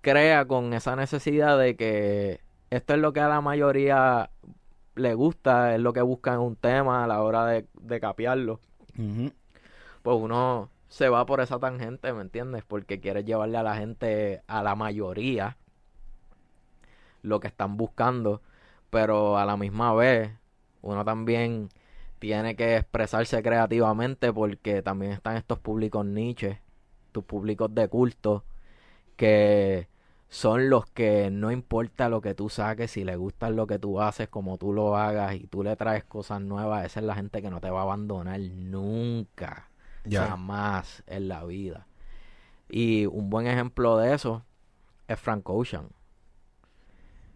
crea 0.00 0.44
con 0.46 0.72
esa 0.74 0.96
necesidad 0.96 1.58
de 1.58 1.76
que 1.76 2.40
esto 2.70 2.94
es 2.94 3.00
lo 3.00 3.12
que 3.12 3.20
a 3.20 3.28
la 3.28 3.40
mayoría 3.40 4.30
le 4.94 5.14
gusta, 5.14 5.74
es 5.74 5.80
lo 5.80 5.92
que 5.92 6.02
busca 6.02 6.34
en 6.34 6.40
un 6.40 6.56
tema 6.56 7.04
a 7.04 7.06
la 7.06 7.22
hora 7.22 7.46
de, 7.46 7.66
de 7.80 8.00
capearlo. 8.00 8.60
Pues 10.02 10.16
uno 10.20 10.70
se 10.88 11.08
va 11.08 11.24
por 11.26 11.40
esa 11.40 11.58
tangente, 11.58 12.12
¿me 12.12 12.22
entiendes? 12.22 12.64
Porque 12.66 13.00
quiere 13.00 13.24
llevarle 13.24 13.58
a 13.58 13.62
la 13.62 13.76
gente, 13.76 14.42
a 14.46 14.62
la 14.62 14.74
mayoría, 14.74 15.56
lo 17.22 17.40
que 17.40 17.48
están 17.48 17.76
buscando, 17.76 18.42
pero 18.90 19.38
a 19.38 19.46
la 19.46 19.56
misma 19.56 19.94
vez 19.94 20.32
uno 20.82 21.04
también 21.04 21.68
tiene 22.18 22.56
que 22.56 22.76
expresarse 22.76 23.42
creativamente 23.42 24.32
porque 24.32 24.82
también 24.82 25.12
están 25.12 25.36
estos 25.36 25.58
públicos 25.58 26.04
niches, 26.04 26.58
tus 27.12 27.24
públicos 27.24 27.74
de 27.74 27.88
culto, 27.88 28.44
que 29.16 29.88
son 30.32 30.70
los 30.70 30.86
que 30.86 31.30
no 31.30 31.52
importa 31.52 32.08
lo 32.08 32.22
que 32.22 32.34
tú 32.34 32.48
saques, 32.48 32.92
si 32.92 33.04
le 33.04 33.16
gusta 33.16 33.50
lo 33.50 33.66
que 33.66 33.78
tú 33.78 34.00
haces, 34.00 34.30
como 34.30 34.56
tú 34.56 34.72
lo 34.72 34.96
hagas 34.96 35.34
y 35.34 35.46
tú 35.46 35.62
le 35.62 35.76
traes 35.76 36.04
cosas 36.04 36.40
nuevas, 36.40 36.86
esa 36.86 37.00
es 37.00 37.06
la 37.06 37.14
gente 37.14 37.42
que 37.42 37.50
no 37.50 37.60
te 37.60 37.68
va 37.68 37.80
a 37.80 37.82
abandonar 37.82 38.40
nunca, 38.40 39.68
jamás 40.10 41.04
en 41.06 41.28
la 41.28 41.44
vida. 41.44 41.86
Y 42.70 43.04
un 43.04 43.28
buen 43.28 43.46
ejemplo 43.46 43.98
de 43.98 44.14
eso 44.14 44.42
es 45.06 45.20
Frank 45.20 45.46
Ocean. 45.50 45.90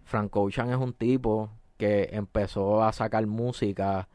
Frank 0.04 0.34
Ocean 0.34 0.70
es 0.70 0.78
un 0.78 0.94
tipo 0.94 1.50
que 1.76 2.08
empezó 2.12 2.82
a 2.82 2.94
sacar 2.94 3.26
música 3.26 4.08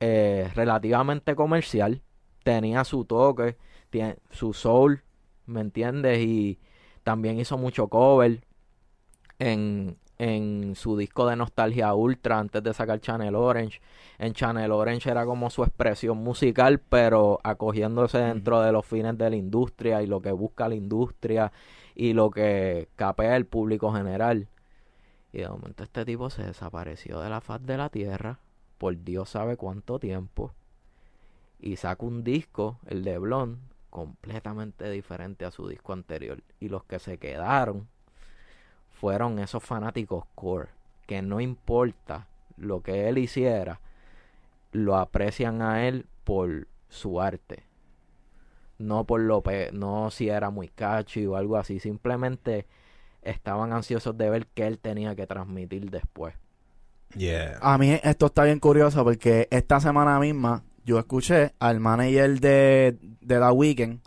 eh, 0.00 0.50
relativamente 0.54 1.36
comercial, 1.36 2.00
tenía 2.42 2.84
su 2.84 3.04
toque, 3.04 3.58
tiene 3.90 4.16
su 4.30 4.54
soul, 4.54 5.02
¿me 5.44 5.60
entiendes? 5.60 6.20
Y 6.20 6.58
también 7.04 7.38
hizo 7.38 7.56
mucho 7.56 7.86
cover 7.88 8.40
en, 9.38 9.96
en 10.18 10.74
su 10.74 10.96
disco 10.96 11.26
de 11.26 11.36
Nostalgia 11.36 11.94
Ultra 11.94 12.38
antes 12.38 12.62
de 12.62 12.74
sacar 12.74 13.00
Channel 13.00 13.34
Orange. 13.36 13.80
En 14.18 14.32
Channel 14.32 14.72
Orange 14.72 15.10
era 15.10 15.24
como 15.24 15.50
su 15.50 15.62
expresión 15.62 16.18
musical, 16.18 16.80
pero 16.80 17.38
acogiéndose 17.44 18.18
dentro 18.18 18.60
de 18.60 18.72
los 18.72 18.84
fines 18.84 19.16
de 19.16 19.30
la 19.30 19.36
industria 19.36 20.02
y 20.02 20.06
lo 20.06 20.20
que 20.20 20.32
busca 20.32 20.68
la 20.68 20.74
industria 20.74 21.52
y 21.94 22.12
lo 22.12 22.30
que 22.30 22.88
capea 22.96 23.36
el 23.36 23.46
público 23.46 23.92
general. 23.92 24.48
Y 25.32 25.38
de 25.38 25.48
momento 25.48 25.84
este 25.84 26.04
tipo 26.04 26.30
se 26.30 26.42
desapareció 26.42 27.20
de 27.20 27.30
la 27.30 27.40
faz 27.40 27.64
de 27.64 27.76
la 27.76 27.88
tierra 27.88 28.40
por 28.78 29.02
Dios 29.02 29.30
sabe 29.30 29.56
cuánto 29.56 29.98
tiempo. 29.98 30.52
Y 31.58 31.76
saca 31.76 32.04
un 32.04 32.22
disco, 32.22 32.78
el 32.86 33.02
de 33.02 33.18
Blonde, 33.18 33.58
completamente 33.94 34.90
diferente 34.90 35.46
a 35.46 35.52
su 35.52 35.68
disco 35.68 35.94
anterior. 35.94 36.42
Y 36.60 36.68
los 36.68 36.84
que 36.84 36.98
se 36.98 37.18
quedaron 37.18 37.88
fueron 38.90 39.38
esos 39.38 39.62
fanáticos 39.62 40.24
core, 40.34 40.68
que 41.06 41.20
no 41.22 41.40
importa 41.40 42.26
lo 42.56 42.82
que 42.82 43.08
él 43.08 43.18
hiciera, 43.18 43.80
lo 44.72 44.96
aprecian 44.96 45.62
a 45.62 45.86
él 45.88 46.06
por 46.24 46.68
su 46.88 47.20
arte. 47.20 47.64
No 48.78 49.04
por 49.04 49.20
lo 49.20 49.42
pe- 49.42 49.70
no 49.72 50.10
si 50.12 50.28
era 50.28 50.50
muy 50.50 50.68
catchy 50.68 51.26
o 51.26 51.34
algo 51.36 51.56
así, 51.56 51.80
simplemente 51.80 52.66
estaban 53.22 53.72
ansiosos 53.72 54.16
de 54.18 54.30
ver 54.30 54.46
qué 54.48 54.66
él 54.66 54.78
tenía 54.80 55.16
que 55.16 55.26
transmitir 55.26 55.90
después. 55.90 56.34
Yeah. 57.16 57.58
A 57.60 57.78
mí 57.78 57.98
esto 58.02 58.26
está 58.26 58.44
bien 58.44 58.58
curioso 58.60 59.04
porque 59.04 59.48
esta 59.50 59.80
semana 59.80 60.18
misma 60.18 60.64
yo 60.84 60.98
escuché 60.98 61.54
al 61.58 61.80
manager 61.80 62.40
de, 62.40 62.98
de 63.20 63.38
The 63.38 63.50
Weeknd 63.50 64.00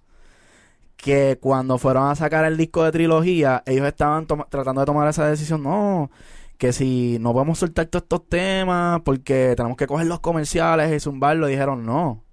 que 0.97 1.37
cuando 1.39 1.77
fueron 1.77 2.09
a 2.09 2.15
sacar 2.15 2.43
el 2.45 2.57
disco 2.57 2.83
de 2.83 2.91
trilogía, 2.91 3.63
ellos 3.65 3.87
estaban 3.87 4.25
tratando 4.25 4.81
de 4.81 4.85
tomar 4.85 5.07
esa 5.07 5.27
decisión. 5.27 5.63
No, 5.63 6.09
que 6.57 6.73
si 6.73 7.17
no 7.21 7.33
podemos 7.33 7.59
soltar 7.59 7.85
todos 7.85 8.03
estos 8.03 8.27
temas 8.27 9.01
porque 9.01 9.53
tenemos 9.55 9.77
que 9.77 9.87
coger 9.87 10.07
los 10.07 10.19
comerciales 10.19 10.91
y 10.91 10.99
zumbarlo, 10.99 11.47
dijeron 11.47 11.85
no. 11.85 12.23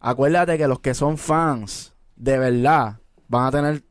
Acuérdate 0.00 0.58
que 0.58 0.66
los 0.66 0.80
que 0.80 0.94
son 0.94 1.18
fans 1.18 1.94
de 2.16 2.38
verdad 2.38 2.98
van 3.28 3.46
a 3.46 3.50
tener 3.50 3.84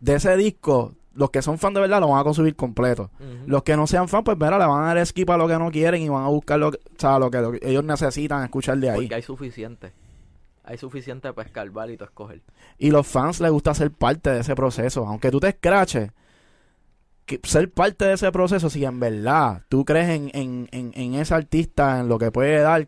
de 0.00 0.14
ese 0.14 0.36
disco, 0.36 0.94
los 1.18 1.30
que 1.30 1.42
son 1.42 1.58
fans 1.58 1.74
de 1.74 1.80
verdad 1.80 2.00
lo 2.00 2.08
van 2.08 2.20
a 2.20 2.24
consumir 2.24 2.54
completo. 2.54 3.10
Los 3.46 3.64
que 3.64 3.76
no 3.76 3.88
sean 3.88 4.08
fans, 4.08 4.22
pues 4.24 4.36
mira, 4.38 4.56
le 4.56 4.64
van 4.64 4.84
a 4.84 4.94
dar 4.94 5.04
skip 5.04 5.28
a 5.30 5.36
lo 5.36 5.48
que 5.48 5.58
no 5.58 5.70
quieren 5.70 6.00
y 6.00 6.08
van 6.08 6.24
a 6.24 6.28
buscar 6.28 6.60
lo 6.60 6.70
que, 6.70 6.78
o 6.78 6.98
sea, 6.98 7.18
lo 7.18 7.28
que, 7.28 7.40
lo 7.40 7.52
que 7.52 7.58
ellos 7.62 7.82
necesitan 7.82 8.44
escuchar 8.44 8.78
de 8.78 8.90
ahí. 8.90 9.00
Porque 9.00 9.16
hay 9.16 9.22
suficiente. 9.22 9.92
Hay 10.62 10.78
suficiente 10.78 11.32
para 11.32 11.48
escarbar 11.48 11.90
y 11.90 11.96
tú 11.96 12.04
escoger. 12.04 12.42
Y 12.78 12.90
los 12.90 13.06
fans 13.06 13.40
les 13.40 13.50
gusta 13.50 13.74
ser 13.74 13.90
parte 13.90 14.30
de 14.30 14.40
ese 14.40 14.54
proceso. 14.54 15.06
Aunque 15.06 15.30
tú 15.32 15.40
te 15.40 15.48
escraches, 15.48 16.12
que 17.26 17.40
ser 17.42 17.72
parte 17.72 18.04
de 18.04 18.12
ese 18.12 18.30
proceso, 18.30 18.70
si 18.70 18.84
en 18.84 19.00
verdad 19.00 19.64
tú 19.68 19.84
crees 19.84 20.10
en, 20.10 20.30
en, 20.34 20.68
en, 20.70 20.92
en 20.94 21.14
ese 21.14 21.34
artista, 21.34 21.98
en 21.98 22.08
lo 22.08 22.18
que 22.18 22.30
puede 22.30 22.60
dar, 22.60 22.86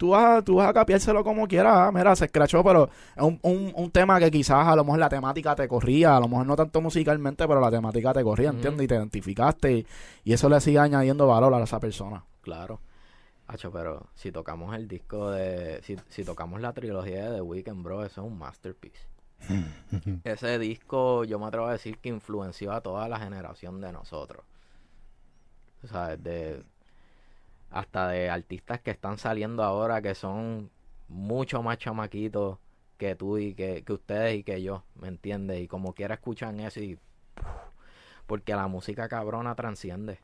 tú 0.00 0.08
vas, 0.10 0.38
a- 0.38 0.42
tú 0.42 0.54
vas 0.56 0.68
a 0.70 0.72
capiárselo 0.72 1.22
como 1.22 1.46
quieras. 1.46 1.74
ah, 1.76 1.92
Mira, 1.92 2.16
se 2.16 2.24
escrachó, 2.24 2.64
pero 2.64 2.88
es 3.14 3.22
un, 3.22 3.38
un, 3.42 3.70
un 3.76 3.90
tema 3.90 4.18
que 4.18 4.30
quizás 4.30 4.66
a 4.66 4.74
lo 4.74 4.82
mejor 4.82 4.98
la 4.98 5.10
temática 5.10 5.54
te 5.54 5.68
corría, 5.68 6.16
a 6.16 6.20
lo 6.20 6.26
mejor 6.26 6.46
no 6.46 6.56
tanto 6.56 6.80
musicalmente, 6.80 7.46
pero 7.46 7.60
la 7.60 7.70
temática 7.70 8.14
te 8.14 8.22
corría. 8.24 8.48
¿entiendes? 8.48 8.86
Y 8.86 8.88
te 8.88 8.94
identificaste 8.94 9.72
y, 9.72 9.86
y 10.24 10.32
eso 10.32 10.48
le 10.48 10.58
sigue 10.62 10.78
añadiendo 10.78 11.26
valor 11.26 11.52
a 11.52 11.62
esa 11.62 11.78
persona. 11.78 12.24
Claro. 12.40 12.80
Hacho, 13.46 13.70
pero 13.70 14.06
si 14.14 14.32
tocamos 14.32 14.74
el 14.74 14.88
disco 14.88 15.30
de... 15.32 15.82
Si, 15.82 15.96
si 16.08 16.24
tocamos 16.24 16.60
la 16.62 16.72
trilogía 16.72 17.28
de 17.28 17.34
The 17.36 17.42
Weeknd, 17.42 17.82
bro, 17.82 18.04
eso 18.04 18.22
es 18.22 18.26
un 18.26 18.38
masterpiece. 18.38 19.06
Ese 20.24 20.58
disco, 20.58 21.24
yo 21.24 21.38
me 21.38 21.46
atrevo 21.46 21.66
a 21.66 21.72
decir 21.72 21.98
que 21.98 22.08
influenció 22.08 22.72
a 22.72 22.80
toda 22.80 23.06
la 23.08 23.18
generación 23.18 23.80
de 23.80 23.92
nosotros. 23.92 24.44
O 25.84 25.88
sea, 25.88 26.16
de... 26.16 26.62
Hasta 27.70 28.08
de 28.08 28.30
artistas 28.30 28.80
que 28.80 28.90
están 28.90 29.18
saliendo 29.18 29.62
ahora 29.62 30.02
que 30.02 30.14
son 30.14 30.70
mucho 31.08 31.62
más 31.62 31.78
chamaquitos 31.78 32.58
que 32.96 33.14
tú 33.14 33.38
y 33.38 33.54
que, 33.54 33.82
que 33.84 33.92
ustedes 33.92 34.38
y 34.38 34.42
que 34.42 34.62
yo, 34.62 34.82
¿me 35.00 35.08
entiendes? 35.08 35.60
Y 35.60 35.68
como 35.68 35.92
quiera 35.94 36.14
escuchan 36.14 36.60
eso 36.60 36.80
y... 36.80 36.98
Porque 38.26 38.54
la 38.54 38.68
música 38.68 39.08
cabrona 39.08 39.54
transciende. 39.54 40.18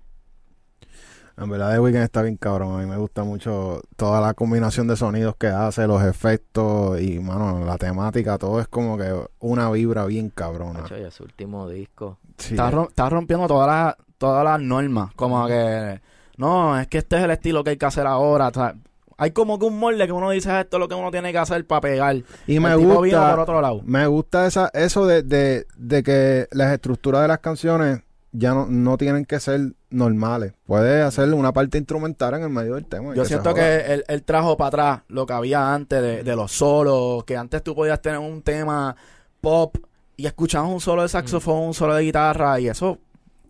En 1.38 1.50
verdad, 1.50 1.72
The 1.72 1.80
Weeknd 1.80 2.02
está 2.02 2.22
bien 2.22 2.36
cabrón. 2.36 2.78
A 2.78 2.82
mí 2.82 2.86
me 2.88 2.96
gusta 2.96 3.24
mucho 3.24 3.82
toda 3.96 4.20
la 4.20 4.32
combinación 4.34 4.86
de 4.88 4.96
sonidos 4.96 5.36
que 5.36 5.48
hace, 5.48 5.86
los 5.86 6.02
efectos 6.02 7.00
y, 7.00 7.18
mano, 7.18 7.64
la 7.64 7.76
temática. 7.78 8.38
Todo 8.38 8.60
es 8.60 8.68
como 8.68 8.96
que 8.96 9.12
una 9.40 9.70
vibra 9.70 10.06
bien 10.06 10.30
cabrona. 10.30 10.80
Hacho, 10.84 10.96
y 10.96 11.02
ese 11.02 11.22
último 11.22 11.68
disco. 11.68 12.18
Sí. 12.38 12.54
Está, 12.54 12.70
rom- 12.70 12.88
está 12.88 13.08
rompiendo 13.10 13.46
todas 13.48 13.68
las 13.68 13.96
todas 14.18 14.44
las 14.44 14.60
normas. 14.60 15.12
Como 15.14 15.46
que, 15.46 16.00
no, 16.36 16.78
es 16.78 16.86
que 16.88 16.98
este 16.98 17.16
es 17.16 17.22
el 17.24 17.30
estilo 17.30 17.64
que 17.64 17.70
hay 17.70 17.76
que 17.76 17.86
hacer 17.86 18.06
ahora. 18.06 18.48
o 18.48 18.52
sea, 18.54 18.74
hay 19.18 19.30
como 19.30 19.58
que 19.58 19.64
un 19.66 19.78
molde 19.78 20.06
que 20.06 20.12
uno 20.12 20.30
dice 20.30 20.60
esto 20.60 20.76
es 20.76 20.80
lo 20.80 20.88
que 20.88 20.94
uno 20.94 21.10
tiene 21.10 21.32
que 21.32 21.38
hacer 21.38 21.66
para 21.66 21.80
pegar. 21.80 22.16
Y 22.46 22.60
me 22.60 22.76
tipo 22.76 22.94
por 22.94 23.04
gusta, 23.06 23.40
otro 23.40 23.60
lado. 23.60 23.80
me 23.84 24.06
gusta 24.06 24.46
esa, 24.46 24.70
eso 24.74 25.06
de, 25.06 25.22
de, 25.22 25.66
de 25.76 26.02
que 26.02 26.48
las 26.52 26.72
estructuras 26.72 27.22
de 27.22 27.28
las 27.28 27.38
canciones 27.38 28.00
ya 28.32 28.52
no, 28.52 28.66
no 28.66 28.98
tienen 28.98 29.24
que 29.24 29.40
ser 29.40 29.72
normales. 29.88 30.52
Puedes 30.66 31.02
hacer 31.02 31.32
una 31.32 31.52
parte 31.52 31.78
instrumental 31.78 32.34
en 32.34 32.42
el 32.42 32.50
medio 32.50 32.74
del 32.74 32.84
tema. 32.84 33.14
Yo 33.14 33.24
siento 33.24 33.54
que 33.54 33.78
él, 33.86 34.04
él 34.08 34.22
trajo 34.22 34.58
para 34.58 34.68
atrás 34.68 35.00
lo 35.08 35.24
que 35.24 35.32
había 35.32 35.72
antes 35.72 36.02
de, 36.02 36.22
de 36.22 36.36
los 36.36 36.52
solos, 36.52 37.24
que 37.24 37.36
antes 37.36 37.62
tú 37.62 37.74
podías 37.74 38.02
tener 38.02 38.18
un 38.18 38.42
tema 38.42 38.94
pop 39.40 39.76
y 40.18 40.26
escuchabas 40.26 40.70
un 40.70 40.80
solo 40.80 41.02
de 41.02 41.08
saxofón, 41.08 41.68
un 41.68 41.74
solo 41.74 41.94
de 41.94 42.02
guitarra 42.02 42.58
y 42.60 42.68
eso, 42.68 42.98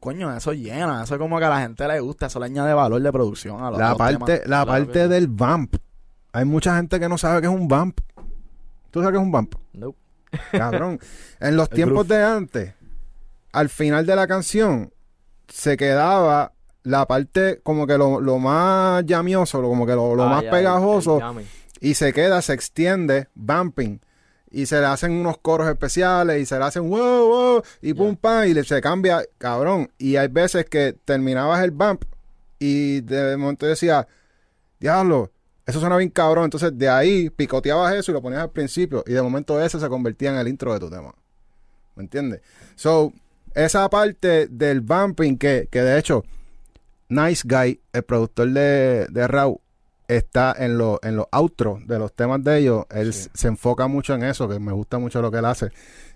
coño, 0.00 0.34
eso 0.36 0.52
llena, 0.52 1.02
eso 1.04 1.18
como 1.18 1.38
que 1.38 1.44
a 1.44 1.50
la 1.50 1.60
gente 1.60 1.86
le 1.88 2.00
gusta, 2.00 2.26
eso 2.26 2.38
le 2.38 2.46
añade 2.46 2.72
valor 2.74 3.00
de 3.02 3.12
producción 3.12 3.62
a 3.62 3.70
los, 3.70 3.78
La 3.78 3.90
los 3.90 3.98
parte, 3.98 4.16
temas. 4.16 4.28
la 4.40 4.44
Claro 4.64 4.66
parte 4.66 4.92
que 4.92 5.08
del 5.08 5.28
vamp. 5.28 5.76
Hay 6.32 6.44
mucha 6.44 6.76
gente 6.76 7.00
que 7.00 7.08
no 7.08 7.16
sabe 7.18 7.40
qué 7.40 7.46
es 7.46 7.52
un 7.52 7.66
vamp. 7.68 7.98
¿Tú 8.90 9.00
sabes 9.00 9.12
qué 9.12 9.18
es 9.18 9.22
un 9.24 9.32
vamp? 9.32 9.54
Nope. 9.72 9.98
Cabrón. 10.52 10.98
en 11.40 11.56
los 11.56 11.68
tiempos 11.70 12.06
groove. 12.06 12.20
de 12.20 12.24
antes, 12.24 12.74
al 13.52 13.68
final 13.68 14.04
de 14.06 14.16
la 14.16 14.26
canción, 14.26 14.92
se 15.48 15.76
quedaba 15.76 16.52
la 16.82 17.06
parte 17.06 17.60
como 17.62 17.86
que 17.86 17.96
lo, 17.98 18.20
lo 18.20 18.38
más 18.38 19.04
llamioso, 19.06 19.60
lo- 19.62 19.68
como 19.68 19.86
que 19.86 19.94
lo, 19.94 20.14
lo 20.14 20.24
Ah, 20.24 20.28
más 20.28 20.44
ya, 20.44 20.50
pegajoso, 20.50 21.20
el 21.38 21.46
y 21.80 21.94
se 21.94 22.12
queda, 22.12 22.40
se 22.42 22.52
extiende, 22.52 23.28
bumping. 23.34 24.00
Y 24.56 24.64
se 24.66 24.80
le 24.80 24.86
hacen 24.86 25.12
unos 25.12 25.36
coros 25.38 25.68
especiales 25.68 26.40
y 26.40 26.46
se 26.46 26.58
le 26.58 26.64
hacen 26.64 26.88
wow, 26.88 27.28
wow, 27.28 27.62
y 27.82 27.92
pum, 27.92 28.12
Ya. 28.14 28.20
pam, 28.20 28.48
y 28.48 28.54
le- 28.54 28.64
se 28.64 28.80
cambia, 28.80 29.22
cabrón. 29.38 29.90
Y 29.98 30.16
hay 30.16 30.28
veces 30.28 30.64
que 30.64 30.94
terminabas 31.04 31.62
el 31.62 31.72
bump 31.72 32.04
y 32.58 33.02
de 33.02 33.36
momento 33.36 33.66
decía, 33.66 34.06
diablo, 34.80 35.30
eso 35.66 35.78
suena 35.80 35.96
bien 35.98 36.08
cabrón. 36.10 36.44
Entonces 36.44 36.70
de 36.76 36.88
ahí 36.88 37.28
picoteabas 37.28 37.94
eso 37.94 38.10
y 38.12 38.14
lo 38.14 38.22
ponías 38.22 38.42
al 38.42 38.50
principio 38.50 39.04
y 39.06 39.12
de 39.12 39.20
momento 39.20 39.60
ese 39.60 39.78
se 39.78 39.88
convertía 39.88 40.30
en 40.30 40.36
el 40.38 40.48
intro 40.48 40.72
de 40.72 40.80
tu 40.80 40.88
tema. 40.88 41.14
¿Me 41.94 42.04
entiendes? 42.04 42.40
So, 42.76 43.12
esa 43.54 43.88
parte 43.90 44.46
del 44.48 44.80
bumping 44.80 45.36
que, 45.38 45.68
que 45.70 45.82
de 45.82 45.98
hecho 45.98 46.24
Nice 47.08 47.42
Guy, 47.46 47.80
el 47.92 48.02
productor 48.04 48.48
de, 48.50 49.06
de 49.10 49.28
Raw, 49.28 49.60
está 50.08 50.54
en, 50.58 50.78
lo, 50.78 51.00
en 51.02 51.16
los 51.16 51.26
outros 51.32 51.86
de 51.86 51.98
los 51.98 52.12
temas 52.14 52.42
de 52.44 52.58
ellos. 52.58 52.86
Él 52.90 53.12
Sí. 53.12 53.28
se 53.34 53.48
enfoca 53.48 53.86
mucho 53.88 54.14
en 54.14 54.24
eso, 54.24 54.48
que 54.48 54.58
me 54.60 54.72
gusta 54.72 54.98
mucho 54.98 55.20
lo 55.22 55.30
que 55.30 55.38
él 55.38 55.44
hace. 55.46 55.70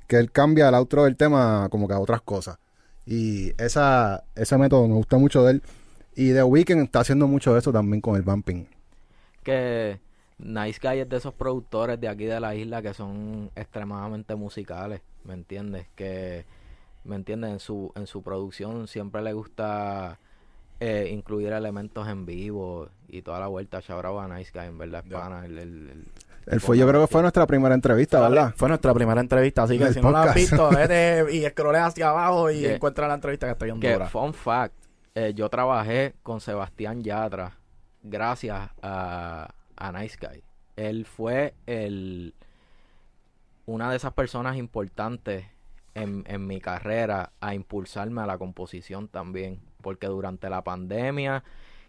Que 0.07 0.17
él 0.19 0.31
cambia 0.33 0.69
el 0.69 0.75
outro 0.75 1.05
del 1.05 1.17
tema 1.17 1.69
como 1.71 1.87
que 1.89 1.95
a 1.95 2.01
otras 2.01 2.23
cosas. 2.23 2.59
Y 3.07 3.53
esa, 3.63 4.25
ese 4.35 4.57
método 4.59 4.87
me 4.89 4.95
gusta 4.95 5.19
mucho 5.19 5.45
de 5.45 5.53
él. 5.53 5.63
Y 6.17 6.33
The 6.33 6.43
Weeknd 6.45 6.83
está 6.85 7.01
haciendo 7.01 7.27
mucho 7.29 7.57
eso 7.57 7.73
también 7.73 8.01
con 8.01 8.17
el 8.17 8.23
bumping. 8.23 8.67
que 9.43 10.01
Nice 10.39 10.81
Guy 10.83 11.01
es 11.01 11.09
de 11.09 11.17
esos 11.17 11.35
productores 11.35 12.01
de 12.01 12.09
aquí 12.09 12.25
de 12.25 12.41
la 12.41 12.55
isla 12.55 12.83
que 12.83 12.95
son 12.95 13.51
extremadamente 13.57 14.35
musicales, 14.35 15.03
¿me 15.25 15.35
entiendes? 15.35 15.87
Que, 15.95 16.47
¿me 17.05 17.17
entiendes? 17.17 17.51
En 17.53 17.61
su, 17.61 17.93
en 17.95 18.07
su 18.07 18.23
producción 18.23 18.89
siempre 18.89 19.23
le 19.23 19.33
gusta 19.35 20.19
eh, 20.81 21.11
incluir 21.13 21.53
elementos 21.53 22.09
en 22.09 22.25
vivo 22.27 22.89
y 23.09 23.23
toda 23.23 23.39
la 23.41 23.47
vuelta. 23.47 23.81
Shout 23.81 24.05
out 24.05 24.21
a 24.21 24.29
Nice 24.37 24.51
Guy, 24.55 24.67
en 24.67 24.79
verdad, 24.79 25.05
pana, 25.11 25.45
el- 25.47 25.59
el- 25.59 25.89
el- 25.91 26.07
Él 26.47 26.61
fue, 26.61 26.79
yo 26.79 26.89
creo 26.89 27.03
que 27.03 27.07
fue 27.07 27.21
nuestra 27.23 27.47
primera 27.47 27.75
entrevista, 27.75 28.19
¿verdad? 28.21 28.55
Fue 28.57 28.67
nuestra 28.69 28.93
primera 28.95 29.21
entrevista, 29.21 29.65
así 29.65 29.79
que 29.79 29.93
si 29.93 30.01
no 30.01 30.11
la 30.11 30.23
has 30.25 30.35
visto, 30.35 30.69
vete 30.71 31.27
y 31.33 31.45
scrollea 31.49 31.87
hacia 31.87 32.09
abajo 32.09 32.51
y 32.51 32.65
encuentra 32.65 33.07
la 33.07 33.15
entrevista 33.15 33.47
que 33.47 33.53
está 33.53 33.65
bien 33.67 33.79
Que, 33.79 33.93
dura. 33.93 34.09
fun 34.09 34.33
fact, 34.35 34.75
eh, 35.15 35.33
yo 35.35 35.49
trabajé 35.51 36.15
con 36.23 36.41
Sebastián 36.41 37.03
Yatra 37.03 37.59
gracias 38.03 38.71
a, 38.83 39.55
a 39.77 39.93
Nice 39.93 40.17
Guy. 40.21 40.43
Él 40.77 41.05
fue 41.05 41.53
el 41.67 42.35
una 43.67 43.91
de 43.91 43.97
esas 43.97 44.15
personas 44.15 44.57
importantes 44.57 45.45
en, 45.95 46.25
en 46.27 46.47
mi 46.47 46.61
carrera 46.61 47.33
a 47.41 47.55
impulsarme 47.55 48.23
a 48.23 48.27
la 48.27 48.39
composición 48.39 49.09
también. 49.09 49.61
Porque 49.81 50.07
durante 50.09 50.51
la 50.51 50.63
pandemia 50.65 51.45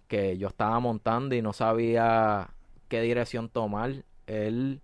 que 0.07 0.37
yo 0.37 0.47
estaba 0.49 0.79
montando 0.79 1.35
y 1.35 1.41
no 1.41 1.53
sabía 1.53 2.49
qué 2.89 3.01
dirección 3.01 3.49
tomar, 3.49 4.03
él 4.27 4.81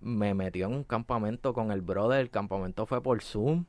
me 0.00 0.34
metió 0.34 0.66
en 0.66 0.74
un 0.74 0.84
campamento 0.84 1.54
con 1.54 1.70
el 1.72 1.80
brother. 1.82 2.20
El 2.20 2.30
campamento 2.30 2.86
fue 2.86 3.02
por 3.02 3.22
Zoom. 3.22 3.64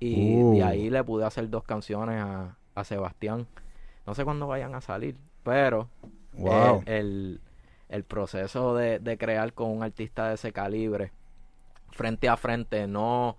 Y 0.00 0.44
Uh. 0.44 0.50
de 0.50 0.62
ahí 0.62 0.90
le 0.90 1.04
pude 1.04 1.24
hacer 1.24 1.48
dos 1.50 1.64
canciones 1.64 2.20
a, 2.22 2.56
a 2.74 2.84
Sebastián. 2.84 3.46
No 4.06 4.14
sé 4.14 4.24
cuándo 4.24 4.46
vayan 4.48 4.74
a 4.74 4.80
salir, 4.80 5.16
pero 5.44 5.88
Wow. 6.32 6.82
eh, 6.86 6.98
el, 6.98 7.40
el 7.88 8.04
proceso 8.04 8.74
de, 8.74 8.98
de 8.98 9.18
crear 9.18 9.52
con 9.52 9.70
un 9.70 9.82
artista 9.82 10.28
de 10.28 10.34
ese 10.34 10.52
calibre, 10.52 11.12
frente 11.90 12.28
a 12.28 12.36
frente, 12.36 12.86
no, 12.86 13.36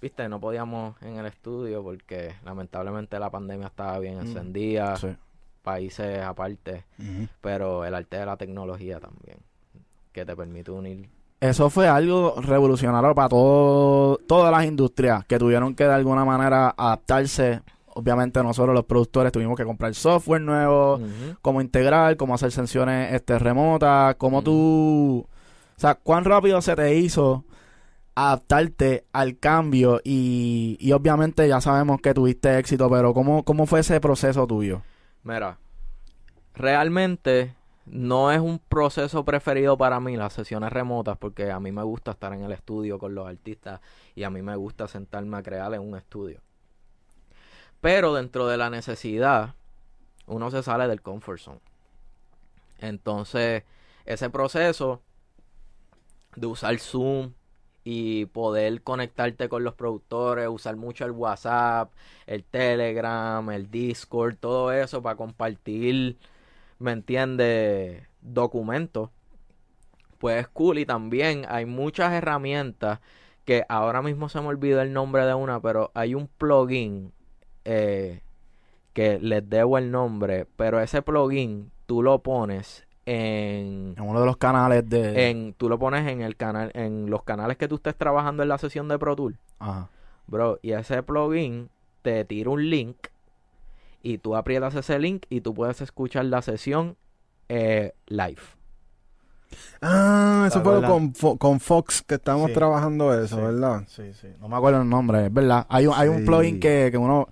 viste, 0.00 0.28
no 0.28 0.40
podíamos 0.40 1.00
en 1.02 1.16
el 1.16 1.26
estudio 1.26 1.82
porque 1.82 2.34
lamentablemente 2.44 3.18
la 3.18 3.30
pandemia 3.30 3.66
estaba 3.68 3.98
bien 3.98 4.16
Mm, 4.16 4.20
encendida, 4.20 4.96
Sí. 4.96 5.08
países 5.62 6.22
aparte, 6.22 6.84
pero 7.40 7.84
el 7.84 7.94
arte 7.94 8.18
de 8.18 8.26
la 8.26 8.36
tecnología 8.36 9.00
también, 9.00 9.38
que 10.12 10.24
te 10.26 10.36
permite 10.36 10.70
unir. 10.70 11.08
Eso 11.40 11.68
fue 11.70 11.88
algo 11.88 12.34
revolucionario 12.40 13.14
para 13.14 13.28
todo, 13.28 14.16
todas 14.26 14.50
las 14.50 14.64
industrias 14.64 15.24
que 15.26 15.38
tuvieron 15.38 15.74
que 15.74 15.84
de 15.84 15.92
alguna 15.92 16.24
manera 16.24 16.74
adaptarse. 16.76 17.60
Obviamente 17.96 18.42
nosotros 18.42 18.74
los 18.74 18.84
productores 18.84 19.30
tuvimos 19.30 19.56
que 19.56 19.64
comprar 19.64 19.94
software 19.94 20.40
nuevo, 20.40 20.96
Ujú. 20.96 21.36
cómo 21.42 21.60
integrar, 21.60 22.16
cómo 22.16 22.34
hacer 22.34 22.50
sesiones 22.50 23.12
este, 23.12 23.38
remotas, 23.38 24.14
cómo 24.16 24.38
Ujú. 24.38 24.44
tú... 24.44 25.26
O 25.76 25.80
sea, 25.80 25.94
cuán 25.96 26.24
rápido 26.24 26.60
se 26.62 26.74
te 26.76 26.94
hizo 26.96 27.44
adaptarte 28.14 29.06
al 29.12 29.38
cambio 29.38 30.00
y, 30.04 30.76
y 30.80 30.92
obviamente 30.92 31.48
ya 31.48 31.60
sabemos 31.60 32.00
que 32.00 32.14
tuviste 32.14 32.58
éxito, 32.58 32.88
pero 32.88 33.12
¿cómo, 33.12 33.44
cómo 33.44 33.66
fue 33.66 33.80
ese 33.80 34.00
proceso 34.00 34.46
tuyo? 34.46 34.82
Mira, 35.24 35.58
realmente 36.54 37.54
no 37.86 38.30
es 38.32 38.40
un 38.40 38.58
proceso 38.58 39.24
preferido 39.24 39.76
para 39.76 40.00
mí 40.00 40.16
las 40.16 40.32
sesiones 40.32 40.72
remotas 40.72 41.18
porque 41.18 41.50
a 41.50 41.60
mí 41.60 41.72
me 41.72 41.82
gusta 41.82 42.12
estar 42.12 42.32
en 42.32 42.42
el 42.42 42.52
estudio 42.52 42.98
con 42.98 43.14
los 43.14 43.26
artistas 43.26 43.80
y 44.14 44.22
a 44.22 44.30
mí 44.30 44.42
me 44.42 44.56
gusta 44.56 44.88
sentarme 44.88 45.36
a 45.36 45.42
crear 45.42 45.74
en 45.74 45.80
un 45.80 45.96
estudio. 45.96 46.40
Pero 47.80 48.14
dentro 48.14 48.46
de 48.46 48.56
la 48.56 48.70
necesidad, 48.70 49.54
uno 50.26 50.50
se 50.50 50.62
sale 50.62 50.88
del 50.88 51.02
comfort 51.02 51.40
zone. 51.40 51.60
Entonces, 52.78 53.64
ese 54.06 54.30
proceso 54.30 55.02
de 56.36 56.46
usar 56.46 56.78
Zoom 56.78 57.32
y 57.84 58.26
poder 58.26 58.82
conectarte 58.82 59.48
con 59.48 59.62
los 59.62 59.74
productores, 59.74 60.48
usar 60.48 60.76
mucho 60.76 61.04
el 61.04 61.12
WhatsApp, 61.12 61.92
el 62.26 62.42
Telegram, 62.44 63.48
el 63.50 63.70
Discord, 63.70 64.36
todo 64.36 64.72
eso 64.72 65.02
para 65.02 65.16
compartir, 65.16 66.16
¿me 66.78 66.92
entiendes? 66.92 68.02
Documentos. 68.22 69.10
Pues 70.18 70.40
es 70.40 70.48
cool 70.48 70.78
y 70.78 70.86
también 70.86 71.44
hay 71.48 71.66
muchas 71.66 72.12
herramientas 72.14 73.00
que 73.44 73.64
ahora 73.68 74.00
mismo 74.00 74.30
se 74.30 74.40
me 74.40 74.48
olvidó 74.48 74.80
el 74.80 74.94
nombre 74.94 75.26
de 75.26 75.34
una, 75.34 75.60
pero 75.60 75.90
hay 75.94 76.14
un 76.14 76.28
plugin 76.28 77.12
eh, 77.66 78.22
que 78.94 79.18
les 79.18 79.48
debo 79.48 79.76
el 79.76 79.90
nombre, 79.90 80.46
pero 80.56 80.80
ese 80.80 81.02
plugin 81.02 81.70
tú 81.86 82.02
lo 82.02 82.20
pones 82.22 82.86
en 83.06 83.94
En 83.96 84.02
uno 84.04 84.20
de 84.20 84.26
los 84.26 84.36
canales 84.36 84.88
de... 84.88 85.30
en 85.30 85.54
tú 85.54 85.68
lo 85.68 85.78
pones 85.78 86.06
en 86.10 86.22
el 86.22 86.36
canal 86.36 86.70
en 86.74 87.10
los 87.10 87.22
canales 87.22 87.56
que 87.56 87.68
tú 87.68 87.76
estés 87.76 87.94
trabajando 87.96 88.42
en 88.42 88.48
la 88.48 88.58
sesión 88.58 88.88
de 88.88 88.98
Pro 88.98 89.14
Tool, 89.16 89.38
Ajá. 89.58 89.88
bro, 90.26 90.58
y 90.62 90.72
ese 90.72 91.02
plugin 91.02 91.68
te 92.02 92.24
tira 92.24 92.50
un 92.50 92.68
link 92.70 92.96
y 94.02 94.18
tú 94.18 94.36
aprietas 94.36 94.74
ese 94.74 94.98
link 94.98 95.24
y 95.30 95.40
tú 95.40 95.54
puedes 95.54 95.80
escuchar 95.80 96.24
la 96.26 96.42
sesión 96.42 96.96
eh, 97.48 97.92
live. 98.06 98.40
Ah, 99.80 100.44
eso 100.48 100.58
¿Te 100.62 100.64
fue 100.64 100.82
con, 100.82 101.12
Fo- 101.14 101.38
con 101.38 101.60
Fox 101.60 102.02
que 102.02 102.16
estábamos 102.16 102.48
Sí. 102.48 102.54
trabajando 102.54 103.12
eso, 103.14 103.36
Sí. 103.36 103.42
¿verdad? 103.42 103.82
Sí, 103.86 104.12
sí. 104.14 104.28
No 104.40 104.48
me 104.48 104.56
acuerdo 104.56 104.82
el 104.82 104.88
nombre, 104.88 105.26
es 105.26 105.32
verdad. 105.32 105.66
Hay 105.68 105.86
un, 105.86 105.94
hay 105.94 106.08
un 106.08 106.24
plugin 106.24 106.58
que, 106.58 106.88
que 106.90 106.98
uno 106.98 107.28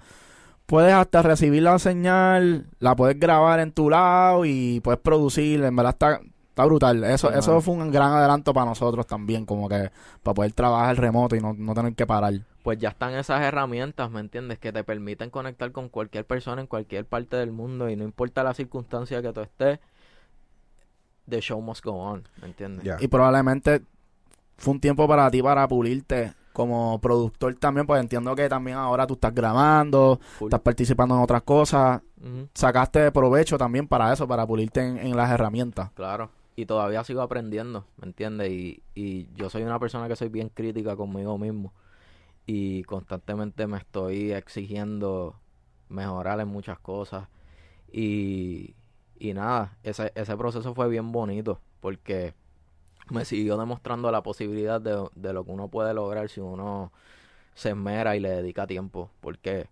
puedes 0.67 0.93
hasta 0.93 1.23
recibir 1.23 1.63
la 1.63 1.79
señal, 1.79 2.67
la 2.79 2.97
puedes 2.97 3.19
grabar 3.19 3.61
en 3.61 3.73
tu 3.73 3.91
lado 3.91 4.45
y 4.45 4.81
puedes 4.81 5.01
producir. 5.01 5.63
En 5.65 5.77
verdad 5.77 5.93
está, 5.93 6.21
está 6.49 6.65
brutal. 6.65 7.05
Eso, 7.05 7.31
Sí, 7.31 7.39
eso 7.39 7.61
fue 7.61 7.75
un 7.75 7.91
gran 7.91 8.13
adelanto 8.13 8.53
para 8.53 8.67
nosotros 8.67 9.07
también, 9.07 9.47
como 9.47 9.69
que 9.69 9.91
para 10.23 10.35
poder 10.35 10.53
trabajar 10.53 10.97
remoto 10.99 11.37
y 11.37 11.41
no, 11.41 11.55
no 11.55 11.75
tener 11.75 11.95
que 11.95 12.07
parar. 12.07 12.35
Pues 12.63 12.79
ya 12.79 12.91
están 12.91 13.15
esas 13.15 13.43
herramientas, 13.43 14.11
¿me 14.11 14.21
entiendes? 14.21 14.59
Que 14.59 14.73
te 14.73 14.85
permiten 14.85 15.31
conectar 15.31 15.73
con 15.73 15.89
cualquier 15.89 16.25
persona 16.25 16.61
en 16.61 16.67
cualquier 16.67 17.05
parte 17.05 17.37
del 17.37 17.53
mundo 17.53 17.89
y 17.91 17.97
no 17.97 18.05
importa 18.05 18.45
la 18.45 18.55
circunstancia 18.55 19.21
que 19.21 19.33
tú 19.33 19.41
estés, 19.41 19.81
the 21.29 21.41
show 21.41 21.61
must 21.61 21.85
go 21.85 21.93
on, 21.93 22.29
¿me 22.41 22.49
entiendes? 22.49 23.01
Y 23.01 23.09
probablemente 23.09 23.83
fue 24.57 24.75
un 24.75 24.81
tiempo 24.81 25.09
para 25.09 25.31
ti 25.31 25.43
para 25.43 25.67
pulirte 25.67 26.35
como 26.53 27.01
productor 27.01 27.55
también, 27.57 27.87
pues 27.87 28.01
entiendo 28.01 28.35
que 28.35 28.49
también 28.49 28.77
ahora 28.77 29.07
tú 29.07 29.15
estás 29.15 29.35
grabando, 29.35 30.21
estás 30.41 30.61
participando 30.61 31.15
en 31.15 31.23
otras 31.23 31.43
cosas. 31.43 32.03
Sacaste 32.55 33.11
provecho 33.11 33.59
también 33.59 33.89
para 33.89 34.13
eso, 34.13 34.29
para 34.29 34.47
pulirte 34.47 34.81
en, 34.81 34.99
en 34.99 35.17
las 35.17 35.31
herramientas. 35.31 35.91
Claro. 35.95 36.31
Y 36.55 36.67
todavía 36.67 37.03
sigo 37.03 37.23
aprendiendo, 37.23 37.87
¿me 37.97 38.07
entiendes? 38.07 38.51
Y, 38.51 38.83
y 38.95 39.29
yo 39.35 39.49
soy 39.49 39.63
una 39.63 39.79
persona 39.79 40.07
que 40.07 40.17
soy 40.17 40.29
bien 40.29 40.51
crítica 40.51 40.95
conmigo 40.97 41.39
mismo. 41.39 41.73
Y 42.47 42.83
constantemente 42.85 43.67
me 43.67 43.79
estoy 43.79 44.33
exigiendo 44.33 45.37
mejorar 45.89 46.41
en 46.41 46.49
muchas 46.49 46.79
cosas. 46.79 47.29
Y, 47.91 48.75
y 49.19 49.33
nada, 49.35 49.79
ese, 49.83 50.13
ese 50.15 50.37
proceso 50.37 50.75
fue 50.75 50.89
bien 50.89 51.13
bonito 51.13 51.61
porque 51.81 52.35
me 53.13 53.25
siguió 53.25 53.57
demostrando 53.57 54.11
la 54.11 54.23
posibilidad 54.23 54.81
de, 54.81 55.09
de 55.15 55.33
lo 55.33 55.45
que 55.45 55.51
uno 55.53 55.69
puede 55.69 55.95
lograr 55.95 56.29
si 56.29 56.41
uno 56.41 56.93
se 57.55 57.71
esmera 57.71 58.17
y 58.17 58.21
le 58.21 58.31
dedica 58.31 58.67
tiempo. 58.67 59.11
Porque, 59.21 59.69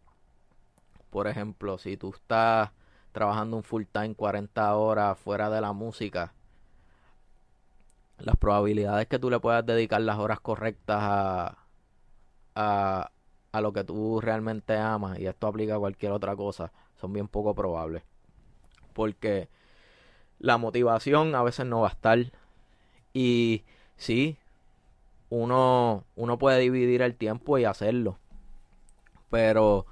por 1.10 1.26
ejemplo, 1.26 1.78
si 1.78 1.96
tú 1.96 2.10
estás 2.14 2.70
trabajando 3.12 3.56
un 3.56 3.62
full 3.64 3.84
time 3.90 4.14
40 4.14 4.74
horas 4.76 5.18
fuera 5.18 5.50
de 5.50 5.60
la 5.60 5.72
música, 5.72 6.34
las 8.18 8.36
probabilidades 8.36 9.06
que 9.08 9.18
tú 9.18 9.30
le 9.30 9.40
puedas 9.40 9.64
dedicar 9.64 10.00
las 10.02 10.18
horas 10.18 10.40
correctas 10.40 10.98
a, 11.00 11.58
a, 12.54 13.10
a 13.52 13.60
lo 13.60 13.72
que 13.72 13.84
tú 13.84 14.20
realmente 14.20 14.76
amas, 14.76 15.18
y 15.18 15.26
esto 15.26 15.46
aplica 15.46 15.76
a 15.76 15.78
cualquier 15.78 16.12
otra 16.12 16.36
cosa, 16.36 16.72
son 17.00 17.12
bien 17.12 17.28
poco 17.28 17.54
probables. 17.54 18.02
Porque 18.92 19.48
la 20.38 20.58
motivación 20.58 21.34
a 21.34 21.42
veces 21.42 21.66
no 21.66 21.80
va 21.80 21.88
a 21.88 21.92
estar. 21.92 22.18
Y 23.12 23.64
sí, 23.96 24.38
uno, 25.30 26.04
uno 26.16 26.38
puede 26.38 26.60
dividir 26.60 27.02
el 27.02 27.16
tiempo 27.16 27.58
y 27.58 27.64
hacerlo. 27.66 28.18
Pero 29.30 29.86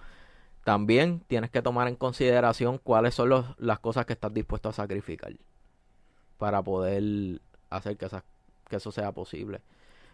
también 0.65 1.21
tienes 1.29 1.51
que 1.51 1.63
tomar 1.63 1.89
en 1.89 1.97
consideración 1.97 2.79
cuáles 2.79 3.15
son 3.15 3.31
los- 3.31 3.47
las 3.59 3.81
cosas 3.81 4.07
que 4.07 4.15
estás 4.15 4.35
dispuesto 4.35 4.69
a 4.71 4.73
sacrificar. 4.73 5.35
para 6.39 6.63
poder 6.63 7.41
hacer 7.71 7.97
que, 7.97 8.09
que 8.69 8.77
eso 8.77 8.93
sea 8.93 9.13
posible. 9.13 9.61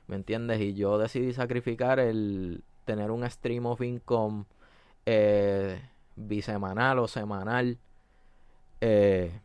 ¿Me 0.08 0.16
entiendes? 0.16 0.60
Y 0.60 0.74
yo 0.74 0.98
decidí 0.98 1.32
sacrificar 1.34 2.00
el 2.00 2.64
tener 2.86 3.10
un 3.10 3.28
stream 3.30 3.66
of 3.66 3.80
income 3.82 4.46
eh, 5.06 5.80
bisemanal 6.16 6.98
o 7.00 7.08
semanal. 7.08 7.78
eh, 8.80 9.40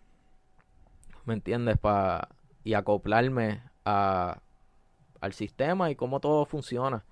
¿Me 1.25 1.33
entiendes? 1.33 1.77
Pa, 1.77 2.29
y 2.63 2.73
acoplarme 2.73 3.61
a, 3.85 4.39
al 5.21 5.33
sistema 5.33 5.89
y 5.91 5.95
cómo 5.95 6.19
todo 6.19 6.45
funciona. 6.45 7.03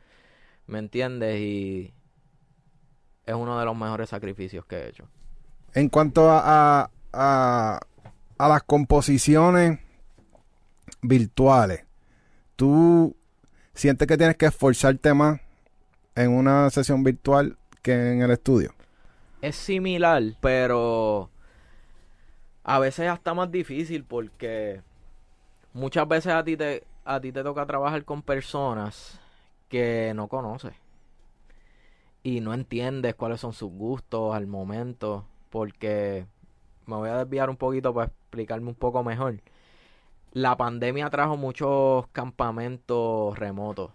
¿Me 0.67 0.79
entiendes? 0.79 1.39
Y 1.39 1.93
es 3.25 3.35
uno 3.35 3.57
de 3.59 3.65
los 3.65 3.75
mejores 3.77 4.09
sacrificios 4.09 4.65
que 4.65 4.75
he 4.77 4.89
hecho. 4.89 5.07
En 5.73 5.89
cuanto 5.89 6.29
a, 6.29 6.41
a, 6.83 6.91
a- 7.13 7.79
a 8.39 8.47
las 8.47 8.63
composiciones 8.63 9.79
virtuales, 11.01 11.85
¿tú 12.55 13.15
sientes 13.73 14.07
que 14.07 14.17
tienes 14.17 14.35
que 14.37 14.45
esforzarte 14.47 15.13
más 15.13 15.39
en 16.15 16.31
una 16.31 16.69
sesión 16.69 17.03
virtual 17.03 17.57
que 17.81 17.93
en 18.13 18.21
el 18.21 18.31
estudio? 18.31 18.73
es 19.41 19.55
similar, 19.55 20.23
pero 20.41 21.29
a 22.63 22.79
veces 22.79 23.07
hasta 23.09 23.33
más 23.33 23.51
difícil 23.51 24.03
porque 24.03 24.81
muchas 25.77 26.07
veces 26.07 26.33
a 26.33 26.43
ti 26.43 26.57
te 26.57 26.83
a 27.05 27.21
ti 27.21 27.31
te 27.31 27.43
toca 27.43 27.65
trabajar 27.65 28.03
con 28.03 28.23
personas 28.23 29.19
que 29.69 30.11
no 30.15 30.27
conoces 30.27 30.73
y 32.23 32.41
no 32.41 32.53
entiendes 32.53 33.13
cuáles 33.13 33.39
son 33.39 33.53
sus 33.53 33.71
gustos 33.71 34.35
al 34.35 34.47
momento 34.47 35.25
porque 35.51 36.25
me 36.87 36.95
voy 36.95 37.09
a 37.09 37.17
desviar 37.17 37.49
un 37.49 37.57
poquito 37.57 37.93
para 37.93 38.07
explicarme 38.07 38.69
un 38.69 38.75
poco 38.75 39.03
mejor. 39.03 39.39
La 40.31 40.57
pandemia 40.57 41.09
trajo 41.09 41.37
muchos 41.37 42.07
campamentos 42.07 43.37
remotos 43.37 43.91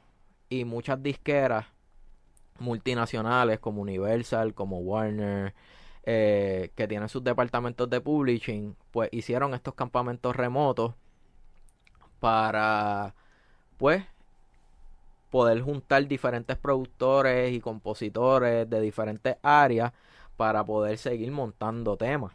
y 0.48 0.64
muchas 0.64 1.02
disqueras 1.02 1.66
multinacionales 2.58 3.58
como 3.58 3.82
Universal, 3.82 4.54
como 4.54 4.78
Warner, 4.78 5.52
eh, 6.04 6.70
que 6.76 6.86
tienen 6.86 7.08
sus 7.08 7.24
departamentos 7.24 7.90
de 7.90 8.00
publishing, 8.00 8.76
pues 8.92 9.08
hicieron 9.12 9.52
estos 9.52 9.74
campamentos 9.74 10.36
remotos 10.36 10.94
para, 12.22 13.16
pues, 13.78 14.04
poder 15.28 15.60
juntar 15.60 16.06
diferentes 16.06 16.56
productores 16.56 17.52
y 17.52 17.60
compositores 17.60 18.70
de 18.70 18.80
diferentes 18.80 19.38
áreas 19.42 19.92
para 20.36 20.64
poder 20.64 20.98
seguir 20.98 21.32
montando 21.32 21.96
temas. 21.96 22.32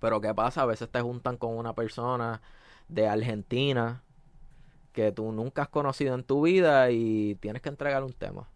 Pero 0.00 0.20
¿qué 0.20 0.32
pasa? 0.32 0.62
A 0.62 0.66
veces 0.66 0.88
te 0.88 1.00
juntan 1.00 1.38
con 1.38 1.56
una 1.56 1.72
persona 1.74 2.40
de 2.88 3.08
Argentina 3.08 4.00
que 4.92 5.10
tú 5.10 5.32
nunca 5.32 5.62
has 5.62 5.68
conocido 5.68 6.14
en 6.14 6.22
tu 6.22 6.42
vida 6.42 6.92
y 6.92 7.34
tienes 7.40 7.62
que 7.62 7.70
entregar 7.70 8.04
un 8.04 8.12
tema. 8.12 8.46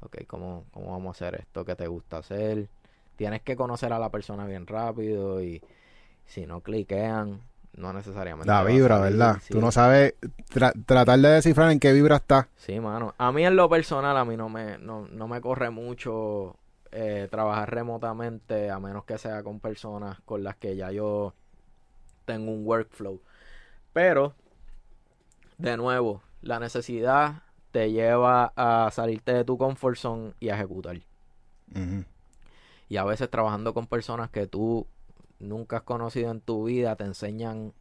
Ok, 0.00 0.24
¿cómo, 0.26 0.64
cómo 0.70 0.92
vamos 0.92 1.08
a 1.08 1.26
hacer 1.26 1.40
esto? 1.40 1.66
¿Qué 1.66 1.76
te 1.76 1.86
gusta 1.86 2.16
hacer? 2.16 2.70
Tienes 3.16 3.42
que 3.42 3.56
conocer 3.56 3.92
a 3.92 3.98
la 3.98 4.10
persona 4.10 4.46
bien 4.46 4.66
rápido 4.66 5.42
y 5.42 5.60
si 6.24 6.46
no 6.46 6.62
cliquean, 6.62 7.42
no 7.78 7.92
necesariamente. 7.92 8.48
La 8.50 8.62
vibra, 8.64 8.98
¿verdad? 9.00 9.38
sí. 9.42 9.52
Tú 9.52 9.60
no 9.60 9.70
sabes 9.72 10.14
tra- 10.52 10.72
tratar 10.84 11.18
de 11.18 11.28
descifrar 11.28 11.70
en 11.70 11.80
qué 11.80 11.92
vibra 11.92 12.16
está. 12.16 12.48
Sí, 12.56 12.78
mano. 12.80 13.14
A 13.18 13.32
mí 13.32 13.44
en 13.46 13.56
lo 13.56 13.68
personal, 13.68 14.16
a 14.16 14.24
mí 14.24 14.36
no 14.36 14.48
me, 14.48 14.78
no, 14.78 15.06
no 15.10 15.28
me 15.28 15.40
corre 15.40 15.70
mucho 15.70 16.56
eh, 16.92 17.28
trabajar 17.30 17.70
remotamente, 17.72 18.70
a 18.70 18.78
menos 18.80 19.04
que 19.04 19.18
sea 19.18 19.42
con 19.42 19.60
personas 19.60 20.20
con 20.24 20.42
las 20.42 20.56
que 20.56 20.76
ya 20.76 20.90
yo 20.92 21.34
tengo 22.24 22.50
un 22.52 22.66
workflow. 22.66 23.20
Pero, 23.92 24.34
de 25.56 25.76
nuevo, 25.76 26.22
la 26.42 26.60
necesidad 26.60 27.42
te 27.70 27.90
lleva 27.90 28.52
a 28.56 28.90
salirte 28.92 29.32
de 29.34 29.44
tu 29.44 29.58
comfort 29.58 29.96
zone 29.96 30.32
y 30.40 30.48
a 30.48 30.54
ejecutar. 30.54 30.98
Y 32.88 32.96
a 32.96 33.04
veces 33.04 33.30
trabajando 33.30 33.74
con 33.74 33.86
personas 33.86 34.30
que 34.30 34.46
tú 34.46 34.86
nunca 35.40 35.78
has 35.78 35.82
conocido 35.82 36.30
en 36.30 36.40
tu 36.40 36.64
vida 36.64 36.96
te 36.96 37.04
enseñan 37.04 37.72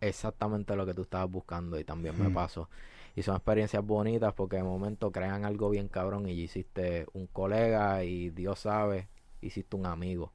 exactamente 0.00 0.76
lo 0.76 0.86
que 0.86 0.94
tú 0.94 1.02
estabas 1.02 1.30
buscando 1.30 1.78
y 1.78 1.84
también 1.84 2.18
me 2.18 2.26
Ujú. 2.26 2.34
pasó. 2.34 2.68
Y 3.16 3.22
son 3.22 3.36
experiencias 3.36 3.84
bonitas 3.84 4.34
porque 4.34 4.56
de 4.56 4.62
momento 4.62 5.12
crean 5.12 5.44
algo 5.44 5.70
bien 5.70 5.88
cabrón 5.88 6.28
y 6.28 6.32
hiciste 6.32 7.06
un 7.12 7.26
colega 7.26 8.04
y 8.04 8.30
Dios 8.30 8.58
sabe, 8.60 9.08
hiciste 9.40 9.76
un 9.76 9.86
amigo 9.86 10.32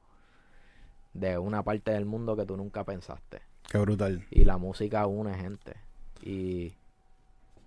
de 1.12 1.38
una 1.38 1.62
parte 1.62 1.90
del 1.92 2.06
mundo 2.06 2.36
que 2.36 2.46
tú 2.46 2.56
nunca 2.56 2.84
pensaste. 2.84 3.42
Qué 3.70 3.78
brutal. 3.78 4.26
Y 4.30 4.44
la 4.44 4.58
música 4.58 5.06
une 5.06 5.34
gente 5.34 5.74
y 6.22 6.74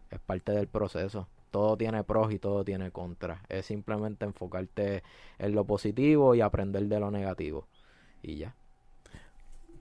es 0.10 0.20
parte 0.26 0.52
del 0.52 0.68
proceso. 0.68 1.28
Todo 1.52 1.78
tiene 1.78 2.04
pros 2.04 2.34
y 2.34 2.40
todo 2.40 2.64
tiene 2.66 2.92
contras. 2.92 3.40
Es 3.48 3.68
simplemente 3.68 4.26
enfocarte 4.26 5.04
en 5.38 5.54
lo 5.54 5.66
positivo 5.66 6.34
y 6.34 6.42
aprender 6.42 6.84
de 6.86 7.00
lo 7.00 7.12
negativo. 7.12 7.68
Y 8.24 8.38
ya. 8.38 8.56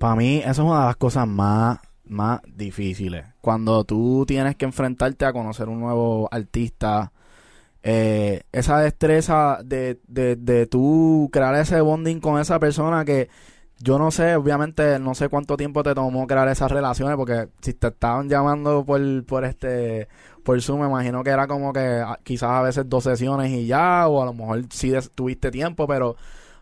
Para 0.03 0.17
mí, 0.17 0.39
eso 0.39 0.51
es 0.51 0.59
una 0.59 0.81
de 0.81 0.87
las 0.87 0.97
cosas 0.97 1.29
más, 1.29 1.79
más 2.07 2.41
difíciles. 2.57 3.25
Cuando 3.41 3.85
tú 3.85 4.25
tienes 4.27 4.57
que 4.57 4.65
enfrentarte 4.65 5.25
a 5.25 5.33
conocer 5.33 5.69
un 5.69 5.79
nuevo 5.79 6.29
artista, 6.33 7.13
eh, 7.85 8.43
esa 8.51 8.81
destreza 8.81 9.61
de, 9.65 10.01
de, 10.09 10.35
de 10.35 10.67
tú 10.67 11.31
crear 11.33 11.55
ese 11.55 11.81
bonding 11.81 12.19
con 12.19 12.41
esa 12.41 12.59
persona 12.59 13.05
que 13.05 13.29
yo 13.79 13.97
no 13.97 14.11
sé, 14.11 14.35
obviamente 14.35 14.99
no 14.99 15.15
sé 15.15 15.29
cuánto 15.29 15.57
tiempo 15.57 15.85
te 15.85 15.95
tomó 15.95 16.27
crear 16.27 16.49
esas 16.49 16.73
relaciones, 16.73 17.15
porque 17.17 17.51
si 17.61 17.73
te 17.73 17.87
estaban 17.87 18.29
llamando 18.29 18.85
por, 18.85 19.25
por 19.25 19.45
este, 19.45 20.09
por 20.43 20.61
Zoom, 20.61 20.81
me 20.81 20.89
imagino 20.89 21.23
que 21.23 21.31
era 21.31 21.47
como 21.47 21.73
que 21.73 22.03
ah, 22.05 22.19
quizás 22.25 22.51
a 22.51 22.63
veces 22.63 22.89
dos 22.89 23.05
sesiones 23.05 23.53
y 23.53 23.67
ya, 23.67 24.09
o 24.09 24.21
a 24.21 24.25
lo 24.25 24.33
mejor 24.33 24.65
sí 24.71 24.93
tuviste 25.15 25.53
tiempo, 25.53 25.87
pero 25.87 26.17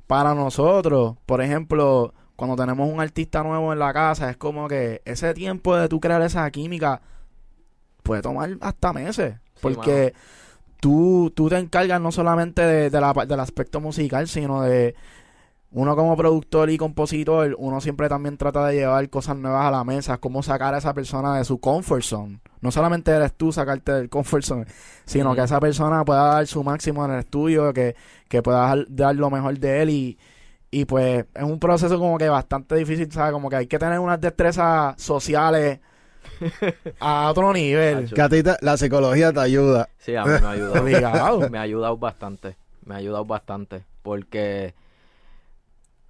para 0.06 0.34
nosotros, 0.34 1.16
por 1.24 1.40
ejemplo, 1.40 2.12
cuando 2.40 2.56
tenemos 2.56 2.90
un 2.90 3.02
artista 3.02 3.42
nuevo 3.42 3.70
en 3.70 3.78
la 3.78 3.92
casa, 3.92 4.30
es 4.30 4.38
como 4.38 4.66
que 4.66 5.02
ese 5.04 5.34
tiempo 5.34 5.76
de 5.76 5.90
tú 5.90 6.00
crear 6.00 6.22
esa 6.22 6.50
química 6.50 7.02
puede 8.02 8.22
tomar 8.22 8.56
hasta 8.62 8.94
meses. 8.94 9.34
Sí, 9.56 9.60
porque 9.60 10.14
tú, 10.80 11.30
tú 11.36 11.50
te 11.50 11.58
encargas 11.58 12.00
no 12.00 12.10
solamente 12.10 12.62
de, 12.62 12.88
de 12.88 12.98
la 12.98 13.12
del 13.12 13.40
aspecto 13.40 13.82
musical, 13.82 14.26
sino 14.26 14.62
de 14.62 14.94
uno 15.70 15.94
como 15.94 16.16
productor 16.16 16.70
y 16.70 16.78
compositor, 16.78 17.54
uno 17.58 17.78
siempre 17.82 18.08
también 18.08 18.38
trata 18.38 18.68
de 18.68 18.76
llevar 18.76 19.10
cosas 19.10 19.36
nuevas 19.36 19.66
a 19.66 19.70
la 19.70 19.84
mesa, 19.84 20.16
cómo 20.16 20.42
sacar 20.42 20.72
a 20.72 20.78
esa 20.78 20.94
persona 20.94 21.36
de 21.36 21.44
su 21.44 21.60
comfort 21.60 22.04
zone. 22.04 22.40
No 22.62 22.70
solamente 22.70 23.10
eres 23.10 23.34
tú 23.34 23.52
sacarte 23.52 23.92
del 23.92 24.08
comfort 24.08 24.44
zone, 24.44 24.64
sino 25.04 25.34
que 25.34 25.42
esa 25.42 25.60
persona 25.60 26.06
pueda 26.06 26.24
dar 26.24 26.46
su 26.46 26.64
máximo 26.64 27.04
en 27.04 27.10
el 27.10 27.18
estudio, 27.18 27.74
que, 27.74 27.96
que 28.28 28.42
pueda 28.42 28.60
dar, 28.60 28.86
dar 28.88 29.14
lo 29.14 29.28
mejor 29.28 29.58
de 29.58 29.82
él 29.82 29.90
y, 29.90 30.18
y 30.70 30.84
pues 30.84 31.26
es 31.34 31.42
un 31.42 31.58
proceso 31.58 31.98
como 31.98 32.16
que 32.18 32.28
bastante 32.28 32.76
difícil, 32.76 33.10
¿sabes? 33.10 33.32
Como 33.32 33.48
que 33.50 33.56
hay 33.56 33.66
que 33.66 33.78
tener 33.78 33.98
unas 33.98 34.20
destrezas 34.20 35.00
sociales 35.00 35.80
a 37.00 37.28
otro 37.30 37.52
nivel. 37.52 38.04
Hacho. 38.04 38.14
Que 38.14 38.22
a 38.22 38.28
ti 38.28 38.42
te- 38.42 38.56
la 38.60 38.76
psicología 38.76 39.32
te 39.32 39.40
ayuda. 39.40 39.88
Sí, 39.98 40.14
a 40.14 40.24
mí 40.24 40.30
me 40.40 40.46
ha 40.46 40.50
ayudado. 40.50 41.50
Me 41.50 41.58
ha 41.58 41.62
ayudado 41.62 41.96
bastante. 41.96 42.56
Me 42.84 42.94
ha 42.94 42.98
ayudado 42.98 43.24
bastante. 43.24 43.84
Porque, 44.02 44.74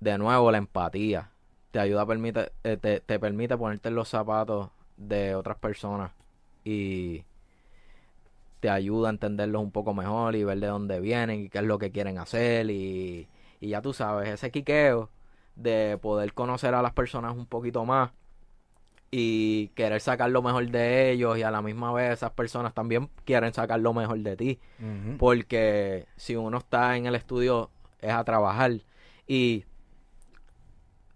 de 0.00 0.18
nuevo, 0.18 0.50
la 0.52 0.58
empatía 0.58 1.30
te 1.70 1.78
ayuda, 1.78 2.04
permite, 2.06 2.52
eh, 2.64 2.76
te, 2.76 3.00
te 3.00 3.18
permite 3.18 3.56
ponerte 3.56 3.88
en 3.88 3.94
los 3.94 4.08
zapatos 4.08 4.70
de 4.96 5.34
otras 5.34 5.56
personas 5.56 6.10
y 6.64 7.22
te 8.60 8.68
ayuda 8.68 9.08
a 9.08 9.12
entenderlos 9.12 9.62
un 9.62 9.70
poco 9.70 9.94
mejor 9.94 10.36
y 10.36 10.44
ver 10.44 10.58
de 10.58 10.66
dónde 10.66 11.00
vienen 11.00 11.40
y 11.40 11.48
qué 11.48 11.58
es 11.58 11.64
lo 11.64 11.78
que 11.78 11.90
quieren 11.90 12.18
hacer 12.18 12.70
y, 12.70 13.26
y 13.60 13.68
ya 13.68 13.82
tú 13.82 13.92
sabes, 13.92 14.28
ese 14.28 14.50
quiqueo 14.50 15.10
de 15.56 15.98
poder 16.00 16.32
conocer 16.32 16.74
a 16.74 16.82
las 16.82 16.92
personas 16.92 17.36
un 17.36 17.46
poquito 17.46 17.84
más 17.84 18.10
y 19.10 19.68
querer 19.74 20.00
sacar 20.00 20.30
lo 20.30 20.40
mejor 20.40 20.68
de 20.70 21.10
ellos 21.10 21.36
y 21.36 21.42
a 21.42 21.50
la 21.50 21.62
misma 21.62 21.92
vez 21.92 22.12
esas 22.12 22.30
personas 22.30 22.72
también 22.74 23.10
quieren 23.24 23.52
sacar 23.52 23.80
lo 23.80 23.92
mejor 23.92 24.18
de 24.20 24.36
ti. 24.36 24.60
Porque 25.18 26.06
si 26.16 26.36
uno 26.36 26.58
está 26.58 26.96
en 26.96 27.06
el 27.06 27.14
estudio 27.16 27.70
es 28.00 28.12
a 28.12 28.22
trabajar 28.24 28.72
y 29.26 29.64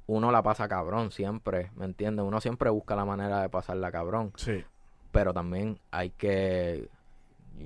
uno 0.07 0.31
la 0.33 0.43
pasa 0.43 0.69
cabrón 0.69 1.13
siempre, 1.13 1.71
¿me 1.77 1.85
entiendes? 1.87 2.25
Uno 2.27 2.41
siempre 2.41 2.69
busca 2.69 2.95
la 2.97 3.05
manera 3.05 3.41
de 3.41 3.49
pasarla 3.49 3.91
cabrón, 3.91 4.33
Sí. 4.37 4.65
pero 5.13 5.33
también 5.33 5.79
hay 5.93 6.11
que 6.11 6.89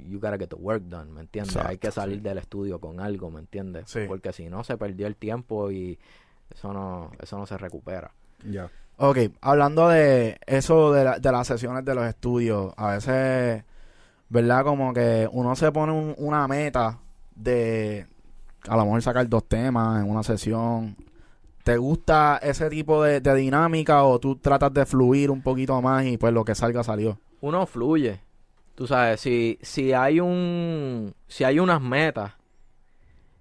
you 0.08 0.18
gotta 0.20 0.36
get 0.38 0.48
the 0.48 0.56
work 0.56 0.82
done, 0.84 1.10
¿me 1.12 1.20
entiendes? 1.22 1.56
hay 1.56 1.78
que 1.78 1.90
salir 1.90 2.16
sí. 2.18 2.22
del 2.22 2.38
estudio 2.38 2.78
con 2.80 3.00
algo, 3.00 3.30
¿me 3.30 3.40
entiendes? 3.40 3.84
Sí. 3.90 4.00
Porque 4.06 4.32
si 4.32 4.48
no 4.48 4.64
se 4.64 4.76
perdió 4.76 5.06
el 5.06 5.16
tiempo 5.16 5.70
y 5.70 5.98
eso 6.54 6.72
no 6.72 7.10
eso 7.20 7.38
no 7.38 7.46
se 7.46 7.56
recupera. 7.58 8.10
Ya. 8.44 8.70
Ok, 8.96 9.18
hablando 9.40 9.88
de 9.88 10.38
eso 10.46 10.92
de, 10.92 11.04
la- 11.04 11.18
de 11.18 11.32
las 11.32 11.46
sesiones 11.46 11.84
de 11.84 11.94
los 11.94 12.04
estudios, 12.06 12.72
a 12.76 12.92
veces, 12.92 13.64
¿verdad? 14.28 14.64
Como 14.64 14.92
que 14.92 15.28
uno 15.32 15.54
se 15.56 15.70
pone 15.72 15.92
un- 15.92 16.14
una 16.18 16.46
meta 16.48 16.98
de 17.34 18.06
a 18.68 18.76
lo 18.76 18.84
mejor 18.84 19.02
sacar 19.02 19.28
dos 19.28 19.44
temas 19.48 20.02
en 20.04 20.10
una 20.10 20.22
sesión 20.22 20.96
¿Te 21.64 21.76
gusta 21.76 22.38
ese 22.42 22.70
tipo 22.70 23.02
de, 23.02 23.20
de 23.20 23.34
dinámica 23.34 24.02
o 24.04 24.18
tú 24.18 24.36
tratas 24.36 24.72
de 24.72 24.86
fluir 24.86 25.30
un 25.30 25.42
poquito 25.42 25.82
más 25.82 26.02
y 26.06 26.16
pues 26.16 26.32
lo 26.32 26.42
que 26.42 26.54
salga 26.54 26.82
salió? 26.82 27.18
Uno 27.42 27.66
fluye. 27.66 28.20
Tú 28.78 28.86
sabes, 28.86 29.20
si, 29.20 29.58
si 29.60 29.92
hay 29.92 30.20
un 30.20 31.12
si 31.26 31.42
hay 31.42 31.58
unas 31.58 31.80
metas, 31.80 32.34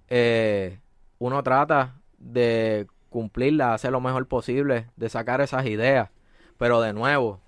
eh, 0.08 0.80
uno 1.20 1.44
trata 1.44 2.02
de 2.18 2.88
cumplirlas, 3.12 3.76
hacer 3.76 3.92
lo 3.92 4.02
mejor 4.02 4.28
posible, 4.28 4.90
de 4.96 5.10
sacar 5.10 5.40
esas 5.42 5.68
ideas. 5.68 6.10
Pero 6.58 6.82
de 6.82 6.92
nuevo, 6.92 7.40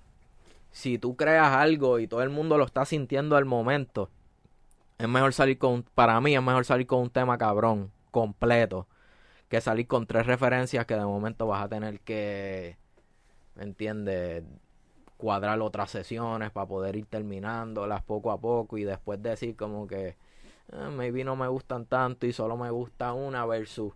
si 0.70 0.98
tú 0.98 1.16
creas 1.16 1.48
algo 1.48 1.98
y 1.98 2.06
todo 2.06 2.22
el 2.22 2.30
mundo 2.30 2.58
lo 2.58 2.64
está 2.64 2.84
sintiendo 2.84 3.34
al 3.34 3.44
momento, 3.44 4.08
es 4.96 5.08
mejor 5.08 5.32
salir 5.32 5.58
con, 5.58 5.82
para 5.82 6.20
mí 6.20 6.36
es 6.36 6.42
mejor 6.42 6.64
salir 6.64 6.86
con 6.86 7.00
un 7.00 7.10
tema 7.10 7.38
cabrón, 7.38 7.90
completo, 8.12 8.86
que 9.48 9.60
salir 9.60 9.88
con 9.88 10.06
tres 10.06 10.26
referencias 10.26 10.86
que 10.86 10.94
de 10.94 11.04
momento 11.04 11.48
vas 11.48 11.64
a 11.64 11.68
tener 11.68 11.98
que, 11.98 12.76
¿me 13.56 13.64
entiendes? 13.64 14.44
Cuadrar 15.20 15.60
otras 15.60 15.90
sesiones 15.90 16.50
para 16.50 16.66
poder 16.66 16.96
ir 16.96 17.06
terminándolas 17.06 18.02
poco 18.02 18.32
a 18.32 18.38
poco 18.40 18.78
y 18.78 18.84
después 18.84 19.22
decir 19.22 19.56
como 19.56 19.86
que 19.86 20.08
eh, 20.72 20.88
maybe 20.96 21.24
no 21.24 21.36
me 21.36 21.48
gustan 21.48 21.86
tanto 21.86 22.26
y 22.26 22.32
solo 22.32 22.56
me 22.56 22.70
gusta 22.70 23.12
una 23.12 23.44
versus 23.46 23.92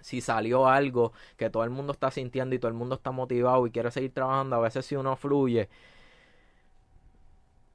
si 0.00 0.20
salió 0.20 0.66
algo 0.66 1.12
que 1.36 1.48
todo 1.50 1.64
el 1.64 1.70
mundo 1.70 1.92
está 1.92 2.10
sintiendo 2.10 2.54
y 2.54 2.58
todo 2.58 2.68
el 2.68 2.74
mundo 2.74 2.96
está 2.96 3.10
motivado 3.12 3.66
y 3.66 3.70
quiere 3.70 3.90
seguir 3.90 4.12
trabajando, 4.12 4.56
a 4.56 4.60
veces 4.60 4.84
si 4.86 4.96
uno 4.96 5.16
fluye, 5.16 5.68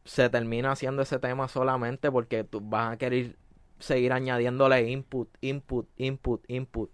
se 0.05 0.29
termina 0.29 0.71
haciendo 0.71 1.01
ese 1.01 1.19
tema 1.19 1.47
solamente 1.47 2.11
porque 2.11 2.43
tú 2.43 2.61
vas 2.61 2.93
a 2.93 2.97
querer 2.97 3.35
seguir 3.79 4.13
añadiéndole 4.13 4.89
input, 4.89 5.29
input, 5.41 5.87
input, 5.97 6.43
input. 6.49 6.89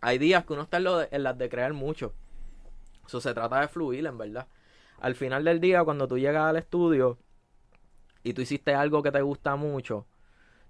Hay 0.00 0.18
días 0.18 0.44
que 0.44 0.52
uno 0.54 0.62
está 0.62 0.78
en, 0.78 0.84
lo 0.84 0.98
de- 0.98 1.08
en 1.10 1.22
las 1.24 1.38
de 1.38 1.48
crear 1.48 1.72
mucho. 1.74 2.12
Eso 3.06 3.20
se 3.20 3.34
trata 3.34 3.60
de 3.60 3.68
fluir, 3.68 4.06
en 4.06 4.18
verdad. 4.18 4.46
Al 5.00 5.14
final 5.14 5.44
del 5.44 5.60
día, 5.60 5.84
cuando 5.84 6.08
tú 6.08 6.18
llegas 6.18 6.44
al 6.44 6.56
estudio 6.56 7.18
y 8.22 8.32
tú 8.32 8.42
hiciste 8.42 8.74
algo 8.74 9.02
que 9.02 9.12
te 9.12 9.20
gusta 9.22 9.56
mucho, 9.56 10.06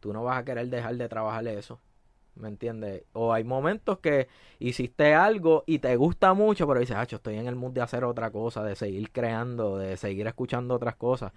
tú 0.00 0.12
no 0.12 0.24
vas 0.24 0.38
a 0.38 0.44
querer 0.44 0.68
dejar 0.68 0.96
de 0.96 1.08
trabajar 1.08 1.46
eso. 1.46 1.80
¿Me 2.34 2.48
entiendes? 2.48 3.04
O 3.12 3.32
hay 3.32 3.44
momentos 3.44 4.00
que 4.00 4.26
hiciste 4.58 5.14
algo 5.14 5.62
y 5.66 5.78
te 5.78 5.94
gusta 5.94 6.34
mucho, 6.34 6.66
pero 6.66 6.80
dices, 6.80 6.96
"Acho, 6.96 7.16
estoy 7.16 7.36
en 7.36 7.46
el 7.46 7.54
mood 7.54 7.72
de 7.72 7.80
hacer 7.80 8.02
otra 8.02 8.30
cosa, 8.30 8.64
de 8.64 8.74
seguir 8.74 9.12
creando, 9.12 9.78
de 9.78 9.96
seguir 9.96 10.26
escuchando 10.26 10.74
otras 10.74 10.96
cosas. 10.96 11.32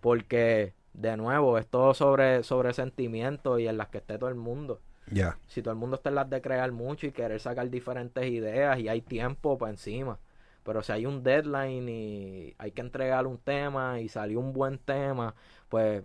Porque, 0.00 0.74
de 0.94 1.16
nuevo, 1.16 1.58
es 1.58 1.66
todo 1.68 1.94
sobre, 1.94 2.42
sobre 2.42 2.72
sentimientos 2.72 3.60
y 3.60 3.68
en 3.68 3.76
las 3.76 3.88
que 3.88 3.98
esté 3.98 4.18
todo 4.18 4.30
el 4.30 4.34
mundo. 4.34 4.80
Ya. 5.12 5.38
Si 5.46 5.62
todo 5.62 5.72
el 5.72 5.78
mundo 5.78 5.96
está 5.96 6.08
en 6.08 6.16
las 6.16 6.28
de 6.28 6.42
crear 6.42 6.72
mucho 6.72 7.06
y 7.06 7.12
querer 7.12 7.38
sacar 7.38 7.70
diferentes 7.70 8.24
ideas 8.28 8.80
y 8.80 8.88
hay 8.88 9.00
tiempo 9.00 9.58
para 9.58 9.70
encima. 9.70 10.18
Pero 10.64 10.82
si 10.82 10.92
hay 10.92 11.06
un 11.06 11.22
deadline 11.22 11.88
y 11.88 12.54
hay 12.58 12.70
que 12.72 12.80
entregar 12.80 13.26
un 13.26 13.38
tema 13.38 14.00
y 14.00 14.08
salió 14.08 14.38
un 14.40 14.52
buen 14.52 14.78
tema, 14.78 15.34
pues, 15.68 16.04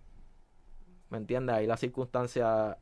¿me 1.10 1.18
entiendes? 1.18 1.56
Ahí 1.56 1.68
la 1.68 1.78
circunstancia 1.78 2.78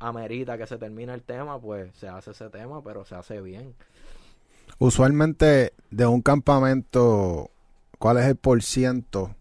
amerita 0.00 0.58
que 0.58 0.66
se 0.66 0.78
termine 0.78 1.14
el 1.14 1.22
tema, 1.22 1.60
pues 1.60 1.94
se 1.96 2.08
hace 2.08 2.32
ese 2.32 2.50
tema, 2.50 2.82
pero 2.82 3.04
se 3.04 3.14
hace 3.14 3.40
bien. 3.40 3.74
Usualmente 4.78 5.74
de 5.90 6.06
un 6.06 6.22
campamento, 6.22 7.50
¿cuál 7.98 8.18
es 8.18 8.26
el 8.26 8.36
por 8.36 8.62
ciento 8.62 9.34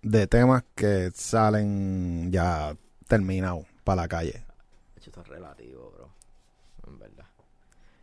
de 0.00 0.26
temas 0.26 0.64
que 0.74 1.10
salen 1.12 2.32
ya 2.32 2.74
terminados 3.06 3.66
para 3.84 4.02
la 4.02 4.08
calle? 4.08 4.44
Eso 4.96 5.20
es 5.20 5.28
relativo, 5.28 5.92
bro. 5.94 6.10
En 6.86 6.98
verdad. 6.98 7.26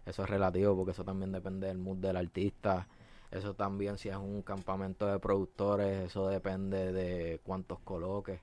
Eso 0.05 0.23
es 0.23 0.29
relativo 0.29 0.75
porque 0.75 0.91
eso 0.91 1.03
también 1.03 1.31
depende 1.31 1.67
del 1.67 1.77
mood 1.77 1.97
del 1.97 2.17
artista. 2.17 2.87
Eso 3.31 3.53
también, 3.53 3.97
si 3.97 4.09
es 4.09 4.15
un 4.15 4.41
campamento 4.41 5.05
de 5.05 5.19
productores, 5.19 6.07
eso 6.07 6.27
depende 6.27 6.91
de 6.91 7.39
cuántos 7.43 7.79
coloques. 7.79 8.41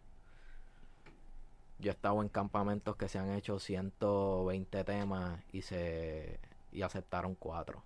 Yo 1.78 1.90
he 1.90 1.94
estado 1.94 2.22
en 2.22 2.28
campamentos 2.28 2.96
que 2.96 3.08
se 3.08 3.18
han 3.18 3.32
hecho 3.32 3.58
120 3.58 4.84
temas 4.84 5.40
y 5.52 5.62
se 5.62 6.38
y 6.72 6.82
aceptaron 6.82 7.34
cuatro. 7.34 7.82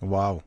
Wow. 0.00 0.42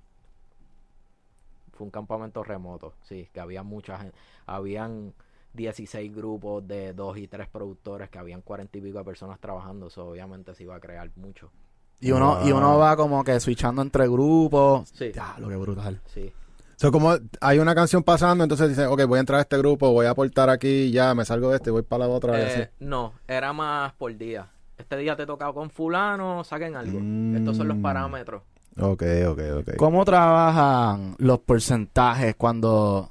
Fue 1.73 1.85
un 1.85 1.91
campamento 1.91 2.43
remoto, 2.43 2.93
sí, 3.03 3.29
que 3.33 3.39
había 3.39 3.63
mucha 3.63 3.97
gente. 3.97 4.17
Habían 4.45 5.13
16 5.53 6.13
grupos 6.13 6.67
de 6.67 6.93
dos 6.93 7.17
y 7.17 7.27
tres 7.27 7.47
productores, 7.47 8.09
que 8.09 8.19
habían 8.19 8.41
40 8.41 8.77
y 8.77 8.81
pico 8.81 8.97
de 8.97 9.05
personas 9.05 9.39
trabajando. 9.39 9.87
Eso 9.87 10.07
obviamente 10.07 10.53
se 10.55 10.63
iba 10.63 10.75
a 10.75 10.79
crear 10.79 11.09
mucho. 11.15 11.51
Y 11.99 12.11
uno, 12.11 12.39
y 12.45 12.51
uno 12.51 12.77
va 12.77 12.95
como 12.95 13.23
que 13.23 13.39
switchando 13.39 13.81
entre 13.81 14.07
grupos. 14.07 14.89
Sí. 14.93 15.11
Ya, 15.13 15.35
lo 15.39 15.49
que 15.49 15.55
brutal. 15.55 15.99
Sí. 16.13 16.31
So, 16.75 16.91
como 16.91 17.15
hay 17.41 17.57
una 17.57 17.73
canción 17.73 18.03
pasando, 18.03 18.43
entonces 18.43 18.69
dice, 18.69 18.85
ok, 18.85 19.05
voy 19.05 19.17
a 19.17 19.21
entrar 19.21 19.39
a 19.39 19.41
este 19.41 19.57
grupo, 19.57 19.91
voy 19.91 20.05
a 20.05 20.11
aportar 20.11 20.49
aquí, 20.51 20.91
ya 20.91 21.15
me 21.15 21.25
salgo 21.25 21.49
de 21.49 21.55
este, 21.55 21.71
voy 21.71 21.81
para 21.81 22.05
la 22.07 22.13
otra. 22.13 22.35
así. 22.37 22.61
Eh, 22.61 22.69
no, 22.81 23.13
era 23.27 23.51
más 23.51 23.93
por 23.93 24.15
día. 24.15 24.45
Este 24.77 24.95
día 24.97 25.15
te 25.15 25.25
tocaba 25.25 25.53
con 25.55 25.71
fulano, 25.71 26.43
saquen 26.43 26.75
algo. 26.75 26.99
Estos 27.35 27.57
son 27.57 27.67
los 27.67 27.77
Mm. 27.77 27.81
parámetros. 27.81 28.43
Ok, 28.79 29.01
ok, 29.27 29.39
ok. 29.61 29.75
¿Cómo 29.77 30.05
trabajan 30.05 31.15
los 31.17 31.39
porcentajes 31.39 32.35
cuando 32.35 33.09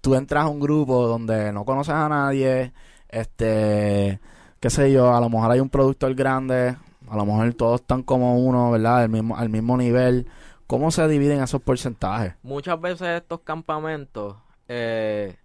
tú 0.00 0.14
entras 0.14 0.44
a 0.44 0.48
un 0.48 0.60
grupo 0.60 1.08
donde 1.08 1.52
no 1.52 1.64
conoces 1.64 1.94
a 1.94 2.08
nadie? 2.08 2.72
Este, 3.08 4.20
qué 4.60 4.70
sé 4.70 4.92
yo, 4.92 5.12
a 5.12 5.20
lo 5.20 5.28
mejor 5.28 5.50
hay 5.50 5.58
un 5.58 5.68
productor 5.68 6.14
grande, 6.14 6.76
a 7.10 7.16
lo 7.16 7.26
mejor 7.26 7.52
todos 7.54 7.80
están 7.80 8.04
como 8.04 8.38
uno, 8.38 8.70
¿verdad? 8.70 9.02
Al 9.02 9.08
mismo, 9.08 9.36
al 9.36 9.48
mismo 9.48 9.76
nivel. 9.76 10.28
¿Cómo 10.68 10.92
se 10.92 11.08
dividen 11.08 11.42
esos 11.42 11.60
porcentajes? 11.60 12.34
Muchas 12.44 12.80
veces 12.80 13.08
estos 13.08 13.40
campamentos 13.40 14.36
eh, 14.68 15.36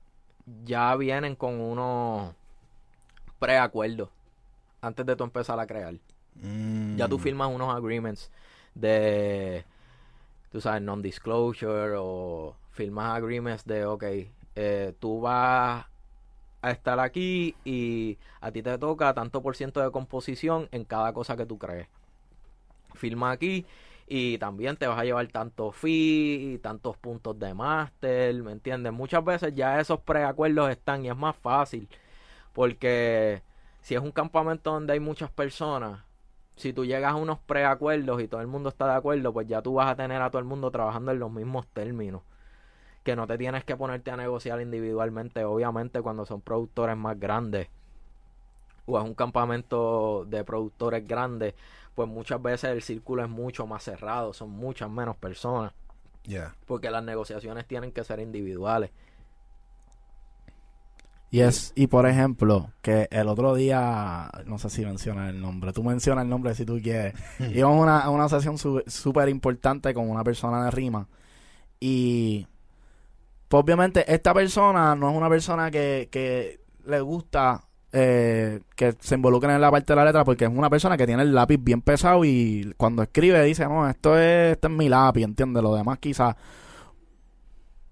ya 0.64 0.96
vienen 0.96 1.36
con 1.36 1.60
unos 1.60 2.36
preacuerdos 3.40 4.10
antes 4.80 5.04
de 5.08 5.16
tú 5.16 5.24
empezar 5.24 5.60
a 5.60 5.66
crear. 5.66 5.96
Mm. 6.36 6.98
Ya 6.98 7.08
tú 7.08 7.18
firmas 7.18 7.50
unos 7.52 7.76
agreements 7.76 8.30
de, 8.76 9.66
tú 10.52 10.62
sabes, 10.62 10.84
non-disclosure 10.84 11.96
o 11.98 12.54
firmas 12.70 13.18
agreements 13.18 13.66
de, 13.66 13.86
ok, 13.86 14.04
eh, 14.56 14.94
tú 15.00 15.22
vas 15.22 15.88
a 16.62 16.72
estar 16.72 17.00
aquí 17.00 17.56
y 17.64 18.18
a 18.42 18.52
ti 18.52 18.62
te 18.64 18.78
toca 18.78 19.14
tanto 19.14 19.42
por 19.42 19.56
ciento 19.56 19.82
de 19.82 19.92
composición 19.92 20.68
en 20.72 20.86
cada 20.86 21.14
cosa 21.14 21.38
que 21.38 21.46
tú 21.46 21.58
crees. 21.58 21.88
Firma 22.94 23.32
aquí 23.32 23.66
y 24.08 24.38
también 24.38 24.78
te 24.78 24.88
vas 24.88 25.00
a 25.00 25.04
llevar 25.04 25.28
tanto 25.28 25.72
fee 25.72 26.54
y 26.54 26.58
tantos 26.60 26.98
puntos 26.98 27.38
de 27.40 27.54
máster, 27.54 28.36
¿me 28.44 28.52
entiendes? 28.52 28.94
Muchas 28.94 29.24
veces 29.24 29.54
ya 29.56 29.80
esos 29.80 30.00
preacuerdos 30.02 30.70
están 30.70 31.06
y 31.06 31.10
es 31.10 31.18
más 31.18 31.36
fácil 31.36 31.90
porque 32.54 33.44
si 33.82 33.96
es 33.96 34.02
un 34.02 34.12
campamento 34.12 34.72
donde 34.72 34.94
hay 34.94 35.00
muchas 35.00 35.30
personas, 35.30 36.04
si 36.56 36.74
tú 36.74 36.86
llegas 36.86 37.12
a 37.12 37.16
unos 37.16 37.40
preacuerdos 37.40 38.22
y 38.22 38.28
todo 38.28 38.42
el 38.42 38.48
mundo 38.48 38.70
está 38.70 38.88
de 38.88 38.96
acuerdo, 38.96 39.34
pues 39.34 39.46
ya 39.48 39.62
tú 39.62 39.74
vas 39.76 39.92
a 39.92 39.96
tener 39.96 40.22
a 40.22 40.30
todo 40.30 40.40
el 40.40 40.46
mundo 40.46 40.72
trabajando 40.72 41.12
en 41.12 41.20
los 41.20 41.32
mismos 41.32 41.68
términos. 41.68 42.22
Que 43.06 43.16
no 43.16 43.26
te 43.28 43.38
tienes 43.38 43.64
que 43.64 43.78
ponerte 43.78 44.12
a 44.12 44.18
negociar 44.18 44.60
individualmente, 44.60 45.46
obviamente 45.46 46.02
cuando 46.02 46.26
son 46.26 46.42
productores 46.42 46.98
más 46.98 47.18
grandes 47.18 47.70
o 48.88 49.00
es 49.00 49.06
un 49.06 49.14
campamento 49.14 50.26
de 50.26 50.44
productores 50.44 51.08
grandes, 51.08 51.54
pues 51.96 52.10
muchas 52.10 52.42
veces 52.42 52.72
el 52.72 52.82
círculo 52.84 53.24
es 53.24 53.30
mucho 53.30 53.66
más 53.66 53.84
cerrado, 53.84 54.34
son 54.34 54.50
muchas 54.52 54.90
menos 54.92 55.16
personas, 55.18 55.72
Ya. 56.26 56.54
porque 56.68 56.92
las 56.92 57.04
negociaciones 57.04 57.66
tienen 57.68 57.92
que 57.92 58.04
ser 58.04 58.20
individuales. 58.20 58.92
Y 61.32 61.42
es, 61.42 61.74
y 61.76 61.88
por 61.88 62.06
ejemplo, 62.08 62.70
que 62.82 63.08
el 63.12 63.28
otro 63.28 63.56
día, 63.56 64.30
no 64.46 64.58
sé 64.58 64.70
si 64.70 64.86
menciona 64.86 65.30
el 65.30 65.42
nombre, 65.42 65.74
tú 65.74 65.84
mencionas 65.84 66.24
el 66.24 66.30
nombre 66.30 66.54
si 66.56 66.66
tú 66.66 66.80
quieres. 66.82 67.14
Íbamos 67.54 67.80
a 67.80 68.08
una, 68.08 68.10
una 68.10 68.30
sesión 68.30 68.58
su- 68.58 68.84
súper 68.88 69.28
importante 69.30 69.94
con 69.94 70.10
una 70.10 70.24
persona 70.24 70.64
de 70.66 70.72
rima. 70.72 71.08
Y, 71.80 72.48
pues 73.48 73.64
obviamente, 73.64 74.12
esta 74.12 74.34
persona 74.34 74.96
no 74.96 75.10
es 75.10 75.16
una 75.16 75.30
persona 75.30 75.72
que, 75.72 76.10
que 76.12 76.60
le 76.86 77.02
gusta 77.02 77.64
eh, 77.92 78.62
que 78.76 78.94
se 79.00 79.16
involucren 79.16 79.56
en 79.56 79.62
la 79.62 79.72
parte 79.72 79.94
de 79.94 79.96
la 79.98 80.06
letra 80.06 80.26
porque 80.26 80.46
es 80.46 80.52
una 80.52 80.70
persona 80.70 80.98
que 80.98 81.08
tiene 81.08 81.24
el 81.24 81.34
lápiz 81.34 81.58
bien 81.62 81.82
pesado 81.82 82.26
y 82.26 82.74
cuando 82.78 83.04
escribe 83.04 83.42
dice, 83.44 83.66
no, 83.68 83.90
esto 83.90 84.18
es, 84.18 84.54
este 84.54 84.68
es 84.68 84.74
mi 84.74 84.90
lápiz, 84.90 85.24
¿entiendes? 85.24 85.64
Lo 85.64 85.76
demás 85.76 86.00
quizás 86.00 86.36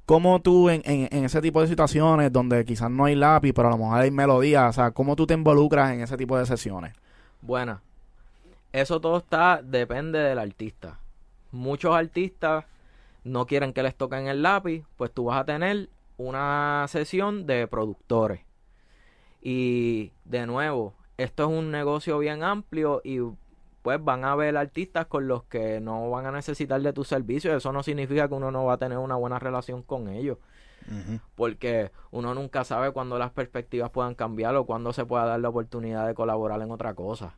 ¿Cómo 0.06 0.42
tú 0.42 0.70
en, 0.70 0.82
en, 0.86 1.24
ese 1.24 1.42
tipo 1.42 1.62
de 1.62 1.68
situaciones 1.68 2.32
donde 2.32 2.66
quizás 2.66 2.92
no 2.92 3.06
hay 3.06 3.16
lápiz, 3.16 3.54
pero 3.54 3.70
a 3.70 3.72
lo 3.72 3.78
mejor 3.78 4.02
hay 4.02 4.12
melodía, 4.12 4.68
o 4.68 4.74
sea, 4.74 4.92
cómo 4.92 5.16
tú 5.16 5.26
te 5.26 5.34
involucras 5.34 5.94
en 5.94 6.02
ese 6.02 6.18
tipo 6.18 6.38
de 6.38 6.46
sesiones? 6.46 6.94
Buena. 7.42 7.82
Eso 8.74 9.00
todo 9.00 9.20
está, 9.20 9.62
depende 9.64 10.20
del 10.20 10.40
artista. 10.40 11.00
Muchos 11.52 11.96
artistas 11.96 12.66
no 13.24 13.46
quieren 13.46 13.74
que 13.74 13.84
les 13.84 13.96
toquen 13.96 14.28
el 14.28 14.42
lápiz, 14.42 14.84
pues 14.98 15.12
tú 15.12 15.26
vas 15.26 15.42
a 15.42 15.46
tener 15.46 15.90
una 16.18 16.86
sesión 16.88 17.46
de 17.46 17.68
productores. 17.68 18.42
Y 19.42 20.12
de 20.26 20.46
nuevo, 20.46 20.94
esto 21.18 21.44
es 21.44 21.50
un 21.50 21.72
negocio 21.72 22.18
bien 22.20 22.44
amplio 22.44 23.02
y 23.04 23.20
pues 23.82 24.02
van 24.04 24.24
a 24.24 24.32
haber 24.32 24.56
artistas 24.56 25.06
con 25.08 25.28
los 25.28 25.44
que 25.44 25.82
no 25.82 26.10
van 26.10 26.26
a 26.26 26.32
necesitar 26.32 26.82
de 26.82 26.94
tu 26.94 27.04
servicio. 27.04 27.56
Eso 27.56 27.74
no 27.74 27.84
significa 27.84 28.28
que 28.30 28.34
uno 28.34 28.50
no 28.50 28.66
va 28.66 28.74
a 28.74 28.78
tener 28.78 28.98
una 28.98 29.16
buena 29.16 29.40
relación 29.40 29.84
con 29.84 30.08
ellos. 30.08 30.38
Porque 31.36 31.92
uno 32.12 32.34
nunca 32.34 32.66
sabe 32.66 32.92
cuándo 32.92 33.18
las 33.18 33.32
perspectivas 33.32 33.90
puedan 33.90 34.16
cambiar 34.16 34.56
o 34.56 34.66
cuándo 34.66 34.92
se 34.92 35.06
pueda 35.06 35.26
dar 35.26 35.40
la 35.40 35.50
oportunidad 35.50 36.08
de 36.08 36.14
colaborar 36.14 36.62
en 36.62 36.72
otra 36.72 36.94
cosa. 36.94 37.36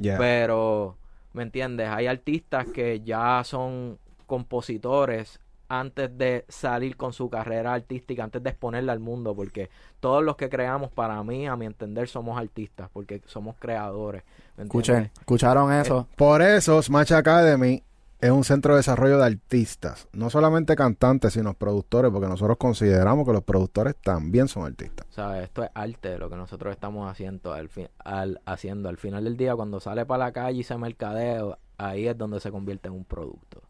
Pero, 0.00 0.96
¿me 1.32 1.42
entiendes? 1.42 1.88
Hay 1.88 2.06
artistas 2.06 2.66
que 2.66 3.00
ya 3.00 3.42
son 3.44 3.98
compositores 4.32 5.40
antes 5.68 6.16
de 6.16 6.46
salir 6.48 6.96
con 6.96 7.12
su 7.12 7.28
carrera 7.28 7.74
artística, 7.74 8.24
antes 8.24 8.42
de 8.42 8.48
exponerla 8.48 8.92
al 8.92 8.98
mundo, 8.98 9.34
porque 9.34 9.68
todos 10.00 10.24
los 10.24 10.36
que 10.36 10.48
creamos, 10.48 10.90
para 10.90 11.22
mí, 11.22 11.46
a 11.46 11.54
mi 11.54 11.66
entender, 11.66 12.08
somos 12.08 12.38
artistas, 12.38 12.88
porque 12.90 13.20
somos 13.26 13.56
creadores. 13.58 14.22
¿me 14.56 14.64
Escuchen, 14.64 15.10
escucharon 15.20 15.70
eso. 15.70 16.08
Por 16.16 16.40
eso 16.40 16.80
Smash 16.80 17.12
Academy 17.12 17.82
es 18.22 18.30
un 18.30 18.42
centro 18.42 18.72
de 18.72 18.78
desarrollo 18.78 19.18
de 19.18 19.26
artistas, 19.26 20.08
no 20.14 20.30
solamente 20.30 20.76
cantantes, 20.76 21.34
sino 21.34 21.52
productores, 21.52 22.10
porque 22.10 22.28
nosotros 22.28 22.56
consideramos 22.56 23.26
que 23.26 23.34
los 23.34 23.42
productores 23.42 23.96
también 23.96 24.48
son 24.48 24.64
artistas. 24.64 25.06
¿Sabes? 25.10 25.44
Esto 25.44 25.62
es 25.62 25.70
arte, 25.74 26.16
lo 26.16 26.30
que 26.30 26.36
nosotros 26.36 26.72
estamos 26.72 27.10
haciendo 27.10 27.52
al, 27.52 27.68
fin, 27.68 27.88
al, 27.98 28.40
haciendo. 28.46 28.88
Al 28.88 28.96
final 28.96 29.24
del 29.24 29.36
día, 29.36 29.54
cuando 29.54 29.78
sale 29.78 30.06
para 30.06 30.24
la 30.24 30.32
calle 30.32 30.60
y 30.60 30.62
se 30.62 30.78
mercadeo, 30.78 31.58
ahí 31.76 32.08
es 32.08 32.16
donde 32.16 32.40
se 32.40 32.50
convierte 32.50 32.88
en 32.88 32.94
un 32.94 33.04
producto. 33.04 33.60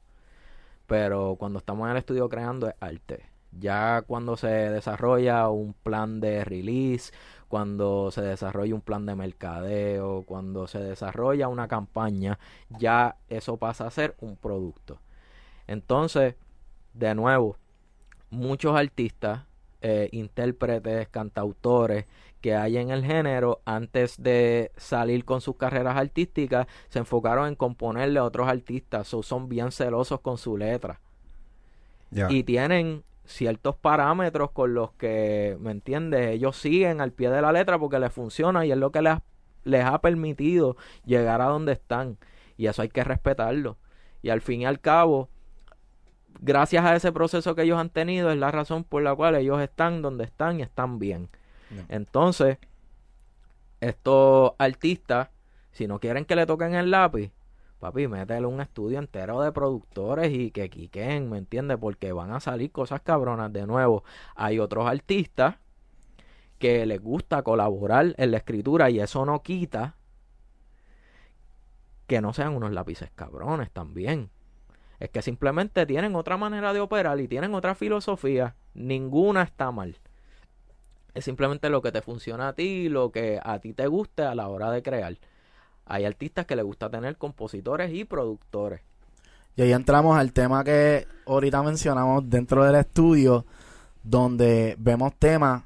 Pero 0.86 1.36
cuando 1.38 1.58
estamos 1.58 1.86
en 1.86 1.92
el 1.92 1.98
estudio 1.98 2.28
creando 2.28 2.68
es 2.68 2.74
arte. 2.80 3.26
Ya 3.52 4.02
cuando 4.06 4.36
se 4.36 4.48
desarrolla 4.48 5.48
un 5.48 5.74
plan 5.74 6.20
de 6.20 6.44
release, 6.44 7.12
cuando 7.48 8.10
se 8.10 8.22
desarrolla 8.22 8.74
un 8.74 8.80
plan 8.80 9.04
de 9.04 9.14
mercadeo, 9.14 10.22
cuando 10.22 10.66
se 10.66 10.78
desarrolla 10.78 11.48
una 11.48 11.68
campaña, 11.68 12.38
ya 12.70 13.16
eso 13.28 13.58
pasa 13.58 13.86
a 13.86 13.90
ser 13.90 14.14
un 14.20 14.36
producto. 14.36 15.00
Entonces, 15.66 16.34
de 16.94 17.14
nuevo, 17.14 17.58
muchos 18.30 18.74
artistas, 18.74 19.44
eh, 19.82 20.08
intérpretes, 20.12 21.08
cantautores 21.08 22.06
que 22.42 22.54
hay 22.54 22.76
en 22.76 22.90
el 22.90 23.04
género, 23.04 23.62
antes 23.64 24.22
de 24.22 24.72
salir 24.76 25.24
con 25.24 25.40
sus 25.40 25.56
carreras 25.56 25.96
artísticas, 25.96 26.66
se 26.90 26.98
enfocaron 26.98 27.48
en 27.48 27.54
componerle 27.54 28.18
a 28.18 28.24
otros 28.24 28.48
artistas, 28.48 29.08
so, 29.08 29.22
son 29.22 29.48
bien 29.48 29.72
celosos 29.72 30.20
con 30.20 30.36
su 30.36 30.58
letra 30.58 31.00
y 32.28 32.42
tienen 32.44 33.04
ciertos 33.24 33.76
parámetros 33.76 34.50
con 34.50 34.74
los 34.74 34.92
que, 34.92 35.56
¿me 35.60 35.70
entiendes? 35.70 36.30
Ellos 36.30 36.56
siguen 36.56 37.00
al 37.00 37.12
pie 37.12 37.30
de 37.30 37.40
la 37.40 37.52
letra 37.52 37.78
porque 37.78 37.98
les 37.98 38.12
funciona 38.12 38.66
y 38.66 38.72
es 38.72 38.78
lo 38.78 38.92
que 38.92 39.02
les, 39.02 39.18
les 39.64 39.84
ha 39.84 40.00
permitido 40.00 40.76
llegar 41.04 41.40
a 41.40 41.46
donde 41.46 41.72
están. 41.72 42.18
Y 42.56 42.66
eso 42.66 42.82
hay 42.82 42.88
que 42.88 43.04
respetarlo. 43.04 43.78
Y 44.22 44.30
al 44.30 44.40
fin 44.40 44.62
y 44.62 44.66
al 44.66 44.80
cabo, 44.80 45.30
gracias 46.40 46.84
a 46.84 46.94
ese 46.94 47.12
proceso 47.12 47.54
que 47.54 47.62
ellos 47.62 47.78
han 47.78 47.90
tenido, 47.90 48.30
es 48.30 48.38
la 48.38 48.50
razón 48.50 48.84
por 48.84 49.02
la 49.02 49.14
cual 49.14 49.34
ellos 49.36 49.60
están 49.60 50.02
donde 50.02 50.24
están 50.24 50.60
y 50.60 50.62
están 50.62 50.98
bien. 50.98 51.28
Entonces, 51.88 52.58
estos 53.80 54.52
artistas, 54.58 55.28
si 55.72 55.86
no 55.86 55.98
quieren 55.98 56.24
que 56.24 56.36
le 56.36 56.46
toquen 56.46 56.74
el 56.74 56.90
lápiz, 56.90 57.32
papi, 57.80 58.06
métele 58.06 58.46
un 58.46 58.60
estudio 58.60 58.98
entero 58.98 59.40
de 59.40 59.50
productores 59.50 60.32
y 60.32 60.50
que 60.52 60.70
quiquen, 60.70 61.28
¿me 61.30 61.38
entiendes? 61.38 61.78
Porque 61.78 62.12
van 62.12 62.32
a 62.32 62.40
salir 62.40 62.70
cosas 62.70 63.00
cabronas 63.00 63.52
de 63.52 63.66
nuevo. 63.66 64.04
Hay 64.36 64.60
otros 64.60 64.86
artistas 64.86 65.56
que 66.58 66.86
les 66.86 67.00
gusta 67.00 67.42
colaborar 67.42 68.14
en 68.18 68.30
la 68.30 68.36
escritura 68.36 68.88
y 68.88 69.00
eso 69.00 69.26
no 69.26 69.42
quita 69.42 69.96
que 72.06 72.20
no 72.20 72.32
sean 72.32 72.54
unos 72.54 72.70
lápices 72.72 73.10
cabrones 73.14 73.70
también. 73.72 74.30
Es 75.00 75.10
que 75.10 75.22
simplemente 75.22 75.84
tienen 75.86 76.14
otra 76.14 76.36
manera 76.36 76.72
de 76.72 76.78
operar 76.78 77.18
y 77.18 77.26
tienen 77.26 77.54
otra 77.54 77.74
filosofía. 77.74 78.54
Ninguna 78.74 79.42
está 79.42 79.72
mal. 79.72 79.96
Es 81.14 81.24
simplemente 81.24 81.68
lo 81.68 81.82
que 81.82 81.92
te 81.92 82.02
funciona 82.02 82.48
a 82.48 82.52
ti, 82.54 82.88
lo 82.88 83.10
que 83.10 83.38
a 83.42 83.58
ti 83.58 83.72
te 83.74 83.86
guste 83.86 84.22
a 84.22 84.34
la 84.34 84.48
hora 84.48 84.70
de 84.70 84.82
crear. 84.82 85.16
Hay 85.86 86.04
artistas 86.04 86.46
que 86.46 86.56
les 86.56 86.64
gusta 86.64 86.88
tener 86.88 87.16
compositores 87.16 87.92
y 87.92 88.04
productores. 88.04 88.80
Y 89.56 89.62
ahí 89.62 89.72
entramos 89.72 90.16
al 90.16 90.32
tema 90.32 90.64
que 90.64 91.06
ahorita 91.26 91.62
mencionamos 91.62 92.28
dentro 92.28 92.64
del 92.64 92.76
estudio, 92.76 93.44
donde 94.02 94.74
vemos 94.78 95.12
temas 95.18 95.64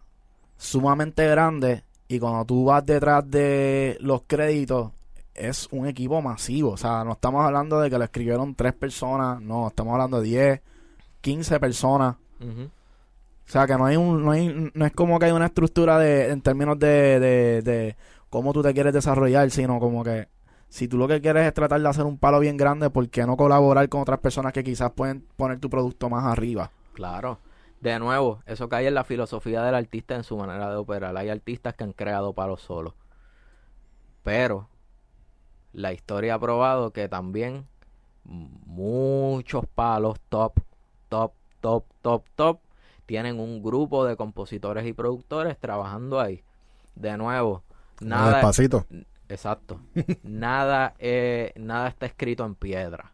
sumamente 0.56 1.26
grandes 1.28 1.82
y 2.08 2.18
cuando 2.18 2.44
tú 2.44 2.64
vas 2.64 2.84
detrás 2.84 3.28
de 3.30 3.96
los 4.00 4.22
créditos 4.26 4.92
es 5.34 5.68
un 5.70 5.86
equipo 5.86 6.20
masivo. 6.22 6.70
O 6.70 6.76
sea, 6.76 7.04
no 7.04 7.12
estamos 7.12 7.44
hablando 7.44 7.80
de 7.80 7.90
que 7.90 7.98
lo 7.98 8.04
escribieron 8.04 8.54
tres 8.54 8.72
personas, 8.72 9.40
no, 9.40 9.68
estamos 9.68 9.92
hablando 9.92 10.20
de 10.20 10.28
10, 10.28 10.60
15 11.20 11.60
personas. 11.60 12.16
Ujú. 12.40 12.70
O 13.46 13.48
sea, 13.48 13.66
que 13.66 13.76
no 13.76 13.86
hay 13.86 13.96
un, 13.96 14.24
no, 14.24 14.32
hay, 14.32 14.70
no 14.74 14.86
es 14.86 14.92
como 14.92 15.18
que 15.18 15.26
hay 15.26 15.32
una 15.32 15.46
estructura 15.46 15.98
de, 15.98 16.30
en 16.30 16.40
términos 16.40 16.78
de, 16.78 17.20
de, 17.20 17.62
de 17.62 17.96
cómo 18.28 18.52
tú 18.52 18.62
te 18.62 18.74
quieres 18.74 18.92
desarrollar, 18.92 19.50
sino 19.50 19.78
como 19.78 20.02
que 20.02 20.28
si 20.68 20.88
tú 20.88 20.98
lo 20.98 21.06
que 21.06 21.20
quieres 21.20 21.46
es 21.46 21.54
tratar 21.54 21.80
de 21.80 21.88
hacer 21.88 22.04
un 22.04 22.18
palo 22.18 22.40
bien 22.40 22.56
grande, 22.56 22.90
¿por 22.90 23.08
qué 23.08 23.24
no 23.24 23.36
colaborar 23.36 23.88
con 23.88 24.00
otras 24.00 24.18
personas 24.18 24.52
que 24.52 24.64
quizás 24.64 24.90
pueden 24.92 25.24
poner 25.36 25.60
tu 25.60 25.70
producto 25.70 26.10
más 26.10 26.24
arriba? 26.24 26.70
Claro. 26.92 27.38
De 27.80 27.98
nuevo, 27.98 28.42
eso 28.46 28.68
cae 28.68 28.88
en 28.88 28.94
la 28.94 29.04
filosofía 29.04 29.62
del 29.62 29.74
artista 29.74 30.16
en 30.16 30.24
su 30.24 30.36
manera 30.36 30.70
de 30.70 30.76
operar. 30.76 31.16
Hay 31.16 31.28
artistas 31.28 31.74
que 31.74 31.84
han 31.84 31.92
creado 31.92 32.32
palos 32.32 32.62
solos. 32.62 32.94
Pero 34.24 34.68
la 35.72 35.92
historia 35.92 36.34
ha 36.34 36.38
probado 36.40 36.92
que 36.92 37.08
también 37.08 37.66
muchos 38.24 39.66
palos 39.66 40.18
top, 40.28 40.58
top, 41.08 41.32
top, 41.60 41.84
top, 42.02 42.24
top 42.34 42.58
tienen 43.06 43.38
un 43.40 43.62
grupo 43.62 44.04
de 44.04 44.16
compositores 44.16 44.86
y 44.86 44.92
productores 44.92 45.58
trabajando 45.58 46.20
ahí. 46.20 46.42
De 46.94 47.16
nuevo, 47.16 47.62
nada, 48.00 48.32
Despacito. 48.34 48.86
Exacto. 49.28 49.80
nada, 50.22 50.94
eh, 50.98 51.52
nada 51.56 51.88
está 51.88 52.06
escrito 52.06 52.44
en 52.44 52.54
piedra. 52.54 53.12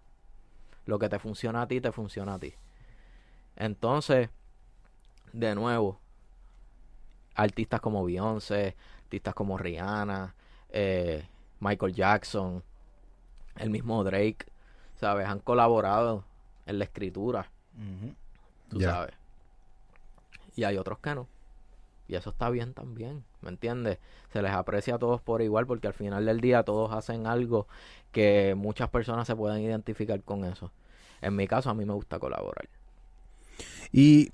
Lo 0.86 0.98
que 0.98 1.08
te 1.08 1.18
funciona 1.18 1.62
a 1.62 1.68
ti, 1.68 1.80
te 1.80 1.92
funciona 1.92 2.34
a 2.34 2.38
ti. 2.38 2.54
Entonces, 3.56 4.30
de 5.32 5.54
nuevo, 5.54 6.00
artistas 7.34 7.80
como 7.80 8.04
Beyoncé, 8.04 8.76
artistas 9.04 9.34
como 9.34 9.58
Rihanna, 9.58 10.34
eh, 10.70 11.26
Michael 11.60 11.94
Jackson, 11.94 12.62
el 13.56 13.70
mismo 13.70 14.02
Drake, 14.04 14.46
¿sabes? 14.96 15.26
Han 15.26 15.38
colaborado 15.40 16.24
en 16.66 16.78
la 16.78 16.84
escritura, 16.84 17.50
tú 18.68 18.78
Ya. 18.80 18.90
sabes. 18.90 19.14
Y 20.56 20.64
hay 20.64 20.76
otros 20.78 20.98
que 20.98 21.14
no. 21.14 21.28
Y 22.08 22.16
eso 22.16 22.30
está 22.30 22.50
bien 22.50 22.74
también, 22.74 23.24
¿me 23.42 23.50
entiendes? 23.50 23.98
Se 24.32 24.42
les 24.42 24.52
aprecia 24.52 24.96
a 24.96 24.98
todos 24.98 25.20
por 25.22 25.42
igual 25.42 25.66
porque 25.66 25.88
al 25.88 25.94
final 25.94 26.26
del 26.26 26.40
día 26.40 26.62
todos 26.64 26.92
hacen 26.92 27.26
algo 27.26 27.66
que 28.12 28.54
muchas 28.56 28.90
personas 28.90 29.26
se 29.26 29.36
pueden 29.36 29.60
identificar 29.62 30.22
con 30.22 30.44
eso. 30.44 30.72
En 31.22 31.36
mi 31.36 31.48
caso, 31.48 31.70
a 31.70 31.74
mí 31.74 31.84
me 31.86 31.94
gusta 31.94 32.18
colaborar. 32.18 32.68
Y 33.92 34.32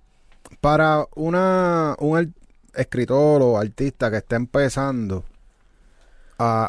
para 0.61 1.07
una, 1.17 1.97
un 2.01 2.35
escritor 2.75 3.43
o 3.43 3.59
artista 3.59 4.11
que 4.11 4.19
esté 4.19 4.37
empezando 4.37 5.25
a, 6.39 6.65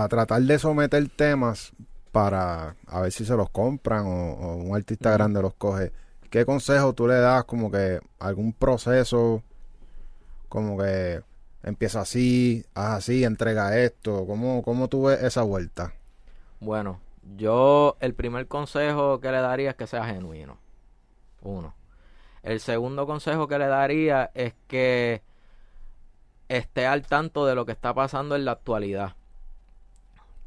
a- 0.00 0.04
a 0.04 0.08
tratar 0.08 0.42
de 0.42 0.58
someter 0.58 1.08
temas 1.08 1.72
para 2.12 2.76
a 2.86 3.00
ver 3.00 3.12
si 3.12 3.24
se 3.24 3.36
los 3.36 3.50
compran 3.50 4.06
o, 4.06 4.32
o 4.34 4.56
un 4.56 4.76
artista 4.76 5.10
grande 5.12 5.42
los 5.42 5.54
coge, 5.54 5.92
¿qué 6.34 6.44
consejo 6.44 6.94
tú 6.94 7.06
le 7.06 7.14
das 7.14 7.44
como 7.44 7.70
que 7.70 8.00
algún 8.18 8.52
proceso 8.52 9.44
como 10.48 10.76
que 10.76 11.22
empieza 11.62 12.00
así, 12.00 12.66
haz 12.74 12.94
así, 12.94 13.22
entrega 13.22 13.78
esto? 13.78 14.26
¿Cómo, 14.26 14.64
cómo 14.64 14.88
tú 14.88 15.04
ves 15.04 15.22
esa 15.22 15.42
vuelta? 15.42 15.94
Bueno, 16.58 16.98
yo 17.36 17.96
el 18.00 18.14
primer 18.14 18.48
consejo 18.48 19.20
que 19.20 19.30
le 19.30 19.40
daría 19.40 19.70
es 19.70 19.76
que 19.76 19.86
sea 19.86 20.06
genuino. 20.06 20.58
Uno. 21.40 21.72
El 22.42 22.58
segundo 22.58 23.06
consejo 23.06 23.46
que 23.46 23.60
le 23.60 23.68
daría 23.68 24.32
es 24.34 24.54
que 24.66 25.22
esté 26.48 26.84
al 26.84 27.06
tanto 27.06 27.46
de 27.46 27.54
lo 27.54 27.64
que 27.64 27.70
está 27.70 27.94
pasando 27.94 28.34
en 28.34 28.44
la 28.44 28.50
actualidad. 28.50 29.14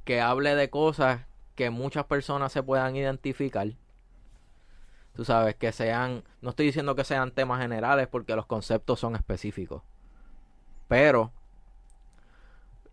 Que 0.03 0.19
hable 0.19 0.53
de 0.53 0.69
cosas 0.69 1.21
que 1.55 1.69
muchas 1.69 2.03
personas 2.07 2.51
se 2.51 2.61
puedan 2.61 2.97
identificar. 2.97 3.69
Tú 5.17 5.25
sabes, 5.25 5.55
que 5.55 5.71
sean, 5.73 6.23
no 6.41 6.51
estoy 6.51 6.67
diciendo 6.67 6.95
que 6.95 7.03
sean 7.03 7.31
temas 7.31 7.59
generales 7.59 8.07
porque 8.07 8.35
los 8.35 8.45
conceptos 8.45 8.99
son 9.01 9.15
específicos. 9.15 9.81
Pero 10.87 11.33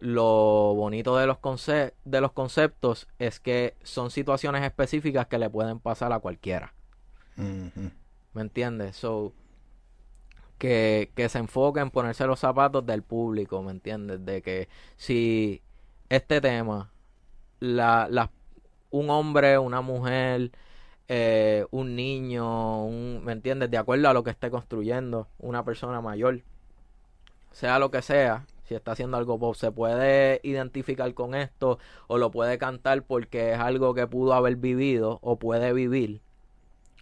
lo 0.01 0.75
bonito 0.75 1.17
de 1.17 1.27
los, 1.27 1.39
conce- 1.39 1.95
de 2.05 2.21
los 2.21 2.33
conceptos 2.33 3.09
es 3.19 3.41
que 3.41 3.77
son 3.83 4.11
situaciones 4.11 4.63
específicas 4.65 5.27
que 5.27 5.39
le 5.39 5.49
pueden 5.51 5.79
pasar 5.81 6.13
a 6.13 6.19
cualquiera. 6.19 6.75
¿Me 8.33 8.43
entiendes? 8.43 8.97
So, 8.97 9.33
que, 10.59 11.11
que 11.15 11.29
se 11.29 11.39
enfoque 11.39 11.81
en 11.81 11.91
ponerse 11.91 12.27
los 12.27 12.41
zapatos 12.41 12.85
del 12.87 13.03
público, 13.03 13.63
¿me 13.63 13.71
entiendes? 13.71 14.25
De 14.25 14.43
que 14.43 14.69
si 14.97 15.63
este 16.09 16.41
tema 16.41 16.91
la, 17.61 18.09
la- 18.11 18.31
un 18.91 19.11
hombre, 19.11 19.59
una 19.59 19.81
mujer, 19.81 20.53
eh, 21.09 21.67
un 21.71 21.97
niño, 21.97 22.85
un, 22.85 23.23
¿me 23.25 23.33
entiendes? 23.33 23.71
De 23.71 23.79
acuerdo 23.79 24.09
a 24.09 24.15
lo 24.15 24.25
que 24.25 24.31
esté 24.31 24.51
construyendo, 24.51 25.29
una 25.39 25.65
persona 25.65 26.01
mayor, 26.01 26.41
sea 27.53 27.79
lo 27.79 27.91
que 27.91 28.03
sea, 28.03 28.47
si 28.65 28.75
está 28.75 28.93
haciendo 28.93 29.17
algo 29.17 29.39
pop, 29.39 29.55
se 29.55 29.71
puede 29.71 30.41
identificar 30.43 31.13
con 31.15 31.35
esto 31.35 31.79
o 32.07 32.19
lo 32.19 32.31
puede 32.31 32.59
cantar 32.59 33.03
porque 33.03 33.53
es 33.53 33.59
algo 33.59 33.95
que 33.95 34.07
pudo 34.07 34.33
haber 34.33 34.57
vivido 34.57 35.19
o 35.23 35.37
puede 35.39 35.73
vivir. 35.73 36.21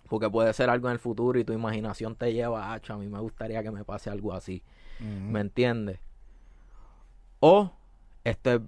Porque 0.09 0.29
puede 0.29 0.53
ser 0.53 0.69
algo 0.69 0.89
en 0.89 0.95
el 0.95 0.99
futuro 0.99 1.39
y 1.39 1.45
tu 1.45 1.53
imaginación 1.53 2.17
te 2.17 2.33
lleva, 2.33 2.73
"Acho, 2.75 2.95
a 2.95 2.99
mí 2.99 3.09
me 3.09 3.21
gustaría 3.21 3.63
que 3.63 3.71
me 3.71 3.85
pase 3.85 4.11
algo 4.11 4.33
así. 4.35 4.63
¿Me 5.01 5.41
entiendes? 5.41 6.01
O 7.41 7.73
esto 8.25 8.53
es 8.53 8.61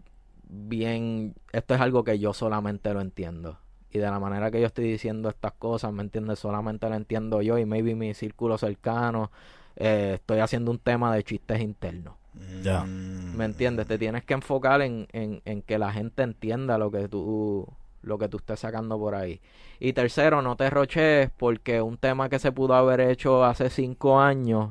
bien, 0.49 1.35
esto 1.53 1.75
es 1.75 1.81
algo 1.81 2.03
que 2.05 2.19
yo 2.19 2.33
solamente 2.33 2.93
lo 2.95 3.01
entiendo. 3.01 3.59
Y 3.95 3.99
de 4.01 4.11
la 4.11 4.19
manera 4.19 4.51
que 4.51 4.61
yo 4.61 4.67
estoy 4.67 4.85
diciendo 4.91 5.31
estas 5.31 5.53
cosas, 5.53 5.93
¿me 5.93 6.03
entiendes? 6.03 6.41
Solamente 6.41 6.89
lo 6.91 6.97
entiendo 6.97 7.41
yo 7.43 7.59
y 7.59 7.65
maybe 7.65 7.95
mi 7.95 8.13
círculo 8.13 8.59
cercano. 8.59 9.31
eh, 9.77 10.15
estoy 10.17 10.41
haciendo 10.41 10.71
un 10.73 10.79
tema 10.79 11.15
de 11.15 11.23
chistes 11.25 11.61
internos. 11.61 12.15
Ya. 12.63 12.85
Mm. 12.85 13.37
¿Me 13.37 13.45
entiendes? 13.45 13.87
Te 13.87 13.97
tienes 13.99 14.25
que 14.25 14.35
enfocar 14.35 14.83
en, 14.83 15.07
en, 15.13 15.43
en 15.45 15.63
que 15.63 15.79
la 15.79 15.93
gente 15.93 16.23
entienda 16.25 16.77
lo 16.79 16.91
que 16.91 17.09
tú 17.09 17.67
lo 18.03 18.19
que 18.19 18.29
tú 18.29 18.37
estés 18.39 18.61
sacando 18.61 18.99
por 18.99 19.15
ahí. 19.15 19.41
Y 19.81 19.93
tercero, 19.95 20.43
no 20.43 20.57
te 20.57 20.69
roches 20.71 21.31
porque 21.39 21.81
un 21.81 21.97
tema 21.97 22.29
que 22.29 22.39
se 22.39 22.53
pudo 22.53 22.75
haber 22.75 23.01
hecho 23.01 23.45
hace 23.45 23.71
cinco 23.71 24.21
años, 24.21 24.71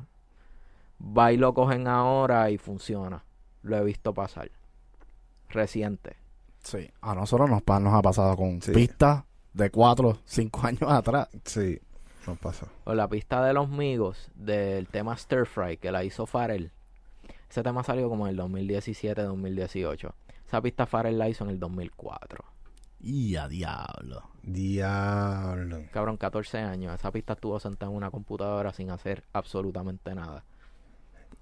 va 1.01 1.31
y 1.31 1.37
lo 1.37 1.53
cogen 1.53 1.87
ahora 1.87 2.49
y 2.51 2.57
funciona. 2.57 3.23
Lo 3.63 3.77
he 3.77 3.83
visto 3.83 4.13
pasar. 4.13 4.51
Reciente. 5.49 6.15
Sí. 6.63 6.89
A 7.01 7.13
nosotros 7.13 7.49
nos, 7.49 7.61
pa- 7.61 7.79
nos 7.79 7.93
ha 7.93 8.01
pasado 8.01 8.35
con 8.37 8.61
Sí. 8.61 8.71
pistas 8.71 9.23
de 9.53 9.69
4, 9.69 10.17
5 10.25 10.61
años 10.65 10.91
atrás. 10.91 11.27
Sí, 11.45 11.79
nos 12.25 12.37
pasa. 12.39 12.67
O 12.85 12.93
la 12.93 13.07
pista 13.07 13.43
de 13.45 13.53
los 13.53 13.69
migos 13.69 14.31
del 14.35 14.87
tema 14.87 15.15
Stir 15.17 15.45
Fry 15.45 15.77
que 15.77 15.91
la 15.91 16.03
hizo 16.03 16.25
Farrell. 16.25 16.71
Ese 17.49 17.61
tema 17.63 17.83
salió 17.83 18.09
como 18.09 18.27
en 18.27 18.31
el 18.33 18.39
2017-2018. 18.39 20.11
Esa 20.47 20.61
pista 20.61 20.85
Farrell 20.85 21.17
la 21.17 21.29
hizo 21.29 21.43
en 21.43 21.51
el 21.51 21.59
2004. 21.59 22.43
Y 23.01 23.35
a 23.35 23.47
diablo. 23.47 24.23
Diablo. 24.43 25.81
Cabrón, 25.91 26.17
14 26.17 26.59
años. 26.59 26.95
Esa 26.95 27.11
pista 27.11 27.33
estuvo 27.33 27.59
sentada 27.59 27.91
en 27.91 27.97
una 27.97 28.09
computadora 28.11 28.71
sin 28.73 28.89
hacer 28.89 29.23
absolutamente 29.33 30.15
nada. 30.15 30.43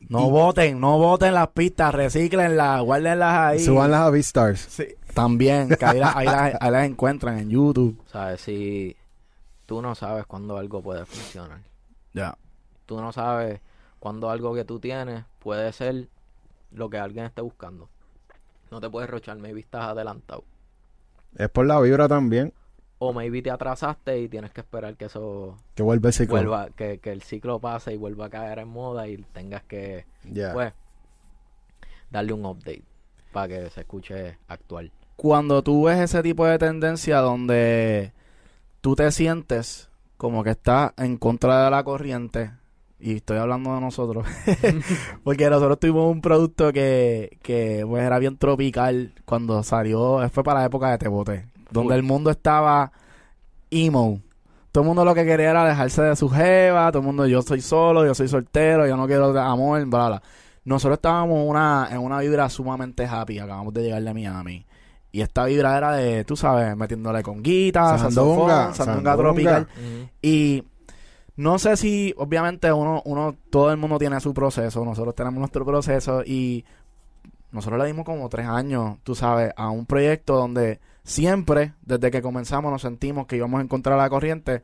No 0.10 0.30
voten, 0.30 0.80
no 0.80 0.98
voten 0.98 1.34
las 1.34 1.48
pistas, 1.50 1.94
reciclenlas, 1.94 2.82
guárdenlas 2.82 3.34
ahí. 3.34 3.60
Suban 3.60 3.92
las 3.92 4.02
a 4.02 4.10
Beastars. 4.10 4.60
Sí. 4.60 4.86
También, 5.14 5.70
que 5.70 5.86
ahí, 5.86 6.00
la- 6.00 6.14
ahí 6.16 6.26
las, 6.26 6.56
ahí 6.62 6.72
las 6.72 6.86
encuentran 6.86 7.38
en 7.40 7.50
YouTube. 7.50 8.02
¿Sabes? 8.12 8.42
Si 8.42 8.96
tú 9.66 9.82
no 9.82 9.96
sabes 9.96 10.26
cuándo 10.26 10.58
algo 10.58 10.82
puede 10.82 11.06
funcionar. 11.06 11.60
Ya. 12.14 12.38
Tú 12.86 13.00
no 13.00 13.12
sabes 13.12 13.62
cuándo 14.00 14.30
algo 14.30 14.54
que 14.54 14.66
tú 14.66 14.80
tienes 14.80 15.24
puede 15.40 15.72
ser 15.74 16.08
lo 16.72 16.90
que 16.90 16.98
alguien 16.98 17.26
esté 17.26 17.42
buscando. 17.42 17.90
No 18.70 18.80
te 18.82 18.90
puedes 18.90 19.10
rochar, 19.10 19.38
maybe 19.38 19.60
estás 19.62 19.84
adelantado. 19.86 20.44
Es 21.36 21.50
por 21.50 21.66
la 21.66 21.80
vibra 21.80 22.08
también. 22.08 22.54
O 23.04 23.14
maybe 23.14 23.42
te 23.42 23.50
atrasaste 23.50 24.20
y 24.20 24.30
tienes 24.30 24.52
que 24.52 24.62
esperar 24.62 24.96
que 24.96 25.06
eso 25.06 25.58
Que 25.74 25.82
vuelve 25.82 26.10
el 26.10 26.14
ciclo. 26.14 26.36
vuelva, 26.36 26.70
que, 26.70 27.00
que 27.00 27.12
el 27.12 27.24
ciclo 27.24 27.58
pase 27.60 27.94
y 27.94 27.98
vuelva 27.98 28.28
a 28.28 28.30
caer 28.30 28.60
en 28.60 28.68
moda 28.68 29.08
y 29.08 29.18
tengas 29.34 29.64
que, 29.64 30.06
Ya. 30.24 30.54
pues, 30.54 30.72
darle 32.12 32.34
un 32.34 32.46
update 32.46 32.84
para 33.32 33.48
que 33.48 33.70
se 33.72 33.82
escuche 33.82 34.38
actual. 34.48 34.92
Cuando 35.16 35.64
tú 35.64 35.86
ves 35.86 36.00
ese 36.00 36.22
tipo 36.22 36.46
de 36.46 36.60
tendencia 36.60 37.18
donde 37.20 38.12
tú 38.82 38.96
te 38.96 39.10
sientes 39.12 39.90
como 40.18 40.44
que 40.44 40.52
estás 40.52 40.94
en 40.98 41.18
contra 41.18 41.64
de 41.66 41.72
la 41.72 41.84
corriente, 41.84 42.52
y 43.00 43.16
estoy 43.16 43.38
hablando 43.40 43.74
de 43.74 43.82
nosotros, 43.82 44.28
porque 45.24 45.50
nosotros 45.50 45.80
tuvimos 45.80 46.12
un 46.12 46.22
producto 46.22 46.72
que, 46.72 47.40
que 47.42 47.84
pues 47.88 48.04
era 48.04 48.20
bien 48.20 48.38
tropical 48.38 49.14
cuando 49.26 49.64
salió, 49.64 50.20
fue 50.30 50.44
para 50.44 50.60
la 50.60 50.66
época 50.68 50.92
de 50.92 50.98
Tebote, 51.00 51.46
donde 51.72 51.96
el 51.96 52.04
mundo 52.04 52.30
estaba 52.30 52.92
emo. 53.70 54.22
Todo 54.72 54.84
el 54.84 54.88
mundo 54.88 55.04
lo 55.04 55.14
que 55.14 55.26
quería 55.26 55.52
era 55.52 55.66
dejarse 55.66 56.02
de 56.02 56.16
su 56.16 56.30
jeva, 56.30 56.92
todo 56.92 57.00
el 57.00 57.06
mundo 57.06 57.28
yo 57.28 57.42
soy 57.42 57.62
solo, 57.62 58.06
yo 58.06 58.16
soy 58.16 58.28
soltero, 58.28 58.88
yo 58.88 58.96
no 58.96 59.08
quiero 59.08 59.38
amor, 59.40 59.86
bla, 59.86 60.08
bla. 60.08 60.24
Nosotros 60.64 60.98
estábamos 60.98 61.44
una, 61.46 61.90
en 61.92 61.98
una 61.98 62.20
vibra 62.20 62.50
sumamente 62.50 63.06
happy, 63.06 63.40
acabamos 63.40 63.74
de 63.74 63.84
llegar 63.84 64.04
de 64.04 64.14
Miami. 64.14 64.66
Y 65.12 65.22
esta 65.22 65.46
vibra 65.46 65.78
era 65.78 65.92
de, 65.94 66.24
tú 66.24 66.38
sabes, 66.38 66.78
metiéndole 66.78 67.22
Sandunga, 67.22 67.98
sandunga, 67.98 68.74
sandunga 68.74 68.74
sandunga. 68.74 69.18
tropical. 69.18 69.68
Y 70.22 70.64
no 71.36 71.60
sé 71.60 71.76
si, 71.76 72.14
obviamente, 72.18 72.72
uno, 72.72 73.02
uno, 73.06 73.36
todo 73.50 73.72
el 73.72 73.78
mundo 73.78 73.98
tiene 73.98 74.22
su 74.22 74.34
proceso, 74.34 74.86
nosotros 74.86 75.16
tenemos 75.16 75.40
nuestro 75.40 75.66
proceso 75.66 76.24
y 76.24 76.64
nosotros 77.52 77.82
le 77.82 77.88
dimos 77.88 78.06
como 78.06 78.30
tres 78.30 78.48
años, 78.48 78.98
tú 79.04 79.16
sabes, 79.16 79.52
a 79.58 79.70
un 79.70 79.86
proyecto 79.86 80.38
donde 80.38 80.80
siempre, 81.04 81.74
desde 81.82 82.12
que 82.12 82.22
comenzamos, 82.22 82.72
nos 82.72 82.82
sentimos 82.82 83.28
que 83.28 83.38
íbamos 83.38 83.60
a 83.60 83.64
encontrar 83.64 83.98
la 83.98 84.10
corriente, 84.10 84.64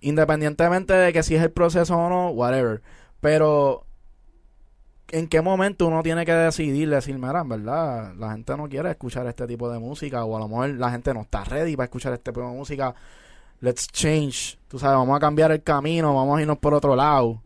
independientemente 0.00 0.92
de 0.92 1.12
que 1.12 1.22
si 1.22 1.34
es 1.34 1.42
el 1.42 1.52
proceso 1.52 1.96
o 1.96 2.08
no, 2.08 2.30
whatever. 2.30 2.82
Pero, 3.20 3.86
¿en 5.08 5.28
qué 5.28 5.40
momento 5.40 5.86
uno 5.86 6.02
tiene 6.02 6.24
que 6.24 6.32
decidir, 6.32 6.90
decir, 6.90 7.18
mira, 7.18 7.40
en 7.40 7.48
verdad, 7.48 8.14
la 8.14 8.32
gente 8.32 8.56
no 8.56 8.68
quiere 8.68 8.90
escuchar 8.90 9.26
este 9.26 9.46
tipo 9.46 9.70
de 9.70 9.78
música, 9.78 10.24
o 10.24 10.36
a 10.36 10.40
lo 10.40 10.48
mejor 10.48 10.70
la 10.70 10.90
gente 10.90 11.14
no 11.14 11.22
está 11.22 11.44
ready 11.44 11.76
para 11.76 11.84
escuchar 11.84 12.12
este 12.12 12.32
tipo 12.32 12.46
de 12.46 12.54
música? 12.54 12.94
Let's 13.60 13.88
change, 13.88 14.58
tú 14.68 14.78
sabes, 14.78 14.98
vamos 14.98 15.16
a 15.16 15.20
cambiar 15.20 15.50
el 15.50 15.62
camino, 15.62 16.14
vamos 16.14 16.38
a 16.38 16.42
irnos 16.42 16.58
por 16.58 16.74
otro 16.74 16.94
lado. 16.94 17.42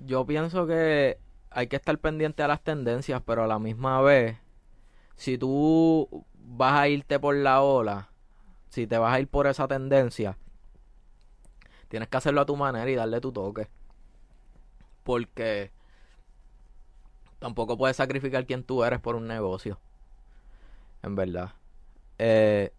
Yo 0.00 0.26
pienso 0.26 0.66
que 0.66 1.18
hay 1.50 1.68
que 1.68 1.76
estar 1.76 1.96
pendiente 1.98 2.42
a 2.42 2.48
las 2.48 2.62
tendencias, 2.62 3.22
pero 3.24 3.44
a 3.44 3.46
la 3.46 3.58
misma 3.58 4.00
vez, 4.02 4.36
si 5.16 5.38
tú 5.38 6.26
vas 6.54 6.74
a 6.74 6.88
irte 6.88 7.18
por 7.18 7.34
la 7.34 7.62
ola, 7.62 8.10
si 8.68 8.86
te 8.86 8.98
vas 8.98 9.14
a 9.14 9.20
ir 9.20 9.28
por 9.28 9.46
esa 9.46 9.66
tendencia, 9.66 10.36
tienes 11.88 12.08
que 12.08 12.16
hacerlo 12.16 12.42
a 12.42 12.46
tu 12.46 12.56
manera 12.56 12.90
y 12.90 12.94
darle 12.94 13.20
tu 13.20 13.32
toque. 13.32 13.68
Porque 15.02 15.70
tampoco 17.38 17.76
puedes 17.76 17.96
sacrificar 17.96 18.46
quien 18.46 18.64
tú 18.64 18.84
eres 18.84 19.00
por 19.00 19.16
un 19.16 19.26
negocio. 19.26 19.78
En 21.02 21.16
verdad. 21.16 21.52
Eh, 22.18 22.72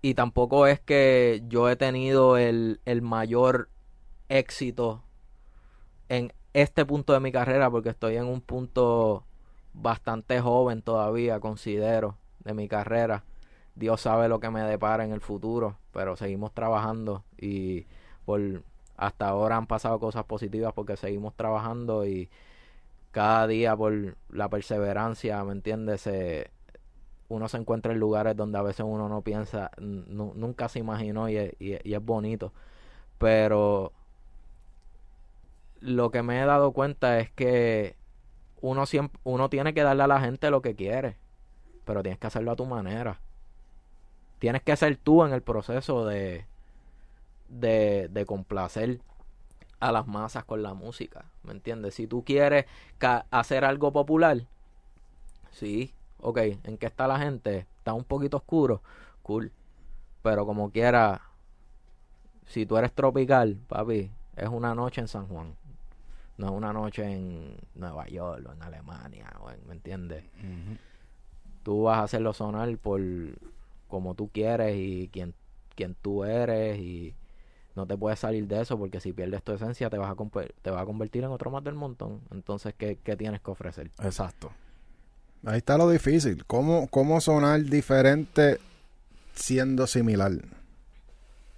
y 0.00 0.14
tampoco 0.14 0.66
es 0.66 0.80
que 0.80 1.42
yo 1.46 1.68
he 1.68 1.76
tenido 1.76 2.36
el, 2.36 2.80
el 2.84 3.02
mayor 3.02 3.68
éxito 4.28 5.02
en 6.08 6.32
este 6.54 6.84
punto 6.86 7.12
de 7.12 7.20
mi 7.20 7.30
carrera 7.30 7.70
porque 7.70 7.90
estoy 7.90 8.16
en 8.16 8.24
un 8.24 8.40
punto 8.40 9.24
bastante 9.74 10.40
joven 10.40 10.82
todavía, 10.82 11.40
considero, 11.40 12.16
de 12.48 12.54
mi 12.54 12.68
carrera. 12.68 13.24
Dios 13.76 14.02
sabe 14.02 14.28
lo 14.28 14.40
que 14.40 14.50
me 14.50 14.62
depara 14.62 15.04
en 15.04 15.12
el 15.12 15.20
futuro, 15.22 15.78
pero 15.92 16.16
seguimos 16.16 16.52
trabajando 16.54 17.24
y 17.40 17.86
por 18.26 18.62
hasta 18.96 19.28
ahora 19.28 19.56
han 19.56 19.66
pasado 19.68 20.00
cosas 20.00 20.24
positivas 20.24 20.72
porque 20.74 20.96
seguimos 20.96 21.34
trabajando 21.36 22.06
y 22.06 22.30
cada 23.12 23.46
día 23.46 23.76
por 23.76 24.16
la 24.30 24.48
perseverancia, 24.48 25.42
¿me 25.44 25.52
entiendes? 25.52 26.02
Se- 26.02 26.50
uno 27.28 27.48
se 27.48 27.58
encuentra 27.58 27.92
en 27.92 28.00
lugares 28.00 28.36
donde 28.36 28.58
a 28.58 28.62
veces 28.62 28.86
uno 28.88 29.08
no 29.08 29.22
piensa, 29.22 29.70
nu- 29.78 30.32
nunca 30.36 30.68
se 30.68 30.78
imaginó 30.80 31.28
y 31.30 31.38
y 31.60 31.78
y 31.84 31.94
es 31.94 32.04
bonito. 32.04 32.52
Pero 33.18 33.92
lo 35.80 36.10
que 36.10 36.22
me 36.22 36.40
he 36.42 36.44
dado 36.46 36.72
cuenta 36.72 37.18
es 37.20 37.30
que 37.30 37.96
uno 38.62 38.86
siempre, 38.86 39.20
uno 39.24 39.50
tiene 39.50 39.74
que 39.74 39.82
darle 39.82 40.04
a 40.04 40.08
la 40.08 40.20
gente 40.20 40.50
lo 40.50 40.62
que 40.62 40.76
quiere, 40.76 41.16
pero 41.88 42.02
tienes 42.02 42.18
que 42.18 42.26
hacerlo 42.26 42.50
a 42.50 42.56
tu 42.56 42.66
manera. 42.66 43.18
Tienes 44.40 44.62
que 44.62 44.76
ser 44.76 44.98
tú 44.98 45.24
en 45.24 45.32
el 45.32 45.40
proceso 45.40 46.04
de, 46.04 46.44
de, 47.48 48.08
de 48.10 48.26
complacer 48.26 49.00
a 49.80 49.90
las 49.90 50.06
masas 50.06 50.44
con 50.44 50.62
la 50.62 50.74
música, 50.74 51.24
¿me 51.44 51.52
entiendes? 51.52 51.94
Si 51.94 52.06
tú 52.06 52.24
quieres 52.24 52.66
hacer 53.30 53.64
algo 53.64 53.90
popular, 53.90 54.42
sí, 55.50 55.94
ok, 56.20 56.36
¿en 56.64 56.76
qué 56.76 56.84
está 56.84 57.06
la 57.06 57.18
gente? 57.18 57.66
Está 57.78 57.94
un 57.94 58.04
poquito 58.04 58.36
oscuro, 58.36 58.82
cool, 59.22 59.50
pero 60.22 60.44
como 60.44 60.70
quiera, 60.70 61.22
si 62.44 62.66
tú 62.66 62.76
eres 62.76 62.92
tropical, 62.92 63.56
papi, 63.66 64.10
es 64.36 64.48
una 64.48 64.74
noche 64.74 65.00
en 65.00 65.08
San 65.08 65.26
Juan. 65.26 65.54
No 66.36 66.48
es 66.48 66.52
una 66.52 66.72
noche 66.74 67.02
en 67.10 67.56
Nueva 67.74 68.06
York 68.08 68.46
o 68.46 68.52
en 68.52 68.62
Alemania, 68.62 69.32
o 69.40 69.50
en- 69.50 69.66
¿me 69.66 69.72
entiendes? 69.72 70.22
Tú 71.68 71.82
vas 71.82 71.98
a 71.98 72.04
hacerlo 72.04 72.32
sonar 72.32 72.74
por 72.78 72.98
como 73.88 74.14
tú 74.14 74.30
quieres 74.32 74.74
y 74.74 75.10
quien, 75.12 75.34
quien 75.74 75.94
tú 76.00 76.24
eres 76.24 76.78
y 76.78 77.14
no 77.76 77.86
te 77.86 77.94
puedes 77.94 78.18
salir 78.18 78.46
de 78.46 78.62
eso 78.62 78.78
porque 78.78 79.00
si 79.00 79.12
pierdes 79.12 79.42
tu 79.42 79.52
esencia 79.52 79.90
te 79.90 79.98
vas 79.98 80.10
a, 80.10 80.16
te 80.62 80.70
vas 80.70 80.80
a 80.80 80.86
convertir 80.86 81.24
en 81.24 81.30
otro 81.30 81.50
más 81.50 81.62
del 81.62 81.74
montón. 81.74 82.22
Entonces, 82.30 82.72
¿qué, 82.72 82.96
qué 83.04 83.16
tienes 83.16 83.42
que 83.42 83.50
ofrecer? 83.50 83.90
Exacto. 84.02 84.50
Ahí 85.44 85.58
está 85.58 85.76
lo 85.76 85.90
difícil. 85.90 86.46
¿Cómo, 86.46 86.88
cómo 86.88 87.20
sonar 87.20 87.62
diferente 87.64 88.58
siendo 89.34 89.86
similar? 89.86 90.32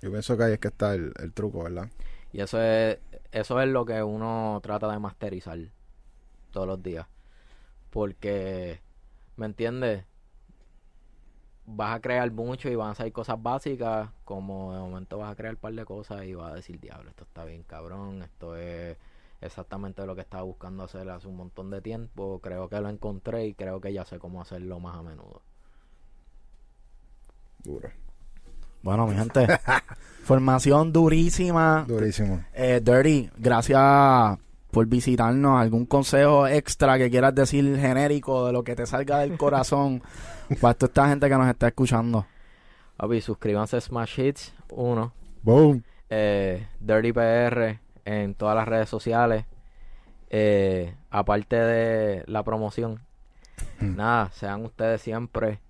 Yo 0.03 0.11
pienso 0.11 0.37
que 0.37 0.43
ahí 0.43 0.53
es 0.55 0.59
que 0.59 0.67
está 0.67 0.93
el, 0.93 1.13
el 1.23 1.33
truco, 1.33 1.63
¿verdad? 1.63 1.89
Y 2.33 2.41
eso 2.41 2.61
es, 2.61 2.99
eso 3.31 3.61
es 3.61 3.69
lo 3.69 3.85
que 3.85 4.03
uno 4.03 4.59
trata 4.61 4.91
de 4.91 4.99
masterizar 4.99 5.61
todos 6.51 6.67
los 6.67 6.83
días. 6.83 7.07
Porque, 7.91 8.81
¿me 9.41 9.47
entiendes? 9.47 10.05
Vas 11.64 11.97
a 11.97 12.01
crear 12.01 12.30
mucho 12.30 12.68
y 12.68 12.74
van 12.74 12.91
a 12.91 12.95
salir 12.95 13.12
cosas 13.12 13.43
básicas, 13.43 14.11
como 14.24 14.74
de 14.74 14.80
momento 14.80 15.16
vas 15.16 15.32
a 15.32 15.34
crear 15.34 15.55
un 15.55 15.61
par 15.61 15.72
de 15.72 15.84
cosas 15.86 16.24
y 16.24 16.34
vas 16.34 16.53
a 16.53 16.57
decir, 16.57 16.78
diablo, 16.78 17.09
esto 17.09 17.24
está 17.24 17.45
bien 17.47 17.62
cabrón, 17.62 18.22
esto 18.22 18.55
es 18.55 18.99
exactamente 19.41 20.05
lo 20.05 20.14
que 20.14 20.20
estaba 20.20 20.43
buscando 20.43 20.82
hacer 20.82 21.09
hace 21.09 21.26
un 21.26 21.36
montón 21.36 21.70
de 21.70 21.80
tiempo, 21.80 22.41
creo 22.43 22.68
que 22.68 22.80
lo 22.80 22.91
encontré 22.91 23.47
y 23.47 23.55
creo 23.55 23.80
que 23.80 23.95
ya 23.95 24.05
sé 24.05 24.18
cómo 24.18 24.43
hacerlo 24.43 24.78
más 24.78 24.97
a 24.97 25.03
menudo. 25.03 25.41
Duro. 27.64 27.88
Bueno, 28.82 29.07
mi 29.07 29.14
gente, 29.14 29.47
formación 30.24 30.93
durísima. 30.93 31.86
Durísimo. 31.88 32.45
Eh, 32.53 32.80
Dirty, 32.82 33.30
gracias 33.38 34.38
por 34.71 34.87
visitarnos. 34.87 35.61
¿Algún 35.61 35.87
consejo 35.87 36.47
extra 36.47 36.99
que 36.99 37.11
quieras 37.11 37.35
decir 37.35 37.77
genérico 37.79 38.47
de 38.47 38.53
lo 38.53 38.62
que 38.64 38.75
te 38.77 38.87
salga 38.87 39.18
del 39.21 39.37
corazón 39.39 40.03
para 40.61 40.75
toda 40.75 40.89
esta 40.89 41.09
gente 41.09 41.29
que 41.29 41.37
nos 41.37 41.49
está 41.49 41.68
escuchando? 41.68 42.27
Papi, 42.97 43.21
suscríbanse 43.21 43.77
a 43.77 43.81
Smash 43.81 44.21
Hits 44.21 44.55
1, 44.71 45.12
Boom. 45.43 45.83
eh, 46.11 46.66
Dirty 46.81 47.12
PR 47.12 47.79
en 48.05 48.35
todas 48.35 48.55
las 48.55 48.68
redes 48.68 48.89
sociales. 48.89 49.47
Eh, 50.29 50.95
aparte 51.11 51.57
de 51.57 52.25
la 52.27 52.43
promoción, 52.45 53.01
nada, 53.81 54.31
sean 54.33 54.64
ustedes 54.64 55.01
siempre. 55.01 55.61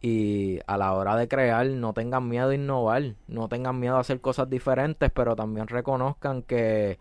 Y 0.00 0.58
a 0.66 0.76
la 0.76 0.92
hora 0.94 1.14
de 1.14 1.28
crear, 1.28 1.64
no 1.66 1.92
tengan 1.92 2.28
miedo 2.28 2.48
a 2.50 2.54
innovar, 2.54 3.14
no 3.28 3.48
tengan 3.48 3.78
miedo 3.78 3.96
a 3.96 4.00
hacer 4.00 4.20
cosas 4.20 4.50
diferentes, 4.50 5.10
pero 5.12 5.36
también 5.36 5.68
reconozcan 5.68 6.42
que 6.42 6.98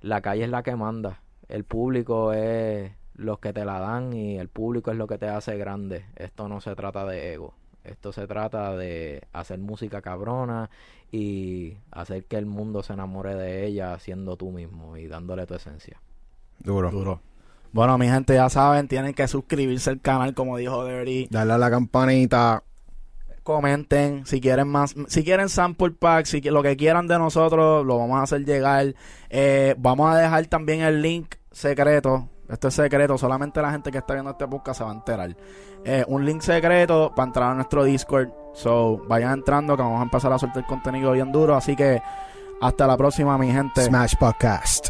la 0.00 0.20
calle 0.20 0.44
es 0.44 0.50
la 0.50 0.62
que 0.62 0.76
manda. 0.76 1.20
El 1.48 1.64
público 1.64 2.32
es 2.32 2.92
los 3.14 3.38
que 3.38 3.52
te 3.52 3.64
la 3.64 3.78
dan 3.78 4.12
y 4.12 4.38
el 4.38 4.48
público 4.48 4.90
es 4.90 4.96
lo 4.96 5.06
que 5.06 5.18
te 5.18 5.28
hace 5.28 5.56
grande. 5.56 6.04
Esto 6.16 6.48
no 6.48 6.60
se 6.60 6.74
trata 6.74 7.04
de 7.04 7.32
ego. 7.32 7.54
Esto 7.84 8.12
se 8.12 8.26
trata 8.26 8.76
de 8.76 9.22
hacer 9.32 9.58
música 9.58 10.02
cabrona 10.02 10.70
y 11.12 11.76
hacer 11.92 12.24
que 12.24 12.36
el 12.36 12.46
mundo 12.46 12.82
se 12.82 12.94
enamore 12.94 13.34
de 13.34 13.64
ella 13.64 13.98
siendo 14.00 14.36
tú 14.36 14.50
mismo 14.50 14.96
y 14.96 15.06
dándole 15.06 15.46
tu 15.46 15.54
esencia. 15.54 16.00
Duro. 16.58 16.90
Duro. 16.90 17.20
Bueno, 17.72 17.96
mi 17.98 18.08
gente, 18.08 18.34
ya 18.34 18.48
saben, 18.48 18.88
tienen 18.88 19.14
que 19.14 19.28
suscribirse 19.28 19.90
al 19.90 20.00
canal, 20.00 20.34
como 20.34 20.56
dijo 20.56 20.84
Dirty. 20.84 21.28
Darle 21.30 21.52
a 21.52 21.58
la 21.58 21.70
campanita. 21.70 22.62
Comenten 23.46 24.26
si 24.26 24.40
quieren 24.40 24.66
más, 24.66 24.96
si 25.06 25.22
quieren 25.22 25.48
sample 25.48 25.92
pack, 25.92 26.26
si 26.26 26.40
lo 26.40 26.64
que 26.64 26.76
quieran 26.76 27.06
de 27.06 27.16
nosotros, 27.16 27.86
lo 27.86 27.96
vamos 27.96 28.18
a 28.18 28.24
hacer 28.24 28.44
llegar. 28.44 28.92
Eh, 29.30 29.76
vamos 29.78 30.12
a 30.12 30.18
dejar 30.18 30.44
también 30.46 30.80
el 30.80 31.00
link 31.00 31.36
secreto. 31.52 32.28
Esto 32.48 32.66
es 32.66 32.74
secreto, 32.74 33.16
solamente 33.16 33.62
la 33.62 33.70
gente 33.70 33.92
que 33.92 33.98
está 33.98 34.14
viendo 34.14 34.32
este 34.32 34.48
podcast 34.48 34.78
se 34.78 34.84
va 34.84 34.90
a 34.90 34.94
enterar. 34.94 35.36
Eh, 35.84 36.04
un 36.08 36.26
link 36.26 36.40
secreto 36.40 37.12
para 37.14 37.26
entrar 37.28 37.52
a 37.52 37.54
nuestro 37.54 37.84
Discord. 37.84 38.30
So, 38.52 38.98
vayan 39.06 39.34
entrando 39.34 39.76
que 39.76 39.82
vamos 39.82 40.00
a 40.00 40.02
empezar 40.02 40.32
a 40.32 40.40
soltar 40.40 40.66
contenido 40.66 41.12
bien 41.12 41.30
duro. 41.30 41.54
Así 41.54 41.76
que 41.76 42.02
hasta 42.60 42.84
la 42.88 42.96
próxima, 42.96 43.38
mi 43.38 43.52
gente. 43.52 43.84
Smash 43.84 44.16
Podcast. 44.18 44.88